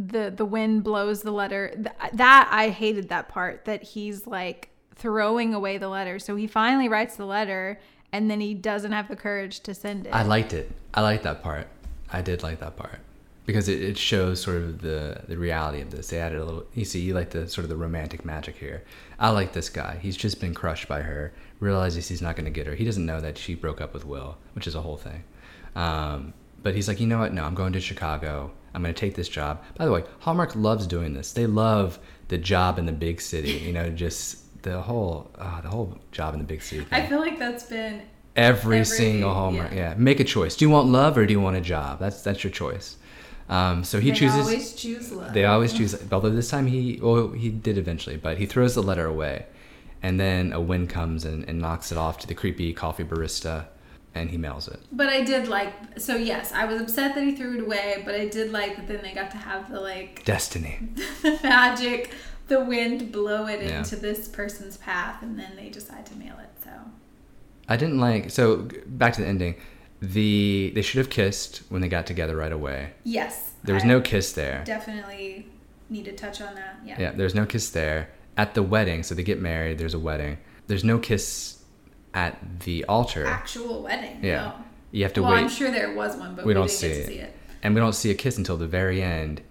the 0.07 0.31
the 0.35 0.45
wind 0.45 0.85
blows 0.85 1.23
the 1.23 1.31
letter. 1.33 1.73
Th- 1.75 2.13
That 2.15 2.49
I 2.53 2.69
hated 2.69 3.09
that 3.09 3.29
part 3.29 3.65
that 3.65 3.83
he's 3.83 4.27
like 4.27 4.69
throwing 4.95 5.55
away 5.55 5.79
the 5.79 5.89
letter. 5.89 6.19
So 6.19 6.37
he 6.37 6.47
finally 6.47 6.89
writes 6.89 7.17
the 7.17 7.27
letter 7.27 7.79
and 8.13 8.31
then 8.31 8.41
he 8.41 8.55
doesn't 8.55 8.93
have 8.93 9.09
the 9.09 9.17
courage 9.17 9.61
to 9.61 9.75
send 9.75 10.07
it. 10.07 10.11
I 10.15 10.23
liked 10.23 10.53
it. 10.53 10.71
I 10.95 11.03
liked 11.03 11.25
that 11.25 11.43
part. 11.43 11.67
I 12.13 12.23
did 12.23 12.43
like 12.43 12.61
that 12.61 12.77
part 12.77 12.99
because 13.45 13.69
it, 13.69 13.83
it 13.83 13.99
shows 13.99 14.41
sort 14.41 14.57
of 14.57 14.81
the 14.81 15.23
the 15.29 15.37
reality 15.37 15.81
of 15.81 15.91
this. 15.91 16.09
They 16.09 16.19
added 16.21 16.39
a 16.41 16.45
little. 16.45 16.65
You 16.75 16.85
see, 16.85 17.01
you 17.01 17.15
like 17.15 17.31
the 17.31 17.49
sort 17.49 17.65
of 17.65 17.69
the 17.69 17.77
romantic 17.77 18.25
magic 18.25 18.57
here. 18.57 18.83
I 19.19 19.31
like 19.31 19.53
this 19.53 19.69
guy. 19.69 19.99
He's 20.01 20.17
just 20.17 20.41
been 20.41 20.55
crushed 20.55 20.89
by 20.89 21.03
her. 21.03 21.33
Realizes 21.61 22.09
he's 22.09 22.23
not 22.23 22.37
going 22.37 22.45
to 22.45 22.51
get 22.53 22.67
her. 22.69 22.75
He 22.77 22.85
doesn't 22.85 23.05
know 23.05 23.21
that 23.21 23.37
she 23.37 23.55
broke 23.57 23.81
up 23.81 23.93
with 23.93 24.05
Will, 24.07 24.39
which 24.55 24.67
is 24.69 24.75
a 24.77 24.81
whole 24.81 24.97
thing. 24.97 25.25
Um, 25.75 26.33
but 26.63 26.75
he's 26.75 26.89
like, 26.89 27.01
you 27.01 27.07
know 27.07 27.19
what? 27.19 27.33
No, 27.33 27.45
I'm 27.45 27.55
going 27.55 27.73
to 27.73 27.81
Chicago. 27.81 28.53
I'm 28.79 28.85
going 28.85 28.95
to 28.95 29.01
take 29.01 29.17
this 29.17 29.29
job. 29.29 29.61
By 29.77 29.87
the 29.87 29.91
way, 29.93 30.05
Hallmark 30.21 30.55
loves 30.55 30.87
doing 30.87 31.12
this. 31.12 31.33
They 31.33 31.47
love 31.47 31.99
the 32.29 32.38
job 32.38 32.79
in 32.79 32.87
the 32.87 32.93
big 32.93 33.21
city. 33.21 33.51
You 33.51 33.73
know, 33.73 33.91
just 33.91 34.62
the 34.62 34.81
whole 34.81 35.33
uh, 35.37 35.61
the 35.62 35.69
whole 35.69 35.99
job 36.12 36.33
in 36.35 36.38
the 36.38 36.47
big 36.47 36.62
city. 36.62 36.85
Thing. 36.85 37.03
I 37.03 37.05
feel 37.07 37.19
like 37.19 37.41
that's 37.41 37.64
been 37.64 38.03
every, 38.37 38.79
every 38.79 38.85
single 38.85 39.35
Hallmark. 39.35 39.73
yeah. 39.73 39.91
Yeah. 39.91 39.95
make 39.97 40.21
a 40.21 40.25
choice. 40.25 40.55
Do 40.55 40.64
you 40.64 40.71
want 40.71 40.87
love 40.88 41.19
or 41.19 41.27
do 41.27 41.33
you 41.33 41.41
want 41.41 41.57
a 41.57 41.61
job? 41.61 41.99
That's 41.99 42.23
that's 42.23 42.45
your 42.45 42.53
choice. 42.53 42.97
Um, 43.49 43.83
so 43.83 43.99
he 43.99 44.11
they 44.11 44.17
chooses. 44.17 44.38
always 44.47 44.75
choose 44.75 45.11
love. 45.11 45.35
They 45.35 45.45
always 45.45 45.73
choose. 45.73 45.97
Although 46.12 46.31
this 46.31 46.49
time 46.51 46.67
he, 46.69 47.01
well, 47.03 47.31
he 47.33 47.49
did 47.49 47.79
eventually, 47.79 48.17
but 48.17 48.38
he 48.38 48.47
throws 48.47 48.77
the 48.77 48.83
letter 48.83 49.07
away, 49.07 49.47
and 50.03 50.21
then 50.21 50.53
a 50.53 50.61
wind 50.61 50.88
comes 50.88 51.25
and, 51.25 51.49
and 51.49 51.59
knocks 51.59 51.91
it 51.91 51.99
off 51.99 52.19
to 52.19 52.29
the 52.29 52.35
creepy 52.35 52.73
coffee 52.73 53.05
barista, 53.05 53.67
and 54.21 54.31
he 54.31 54.37
mails 54.37 54.69
it. 54.69 54.81
But 54.93 55.09
I 55.09 55.23
did 55.23 55.49
like 55.49 55.73
so 55.99 56.15
yes, 56.17 56.53
I 56.53 56.65
was 56.67 56.81
upset 56.81 57.15
that 57.15 57.25
he 57.25 57.33
threw 57.35 57.55
it 57.59 57.61
away, 57.63 58.03
but 58.05 58.15
I 58.15 58.27
did 58.29 58.53
like 58.53 58.77
that 58.77 58.87
then 58.89 59.01
they 59.03 59.13
got 59.13 59.31
to 59.33 59.37
have 59.39 59.71
the 59.71 59.81
like 59.81 60.25
Destiny. 60.25 60.79
the 61.23 61.39
magic, 61.43 62.13
the 62.49 62.61
wind 62.65 63.13
blow 63.13 63.47
it 63.47 63.63
Yeah. 63.63 63.79
into 63.79 63.97
this 63.97 64.29
person's 64.29 64.77
path 64.79 65.23
and 65.23 65.39
then 65.39 65.57
they 65.57 65.69
decide 65.69 66.07
to 66.07 66.15
mail 66.17 66.37
it. 66.43 66.51
So 66.65 66.71
I 67.69 67.77
didn't 67.77 67.99
like. 67.99 68.31
So 68.31 68.69
back 68.87 69.15
to 69.15 69.21
the 69.23 69.27
ending. 69.27 69.55
The 70.01 70.71
they 70.75 70.83
should 70.83 70.99
have 70.99 71.11
kissed 71.11 71.63
when 71.71 71.81
they 71.81 71.89
got 71.89 72.07
together 72.07 72.37
right 72.37 72.53
away. 72.53 72.91
yes. 73.05 73.45
There 73.65 73.75
was 73.75 73.83
I 73.85 73.89
no 73.89 74.01
kiss 74.01 74.33
there. 74.33 74.63
definitely 74.65 75.49
need 75.91 76.05
to 76.05 76.13
touch 76.13 76.41
on 76.41 76.55
that. 76.55 76.79
Yeah. 76.85 76.97
Yeah, 77.01 77.11
there's 77.13 77.35
no 77.35 77.45
kiss 77.45 77.71
there. 77.71 78.09
At 78.37 78.55
the 78.55 78.63
wedding, 78.63 79.03
so 79.03 79.17
they 79.17 79.25
get 79.25 79.41
married, 79.41 79.79
there's 79.79 79.95
a 79.95 79.99
wedding. 79.99 80.39
There's 80.69 80.85
no 80.85 80.99
kiss 81.01 81.58
at 82.14 82.61
the 82.61 82.85
altar. 82.87 83.27
Actual 83.27 83.83
wedding. 83.83 84.18
Yeah. 84.23 84.37
No. 84.47 84.53
You 84.90 85.03
have 85.05 85.12
to 85.14 85.23
well, 85.23 85.33
wait. 85.33 85.40
I'm 85.40 85.49
sure 85.49 85.71
there 85.71 85.92
was 85.94 86.16
one, 86.16 86.35
but 86.35 86.44
We 86.44 86.51
we, 86.51 86.55
don't 86.55 86.66
didn't 86.66 86.79
see 86.79 86.87
it. 86.88 87.07
see 87.07 87.18
it. 87.18 87.35
And 87.62 87.75
we 87.75 87.81
don't 87.81 87.92
see 87.94 88.11
a 88.11 88.14
kiss 88.14 88.38
until 88.38 88.57
the 88.57 88.66
very 88.66 89.03
end. 89.03 89.42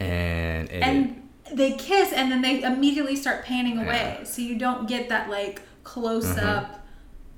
And 0.00 0.70
it, 0.70 0.82
And 0.82 1.28
they 1.52 1.72
kiss 1.72 2.12
and 2.12 2.30
then 2.30 2.40
they 2.42 2.62
immediately 2.62 3.16
start 3.16 3.44
panning 3.44 3.76
Yeah. 3.76 3.84
away. 3.84 4.20
So 4.24 4.42
you 4.42 4.56
don't 4.58 4.88
get 4.88 5.08
that 5.10 5.28
like 5.28 5.62
close 5.84 6.36
up, 6.38 6.86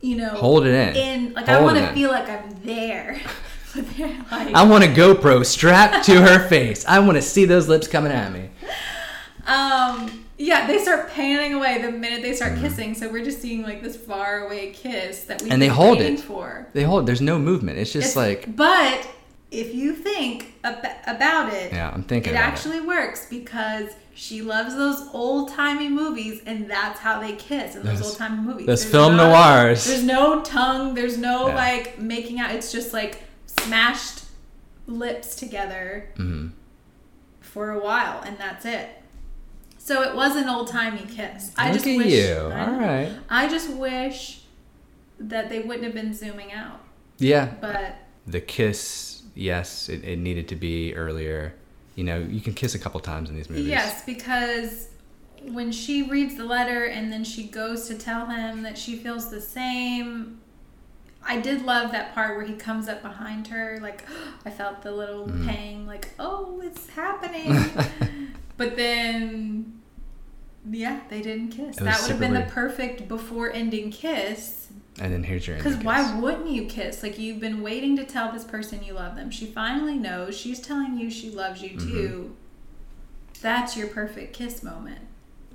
you 0.01 0.17
know. 0.17 0.29
Mm-hmm. 0.29 0.37
Hold 0.37 0.67
it 0.67 0.75
in. 0.75 0.97
In 1.29 1.33
like 1.35 1.49
I 1.49 1.61
want 1.61 1.79
to 1.79 1.93
feel 1.93 2.11
like 2.11 2.29
I'm 2.29 2.51
there. 2.65 3.21
like 3.77 4.55
I 4.55 4.65
want 4.65 4.85
a 4.85 4.89
GoPro 4.89 5.45
strapped 5.47 6.05
to 6.07 6.21
her 6.23 6.49
face. 6.49 6.85
I 6.87 6.99
want 7.01 7.17
to 7.17 7.23
see 7.23 7.45
those 7.45 7.69
lips 7.69 7.87
coming 7.89 8.13
at 8.13 8.33
me. 8.33 8.51
Um, 9.47 10.20
yeah, 10.43 10.67
they 10.67 10.79
start 10.79 11.11
panning 11.11 11.53
away 11.55 11.81
the 11.83 11.91
minute 11.93 12.23
they 12.23 12.31
Mm-hmm. 12.31 12.37
start 12.37 12.59
kissing. 12.59 12.95
So 12.95 13.09
we're 13.11 13.25
just 13.25 13.41
seeing 13.43 13.63
like 13.63 13.83
this 13.83 13.97
far 13.97 14.47
away 14.47 14.71
kiss 14.73 15.25
that 15.25 15.43
we 15.43 15.51
And 15.51 15.61
they 15.61 15.69
hold 15.69 16.01
it. 16.01 16.19
for. 16.21 16.67
They 16.73 16.83
hold. 16.83 17.07
There's 17.07 17.21
no 17.21 17.39
movement. 17.39 17.79
It's 17.79 17.93
just 17.93 18.17
It's- 18.17 18.17
like 18.17 18.57
but 18.57 19.07
if 19.51 19.75
you 19.75 19.95
think 19.95 20.55
ab- 20.65 20.87
about 21.07 21.53
it, 21.53 21.73
yeah. 21.73 21.91
I'm 21.93 22.05
thinking 22.05 22.33
it 22.35 22.37
actually 22.37 22.81
works 22.81 23.27
because 23.29 23.91
she 24.15 24.43
loves 24.43 24.75
those 24.77 25.09
old 25.13 25.49
timey 25.51 25.89
movies, 25.89 26.41
and 26.47 26.71
that's 26.71 27.01
how 27.01 27.21
they 27.21 27.33
kiss 27.33 27.75
in 27.75 27.83
those, 27.85 28.01
old 28.03 28.17
timey 28.17 28.41
movies. 28.41 28.67
those 28.67 28.85
film 28.85 29.17
not- 29.17 29.31
noirs. 29.31 29.85
There's 29.87 30.05
no 30.05 30.41
tongue. 30.43 30.95
There's 30.95 31.19
no 31.19 31.49
Yeah. 31.49 31.55
like 31.57 31.99
making 31.99 32.39
out. 32.41 32.51
It's 32.53 32.71
just 32.71 32.93
like 32.93 33.23
smashed 33.47 34.25
lips 34.87 35.35
together 35.37 36.09
it. 36.15 36.19
hmm 36.19 36.47
for 37.41 37.71
a 37.71 37.79
while, 37.81 38.23
and 38.25 38.39
that's 38.39 38.65
it. 38.65 38.89
So 39.83 40.03
it 40.03 40.15
was 40.15 40.37
an 40.37 40.47
old 40.49 40.69
timey 40.69 41.07
kiss. 41.09 41.53
I 41.57 41.69
Look 41.73 41.75
just 41.77 41.87
at 41.87 41.97
wish. 41.97 42.13
you. 42.13 42.35
I, 42.53 42.67
All 42.67 42.79
right. 42.79 43.13
I 43.31 43.49
just 43.49 43.71
wish 43.71 44.43
that 45.19 45.49
they 45.49 45.61
wouldn't 45.61 45.85
have 45.85 45.95
been 45.95 46.13
zooming 46.13 46.53
out. 46.53 46.81
Yeah. 47.19 47.55
But 47.61 47.97
The 48.27 48.41
kiss. 48.43 49.23
Yes, 49.35 49.89
it, 49.89 50.05
it 50.05 50.19
needed 50.19 50.49
to 50.49 50.57
be 50.57 50.95
earlier. 50.95 51.55
You 51.95 52.05
know, 52.05 52.19
you 52.19 52.41
can 52.43 52.53
kiss 52.53 52.75
a 52.75 52.79
couple 52.79 53.01
times 53.01 53.31
in 53.31 53.37
these 53.37 53.49
movies. 53.49 53.67
yes, 53.69 54.05
because 54.05 54.89
when 55.49 55.73
she 55.73 56.03
reads 56.03 56.35
the 56.37 56.45
letter 56.45 56.85
and 56.85 57.11
then 57.11 57.25
she 57.25 57.45
goes 57.45 57.89
to 57.89 57.95
tell 57.95 58.27
him 58.27 58.63
that 58.63 58.77
she 58.77 58.97
feels 58.97 59.31
the 59.31 59.41
same. 59.41 60.41
I 61.27 61.41
did 61.41 61.65
love 61.65 61.93
that 61.93 62.15
part 62.15 62.37
where 62.37 62.47
he 62.47 62.55
comes 62.55 62.87
up 62.89 63.01
behind 63.03 63.49
her. 63.49 63.79
Like, 63.81 64.05
I 64.45 64.51
felt 64.51 64.83
the 64.83 64.93
little 64.93 65.27
Mm. 65.27 65.47
pang, 65.47 65.87
like, 65.87 66.09
oh, 66.19 66.61
it's 66.63 66.89
happening. 66.91 67.57
but 68.61 68.77
then, 68.77 69.81
yeah, 70.71 71.01
they 71.09 71.23
didn't 71.23 71.49
kiss. 71.49 71.77
That 71.77 71.99
would 72.03 72.11
have 72.11 72.21
been 72.21 72.35
the 72.35 72.43
perfect 72.43 73.09
before 73.09 73.51
ending 73.51 73.91
kiss. 73.91 74.69
And 75.01 75.11
then 75.15 75.23
here's 75.25 75.47
your 75.47 75.57
Because 75.57 75.77
why 75.79 76.19
wouldn't 76.21 76.51
you 76.51 76.67
kiss? 76.67 77.03
Like 77.03 77.19
you've 77.19 77.41
been 77.41 77.63
waiting 77.63 77.97
to 77.97 78.05
tell 78.05 78.31
this 78.33 78.45
person 78.45 78.83
you 78.85 78.93
love 78.93 79.17
them. 79.17 79.31
She 79.31 79.47
finally 79.47 79.97
knows. 79.97 80.37
She's 80.37 80.61
telling 80.61 80.99
you 80.99 81.11
she 81.11 81.31
loves 81.31 81.63
you 81.63 81.71
Mm-hmm. 81.71 81.91
too. 81.91 82.37
That's 83.41 83.79
your 83.79 83.87
perfect 83.89 84.35
kiss 84.35 84.63
moment. 84.63 84.99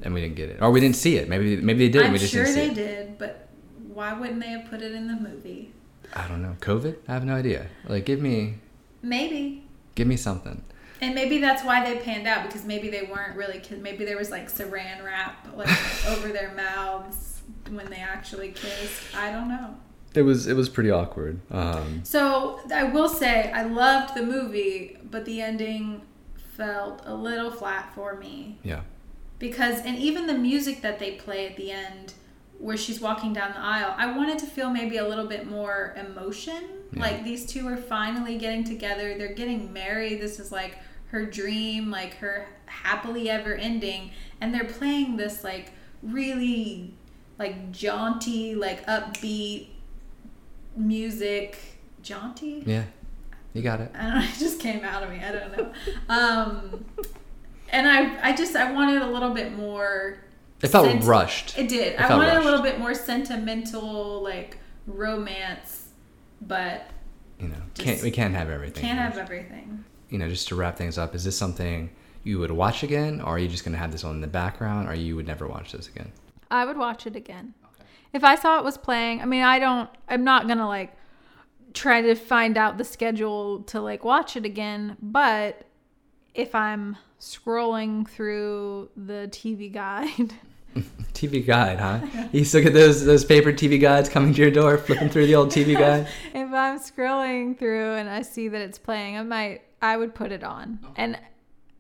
And 0.02 0.14
we 0.16 0.22
didn't 0.22 0.36
get 0.36 0.50
it, 0.50 0.58
or 0.62 0.72
we 0.72 0.80
didn't 0.80 0.96
see 0.96 1.18
it. 1.18 1.30
Maybe 1.30 1.58
maybe 1.58 1.88
they 1.88 1.92
did. 1.92 2.08
I'm 2.08 2.12
we 2.14 2.18
just 2.18 2.34
sure 2.34 2.44
didn't 2.44 2.56
see 2.76 2.82
they 2.82 2.90
it. 2.90 2.96
did, 2.96 3.18
but 3.20 3.48
why 3.94 4.14
wouldn't 4.14 4.40
they 4.42 4.50
have 4.50 4.66
put 4.70 4.82
it 4.82 4.94
in 4.94 5.08
the 5.08 5.14
movie? 5.30 5.72
I 6.14 6.28
don't 6.28 6.42
know. 6.42 6.56
COVID? 6.60 6.96
I 7.08 7.14
have 7.14 7.24
no 7.24 7.36
idea. 7.36 7.68
Like, 7.88 8.04
give 8.06 8.20
me 8.20 8.56
Maybe. 9.04 9.64
give 9.94 10.08
me 10.08 10.18
something. 10.18 10.64
And 11.02 11.14
maybe 11.14 11.40
that's 11.40 11.64
why 11.64 11.84
they 11.84 12.00
panned 12.00 12.28
out 12.28 12.46
because 12.46 12.66
maybe 12.66 12.90
they 12.90 13.04
weren't 13.04 13.36
really 13.36 13.60
kiss. 13.60 13.80
Maybe 13.80 14.06
there 14.06 14.18
was 14.18 14.32
like 14.32 14.50
saran 14.50 15.04
wrap 15.04 15.48
like 15.56 15.70
over 16.08 16.30
their 16.30 16.54
mouths 16.54 17.42
when 17.70 17.90
they 17.90 17.98
actually 17.98 18.52
kissed. 18.52 19.16
I 19.16 19.32
don't 19.32 19.50
know. 19.50 19.76
It 20.14 20.22
was 20.22 20.48
it 20.48 20.56
was 20.56 20.70
pretty 20.70 20.92
awkward. 20.92 21.42
Um, 21.52 22.02
So 22.04 22.62
I 22.74 22.86
will 22.86 23.10
say 23.10 23.52
I 23.52 23.64
loved 23.64 24.16
the 24.16 24.24
movie, 24.24 24.98
but 25.04 25.26
the 25.26 25.42
ending 25.42 26.02
felt 26.56 27.02
a 27.06 27.14
little 27.14 27.52
flat 27.52 27.94
for 27.94 28.16
me 28.16 28.58
yeah. 28.64 28.82
because 29.40 29.82
and 29.82 29.98
even 29.98 30.26
the 30.26 30.34
music 30.34 30.82
that 30.82 31.00
they 31.00 31.12
play 31.12 31.46
at 31.46 31.58
the 31.58 31.70
end 31.70 32.14
where 32.58 32.78
she's 32.78 33.02
walking 33.02 33.34
down 33.34 33.52
the 33.52 33.60
aisle, 33.60 33.94
I 33.98 34.16
wanted 34.16 34.40
to 34.40 34.46
feel 34.46 34.70
maybe 34.70 34.96
a 34.98 35.08
little 35.08 35.28
bit 35.28 35.50
more 35.50 35.94
emotion. 35.98 36.64
Yeah. 36.96 37.02
Like 37.02 37.24
these 37.24 37.46
two 37.46 37.68
are 37.68 37.78
finally 37.78 38.38
getting 38.38 38.64
together. 38.64 39.18
They're 39.18 39.34
getting 39.34 39.72
married. 39.74 40.22
This 40.22 40.40
is 40.40 40.52
like 40.52 40.78
her 41.08 41.26
dream, 41.26 41.92
like 41.92 42.16
her 42.18 42.48
happily 42.66 43.30
ever 43.30 43.54
ending, 43.54 44.12
and 44.42 44.54
they're 44.54 44.64
playing 44.66 45.18
this 45.18 45.44
like 45.44 45.72
really 46.02 46.94
like 47.38 47.72
jaunty, 47.72 48.56
like 48.56 48.86
upbeat 48.88 49.68
music. 50.76 51.58
Jaunty? 52.02 52.64
Yeah. 52.66 52.84
You 53.54 53.62
got 53.62 53.80
it. 53.82 53.92
I 53.96 54.04
don't 54.04 54.16
know, 54.16 54.22
it 54.26 54.38
just 54.38 54.60
came 54.60 54.84
out 54.84 55.04
of 55.04 55.10
me. 55.10 55.20
I 55.24 55.32
don't 55.32 55.58
know. 55.58 55.72
Um, 56.10 56.86
and 57.70 57.88
I, 57.88 58.30
I 58.30 58.36
just, 58.36 58.56
I 58.56 58.72
wanted 58.72 59.02
a 59.02 59.08
little 59.08 59.32
bit 59.32 59.54
more. 59.54 60.18
It 60.62 60.68
felt 60.68 60.86
sent- 60.88 61.04
rushed. 61.04 61.58
It 61.58 61.68
did. 61.70 61.94
It 61.94 62.00
I 62.00 62.16
wanted 62.16 62.28
rushed. 62.34 62.42
a 62.42 62.46
little 62.46 62.62
bit 62.62 62.80
more 62.80 62.94
sentimental, 62.94 64.22
like 64.22 64.58
romance, 64.88 65.85
but 66.42 66.90
You 67.40 67.50
know, 67.50 67.62
can't 67.76 68.02
we 68.02 68.12
can't 68.12 68.34
have 68.34 68.50
everything. 68.50 68.82
can't 68.82 69.00
have 69.00 69.18
everything. 69.18 69.84
You 70.10 70.18
know, 70.20 70.30
just 70.30 70.48
to 70.50 70.56
wrap 70.56 70.78
things 70.78 70.98
up, 70.98 71.16
is 71.16 71.24
this 71.24 71.38
something 71.38 71.90
you 72.24 72.40
would 72.40 72.52
watch 72.52 72.84
again, 72.84 73.22
or 73.22 73.36
are 73.36 73.40
you 73.40 73.48
just 73.48 73.64
gonna 73.66 73.78
have 73.78 73.92
this 73.92 74.04
on 74.04 74.16
in 74.16 74.22
the 74.22 74.28
background, 74.28 74.88
or 74.90 74.94
you 74.96 75.16
would 75.16 75.28
never 75.28 75.48
watch 75.48 75.72
this 75.72 75.88
again? 75.88 76.12
I 76.52 76.66
would 76.66 76.78
watch 76.78 77.06
it 77.08 77.16
again. 77.16 77.54
If 78.14 78.24
I 78.24 78.36
saw 78.36 78.58
it 78.60 78.64
was 78.64 78.78
playing, 78.78 79.22
I 79.22 79.26
mean, 79.26 79.44
I 79.44 79.60
don't, 79.60 79.90
I'm 80.08 80.24
not 80.24 80.48
gonna 80.48 80.68
like 80.68 80.96
try 81.74 82.02
to 82.02 82.16
find 82.16 82.58
out 82.58 82.78
the 82.78 82.86
schedule 82.86 83.62
to 83.64 83.82
like 83.82 84.04
watch 84.06 84.38
it 84.38 84.46
again, 84.46 84.96
but 85.02 85.66
if 86.34 86.54
I'm 86.56 86.98
scrolling 87.20 88.08
through 88.08 88.90
the 88.96 89.28
TV 89.32 89.72
guide, 89.74 90.34
TV 91.14 91.46
guide, 91.46 91.80
huh? 91.80 92.28
You 92.32 92.44
still 92.44 92.62
get 92.62 92.74
those 92.74 93.06
those 93.06 93.24
paper 93.24 93.52
TV 93.52 93.80
guides 93.80 94.10
coming 94.10 94.34
to 94.34 94.42
your 94.42 94.52
door, 94.52 94.78
flipping 94.78 95.10
through 95.10 95.28
the 95.28 95.36
old 95.36 95.50
TV 95.50 95.78
guide. 95.78 96.08
if 96.34 96.52
I'm 96.52 96.80
scrolling 96.80 97.58
through 97.58 97.94
and 97.94 98.10
I 98.10 98.22
see 98.22 98.48
that 98.50 98.62
it's 98.62 98.78
playing, 98.78 99.18
I 99.18 99.24
might, 99.24 99.62
I 99.82 99.98
would 99.98 100.14
put 100.14 100.32
it 100.32 100.44
on. 100.44 100.80
And 100.96 101.18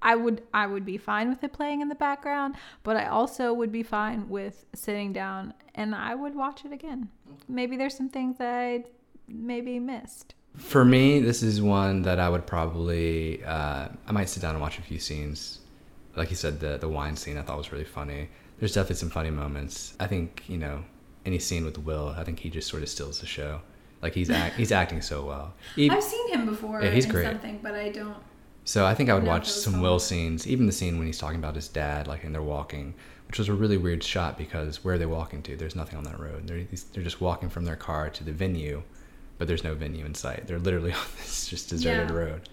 I 0.02 0.16
would, 0.16 0.44
I 0.54 0.68
would 0.68 0.86
be 0.86 0.98
fine 0.98 1.30
with 1.30 1.44
it 1.44 1.52
playing 1.52 1.82
in 1.82 1.90
the 1.90 1.96
background, 1.96 2.56
but 2.84 2.96
I 2.96 3.08
also 3.08 3.54
would 3.54 3.72
be 3.72 3.84
fine 3.84 4.30
with 4.30 4.66
sitting 4.74 5.12
down 5.12 5.54
and 5.74 5.96
I 5.96 6.16
would 6.16 6.36
watch 6.36 6.64
it 6.64 6.72
again. 6.72 7.10
Maybe 7.48 7.76
there's 7.76 7.98
some 7.98 8.10
things 8.10 8.38
that 8.38 8.54
I 8.54 8.84
maybe 9.28 9.80
missed. 9.80 10.36
For 10.56 10.86
me, 10.86 11.20
this 11.20 11.44
is 11.44 11.62
one 11.62 12.04
that 12.04 12.20
I 12.20 12.30
would 12.30 12.46
probably 12.46 13.44
uh, 13.44 13.90
I 14.08 14.12
might 14.12 14.30
sit 14.30 14.42
down 14.42 14.52
and 14.52 14.62
watch 14.62 14.80
a 14.80 14.82
few 14.82 15.00
scenes 15.00 15.60
like 16.16 16.30
you 16.30 16.36
said, 16.36 16.60
the 16.60 16.78
the 16.78 16.90
wine 16.90 17.16
scene 17.16 17.38
I 17.38 17.42
thought 17.42 17.58
was 17.58 17.72
really 17.72 17.84
funny. 17.84 18.30
There's 18.60 18.74
definitely 18.74 18.96
some 18.98 19.10
funny 19.10 19.32
moments. 19.32 19.94
I 20.00 20.08
think 20.08 20.44
you 20.48 20.58
know 20.58 20.84
any 21.26 21.40
scene 21.40 21.66
with 21.66 21.78
Will, 21.78 22.10
I 22.18 22.24
think 22.24 22.40
he 22.40 22.50
just 22.50 22.68
sort 22.70 22.84
of 22.84 22.90
steals 22.90 23.20
the 23.20 23.26
show. 23.26 23.62
Like 24.02 24.14
he's 24.14 24.30
act, 24.42 24.56
he's 24.56 24.72
acting 24.72 25.02
so 25.02 25.26
well. 25.26 25.54
He- 25.76 25.90
I've 25.90 26.04
seen 26.04 26.30
him 26.32 26.46
before 26.46 26.82
Yeah, 26.82 26.92
he's 26.92 27.06
great. 27.06 27.26
something, 27.26 27.60
but 27.64 27.74
I 27.74 27.90
don't. 27.90 28.18
so 28.64 28.86
I 28.86 28.94
think 28.96 29.10
I 29.10 29.14
would 29.14 29.24
watch 29.24 29.50
some 29.50 29.74
songs. 29.74 29.82
Will 29.84 30.00
scenes, 30.00 30.48
even 30.48 30.66
the 30.66 30.72
scene 30.72 30.98
when 30.98 31.08
he's 31.08 31.18
talking 31.18 31.40
about 31.40 31.56
his 31.56 31.68
dad, 31.68 32.08
like 32.08 32.24
and 32.24 32.34
they're 32.34 32.42
walking, 32.44 32.94
which 33.28 33.40
was 33.40 33.50
a 33.50 33.54
really 33.54 33.78
weird 33.78 34.04
shot 34.04 34.38
because 34.38 34.84
where 34.84 34.96
are 34.96 34.98
they 34.98 35.06
walking 35.06 35.42
to? 35.44 35.56
There's 35.58 35.76
nothing 35.76 35.98
on 35.98 36.04
that 36.06 36.20
road. 36.20 36.48
They're 36.48 36.64
they're 36.94 37.04
just 37.04 37.22
walking 37.22 37.50
from 37.50 37.66
their 37.66 37.76
car 37.76 38.10
to 38.10 38.24
the 38.24 38.32
venue, 38.32 38.84
but 39.38 39.48
there's 39.48 39.64
no 39.64 39.74
venue 39.76 40.06
in 40.06 40.14
sight. 40.16 40.48
They're 40.48 40.60
literally 40.60 40.92
on 41.02 41.06
this 41.18 41.48
just 41.48 41.70
deserted 41.70 42.10
Yeah. 42.12 42.16
road. 42.16 42.50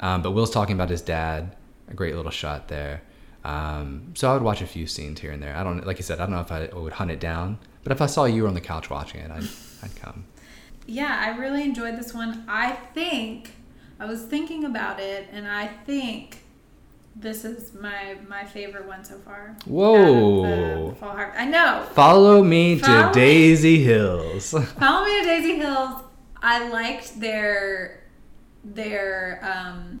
Um, 0.00 0.20
but 0.22 0.32
Will's 0.32 0.50
talking 0.50 0.74
about 0.74 0.90
his 0.90 1.00
dad. 1.02 1.56
A 1.88 1.94
great 1.94 2.16
little 2.16 2.32
shot 2.32 2.66
there. 2.68 3.00
Um, 3.46 4.12
so 4.14 4.28
I 4.28 4.34
would 4.34 4.42
watch 4.42 4.60
a 4.60 4.66
few 4.66 4.88
scenes 4.88 5.20
here 5.20 5.30
and 5.30 5.40
there. 5.40 5.56
I 5.56 5.62
don't 5.62 5.86
like 5.86 5.98
you 5.98 6.02
said. 6.02 6.18
I 6.18 6.24
don't 6.24 6.32
know 6.32 6.40
if 6.40 6.50
I 6.50 6.66
would 6.76 6.94
hunt 6.94 7.12
it 7.12 7.20
down, 7.20 7.58
but 7.84 7.92
if 7.92 8.02
I 8.02 8.06
saw 8.06 8.24
you 8.24 8.48
on 8.48 8.54
the 8.54 8.60
couch 8.60 8.90
watching 8.90 9.20
it, 9.20 9.30
I'd 9.30 9.48
I'd 9.84 9.94
come. 9.94 10.24
Yeah, 10.84 11.16
I 11.20 11.38
really 11.38 11.62
enjoyed 11.62 11.96
this 11.96 12.12
one. 12.12 12.44
I 12.48 12.72
think 12.72 13.52
I 14.00 14.06
was 14.06 14.22
thinking 14.24 14.64
about 14.64 14.98
it, 14.98 15.28
and 15.30 15.46
I 15.46 15.68
think 15.68 16.42
this 17.14 17.44
is 17.44 17.72
my 17.72 18.16
my 18.26 18.44
favorite 18.44 18.84
one 18.88 19.04
so 19.04 19.16
far. 19.18 19.56
Whoa. 19.64 20.90
Fall 20.98 21.12
Harvest. 21.12 21.38
I 21.40 21.44
know. 21.44 21.86
Follow 21.94 22.42
me 22.42 22.78
Follow 22.80 23.12
to. 23.12 23.14
Daisy 23.14 23.84
Hills. 23.84 24.50
Follow 24.80 25.06
me 25.06 25.20
to 25.20 25.24
Daisy 25.24 25.54
Hills. 25.54 26.02
I 26.42 26.68
liked 26.68 27.20
their 27.20 28.02
their 28.64 29.38
um, 29.44 30.00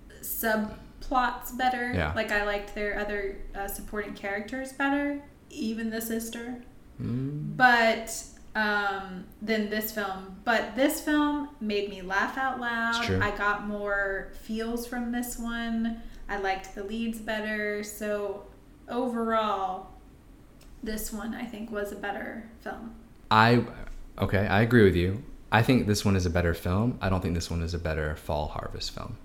subplots 1.08 1.56
better. 1.56 1.92
Yeah. 1.92 2.12
Like 2.14 2.32
I 2.32 2.44
liked 2.44 2.74
their 2.74 2.98
other 2.98 3.38
uh, 3.54 3.68
supporting 3.68 4.14
characters 4.14 4.72
better, 4.72 5.20
even 5.50 5.90
the 5.90 6.00
sister. 6.00 6.62
Mm. 7.00 7.56
But 7.56 8.14
um, 8.54 9.24
than 9.42 9.68
this 9.68 9.92
film. 9.92 10.40
But 10.44 10.74
this 10.74 11.00
film 11.00 11.50
made 11.60 11.90
me 11.90 12.02
laugh 12.02 12.38
out 12.38 12.58
loud. 12.58 13.10
I 13.22 13.36
got 13.36 13.66
more 13.66 14.32
feels 14.42 14.86
from 14.86 15.12
this 15.12 15.38
one. 15.38 16.02
I 16.28 16.38
liked 16.38 16.74
the 16.74 16.82
leads 16.82 17.18
better. 17.18 17.84
So 17.84 18.46
overall, 18.88 19.90
this 20.82 21.12
one 21.12 21.34
I 21.34 21.44
think 21.44 21.70
was 21.70 21.92
a 21.92 21.96
better 21.96 22.48
film. 22.60 22.94
I 23.30 23.64
okay, 24.18 24.46
I 24.46 24.62
agree 24.62 24.84
with 24.84 24.96
you. 24.96 25.22
I 25.52 25.62
think 25.62 25.86
this 25.86 26.04
one 26.04 26.16
is 26.16 26.26
a 26.26 26.30
better 26.30 26.54
film. 26.54 26.98
I 27.00 27.08
don't 27.08 27.20
think 27.20 27.34
this 27.34 27.50
one 27.50 27.62
is 27.62 27.74
a 27.74 27.78
better 27.78 28.16
fall 28.16 28.48
harvest 28.48 28.92
film. 28.92 29.16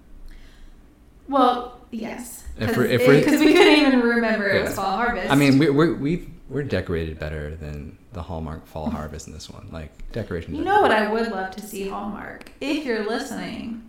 Well, 1.28 1.80
yes. 1.92 2.44
If 2.60 2.76
we're- 2.78 2.90
if 2.92 3.08
we're- 3.08 3.20
Because 3.20 3.40
we 3.40 3.54
couldn't 3.54 3.74
even 3.88 4.00
remember 4.02 4.48
it 4.50 4.64
was 4.64 4.76
Fall 4.76 4.98
Harvest. 4.98 5.32
I 5.32 5.36
mean, 5.36 5.58
we 5.58 5.70
we 5.70 5.94
we've, 5.94 6.30
we're 6.50 6.64
decorated 6.64 7.18
better 7.20 7.56
than 7.56 7.98
the 8.14 8.22
Hallmark 8.22 8.68
fall 8.68 8.90
harvest 8.90 9.28
in 9.28 9.34
this 9.34 9.50
one. 9.50 9.70
Like 9.72 9.92
decoration. 10.12 10.54
you 10.54 10.66
know 10.66 10.82
what 10.82 10.92
I 10.92 11.10
would 11.10 11.32
love 11.32 11.52
to 11.56 11.62
see 11.62 11.88
Hallmark 11.88 12.52
if 12.60 12.86
you're 12.86 13.08
listening. 13.08 13.84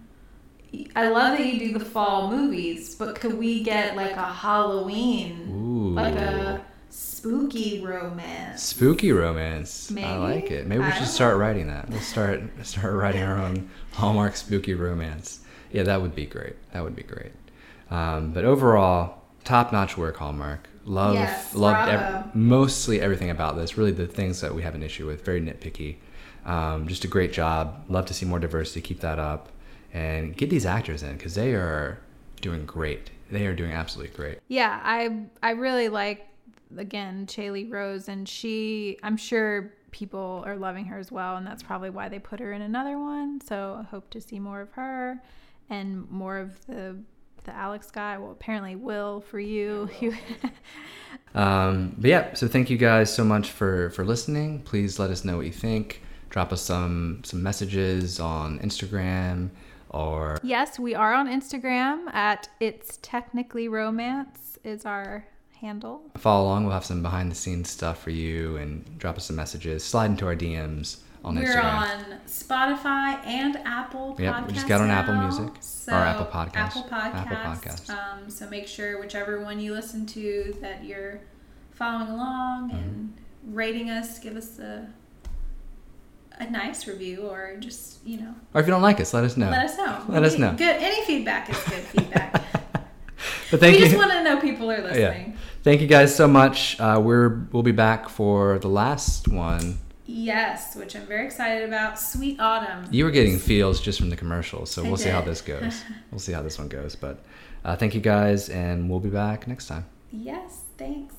I 0.96 1.08
love 1.08 1.36
that 1.36 1.44
you 1.44 1.58
do 1.72 1.78
the 1.78 1.84
fall 1.84 2.30
movies, 2.30 2.94
but 2.94 3.16
could 3.16 3.34
we 3.36 3.62
get 3.62 3.96
like 3.96 4.12
a 4.12 4.22
Halloween, 4.24 5.48
Ooh. 5.50 5.90
like 5.94 6.14
a 6.14 6.64
spooky 6.88 7.82
romance? 7.84 8.62
spooky 8.62 9.12
romance. 9.12 9.92
I 9.96 10.16
like 10.16 10.50
it. 10.50 10.66
Maybe 10.66 10.78
we 10.80 10.86
I 10.86 10.90
should 10.92 10.98
don't 11.00 11.08
start 11.08 11.36
writing 11.36 11.66
that. 11.66 11.90
We'll 11.90 12.00
start 12.00 12.40
start 12.62 12.94
writing 12.94 13.22
our 13.22 13.38
own 13.38 13.68
Hallmark 13.92 14.36
spooky 14.36 14.74
romance. 14.74 15.40
Yeah, 15.72 15.82
that 15.84 16.00
would 16.02 16.14
be 16.14 16.26
great. 16.26 16.56
That 16.72 16.82
would 16.82 16.96
be 16.96 17.02
great. 17.02 17.32
Um, 17.90 18.32
but 18.32 18.44
overall, 18.44 19.22
top 19.44 19.72
notch 19.72 19.96
work, 19.96 20.16
Hallmark. 20.16 20.68
Love, 20.84 21.14
Yes, 21.14 21.54
loved 21.54 21.88
ev- 21.90 22.34
mostly 22.34 23.00
everything 23.00 23.30
about 23.30 23.56
this. 23.56 23.78
Really, 23.78 23.92
the 23.92 24.06
things 24.06 24.40
that 24.40 24.54
we 24.54 24.62
have 24.62 24.74
an 24.74 24.82
issue 24.82 25.06
with. 25.06 25.24
Very 25.24 25.40
nitpicky. 25.40 25.96
Um, 26.44 26.88
just 26.88 27.04
a 27.04 27.08
great 27.08 27.32
job. 27.32 27.84
Love 27.88 28.06
to 28.06 28.14
see 28.14 28.26
more 28.26 28.40
diversity. 28.40 28.80
Keep 28.80 29.00
that 29.00 29.18
up, 29.18 29.50
and 29.92 30.36
get 30.36 30.50
these 30.50 30.66
actors 30.66 31.02
in 31.04 31.16
because 31.16 31.34
they 31.36 31.54
are 31.54 31.98
doing 32.40 32.66
great. 32.66 33.10
They 33.30 33.46
are 33.46 33.54
doing 33.54 33.72
absolutely 33.72 34.16
great. 34.16 34.38
Yeah, 34.48 34.80
I 34.82 35.26
I 35.42 35.50
really 35.52 35.88
like 35.88 36.26
again 36.76 37.26
Chaley 37.26 37.70
Rose, 37.70 38.08
and 38.08 38.28
she 38.28 38.98
I'm 39.04 39.16
sure 39.16 39.72
people 39.92 40.42
are 40.46 40.56
loving 40.56 40.86
her 40.86 40.98
as 40.98 41.12
well, 41.12 41.36
and 41.36 41.46
that's 41.46 41.62
probably 41.62 41.90
why 41.90 42.08
they 42.08 42.18
put 42.18 42.40
her 42.40 42.52
in 42.52 42.62
another 42.62 42.98
one. 42.98 43.40
So 43.40 43.78
I 43.80 43.84
hope 43.84 44.10
to 44.10 44.20
see 44.20 44.40
more 44.40 44.60
of 44.62 44.72
her 44.72 45.22
and 45.70 46.08
more 46.10 46.38
of 46.38 46.64
the 46.66 46.96
the 47.44 47.54
Alex 47.54 47.90
guy. 47.90 48.18
Well, 48.18 48.30
apparently 48.30 48.76
Will 48.76 49.20
for 49.20 49.40
you. 49.40 49.88
You 50.00 50.14
Um, 51.34 51.94
but 51.98 52.08
yeah, 52.08 52.34
so 52.34 52.46
thank 52.46 52.68
you 52.68 52.76
guys 52.76 53.12
so 53.12 53.24
much 53.24 53.50
for 53.50 53.90
for 53.90 54.04
listening. 54.04 54.60
Please 54.60 54.98
let 54.98 55.10
us 55.10 55.24
know 55.24 55.38
what 55.38 55.46
you 55.46 55.52
think. 55.52 56.02
Drop 56.28 56.52
us 56.52 56.62
some 56.62 57.22
some 57.24 57.42
messages 57.42 58.20
on 58.20 58.58
Instagram 58.58 59.50
or 59.88 60.38
yes, 60.42 60.78
we 60.78 60.94
are 60.94 61.14
on 61.14 61.28
Instagram 61.28 62.12
at 62.12 62.48
it's 62.60 62.98
technically 63.02 63.68
romance 63.68 64.58
is 64.64 64.84
our 64.84 65.26
handle. 65.60 66.02
follow 66.18 66.44
along. 66.44 66.64
We'll 66.64 66.74
have 66.74 66.84
some 66.84 67.02
behind 67.02 67.30
the 67.30 67.34
scenes 67.34 67.70
stuff 67.70 68.02
for 68.02 68.10
you 68.10 68.56
and 68.56 68.98
drop 68.98 69.16
us 69.16 69.26
some 69.26 69.36
messages. 69.36 69.84
Slide 69.84 70.10
into 70.10 70.26
our 70.26 70.36
DMs 70.36 70.98
on 71.24 71.36
We're 71.36 71.42
Instagram. 71.42 71.64
on 71.64 72.04
Spotify 72.26 73.26
and 73.26 73.56
Apple 73.64 74.16
Yep, 74.18 74.34
Podcasts. 74.34 74.46
we 74.46 74.52
just 74.54 74.68
got 74.68 74.80
on 74.80 74.90
Apple. 74.90 75.14
Music. 75.14 75.50
So, 75.60 75.92
Or 75.92 75.96
Apple 75.96 76.26
Podcasts. 76.26 76.56
Apple 76.56 76.82
Podcasts. 76.84 77.14
Apple 77.14 77.36
Podcasts. 77.36 77.90
Um, 77.90 78.30
so 78.30 78.48
make 78.48 78.66
sure 78.66 79.00
whichever 79.00 79.40
one 79.40 79.60
you 79.60 79.72
listen 79.72 80.04
to 80.06 80.56
that 80.60 80.84
you're 80.84 81.20
following 81.72 82.08
along 82.10 82.70
Mm-hmm. 82.70 82.76
and 82.78 83.14
rating 83.46 83.90
us. 83.90 84.18
Give 84.18 84.36
us 84.36 84.58
a 84.58 84.88
a 86.38 86.50
nice 86.50 86.88
review 86.88 87.28
or 87.28 87.56
just 87.60 88.04
you 88.06 88.16
know 88.18 88.34
Or 88.54 88.60
if 88.60 88.66
you 88.66 88.72
don't 88.72 88.82
like 88.82 88.98
us, 89.00 89.12
let 89.14 89.22
us 89.22 89.36
know. 89.36 89.50
let 89.50 89.64
us 89.66 89.76
know. 89.76 90.02
Let 90.08 90.24
us 90.24 90.38
know. 90.38 90.52
Good. 90.54 90.76
Any 90.82 91.04
feedback 91.04 91.48
is 91.50 91.56
good 91.64 91.72
feedback. 91.92 92.32
But 93.50 93.60
thank 93.60 93.76
we 93.76 93.80
you. 93.80 93.84
just 93.84 93.96
want 93.96 94.10
to 94.12 94.24
know 94.24 94.40
people 94.40 94.70
are 94.70 94.80
listening. 94.82 95.30
Yeah. 95.32 95.36
Thank 95.62 95.80
you 95.82 95.86
guys 95.86 96.14
so 96.14 96.26
much. 96.26 96.80
Uh, 96.80 97.00
we're 97.04 97.46
we'll 97.52 97.62
be 97.62 97.70
back 97.72 98.08
for 98.08 98.58
the 98.58 98.68
last 98.68 99.28
one. 99.28 99.78
Yes, 100.06 100.74
which 100.74 100.96
I'm 100.96 101.06
very 101.06 101.26
excited 101.26 101.66
about. 101.66 101.98
Sweet 101.98 102.40
Autumn. 102.40 102.88
You 102.90 103.04
were 103.04 103.10
getting 103.10 103.38
feels 103.38 103.80
just 103.80 103.98
from 103.98 104.10
the 104.10 104.16
commercials, 104.16 104.70
so 104.70 104.84
I 104.84 104.88
we'll 104.88 104.96
see 104.96 105.10
how 105.10 105.20
this 105.20 105.40
goes. 105.40 105.82
we'll 106.10 106.18
see 106.18 106.32
how 106.32 106.42
this 106.42 106.58
one 106.58 106.68
goes. 106.68 106.96
But 106.96 107.24
uh, 107.64 107.76
thank 107.76 107.94
you 107.94 108.00
guys, 108.00 108.48
and 108.48 108.90
we'll 108.90 109.00
be 109.00 109.10
back 109.10 109.46
next 109.46 109.66
time. 109.66 109.86
Yes, 110.10 110.62
thanks. 110.76 111.14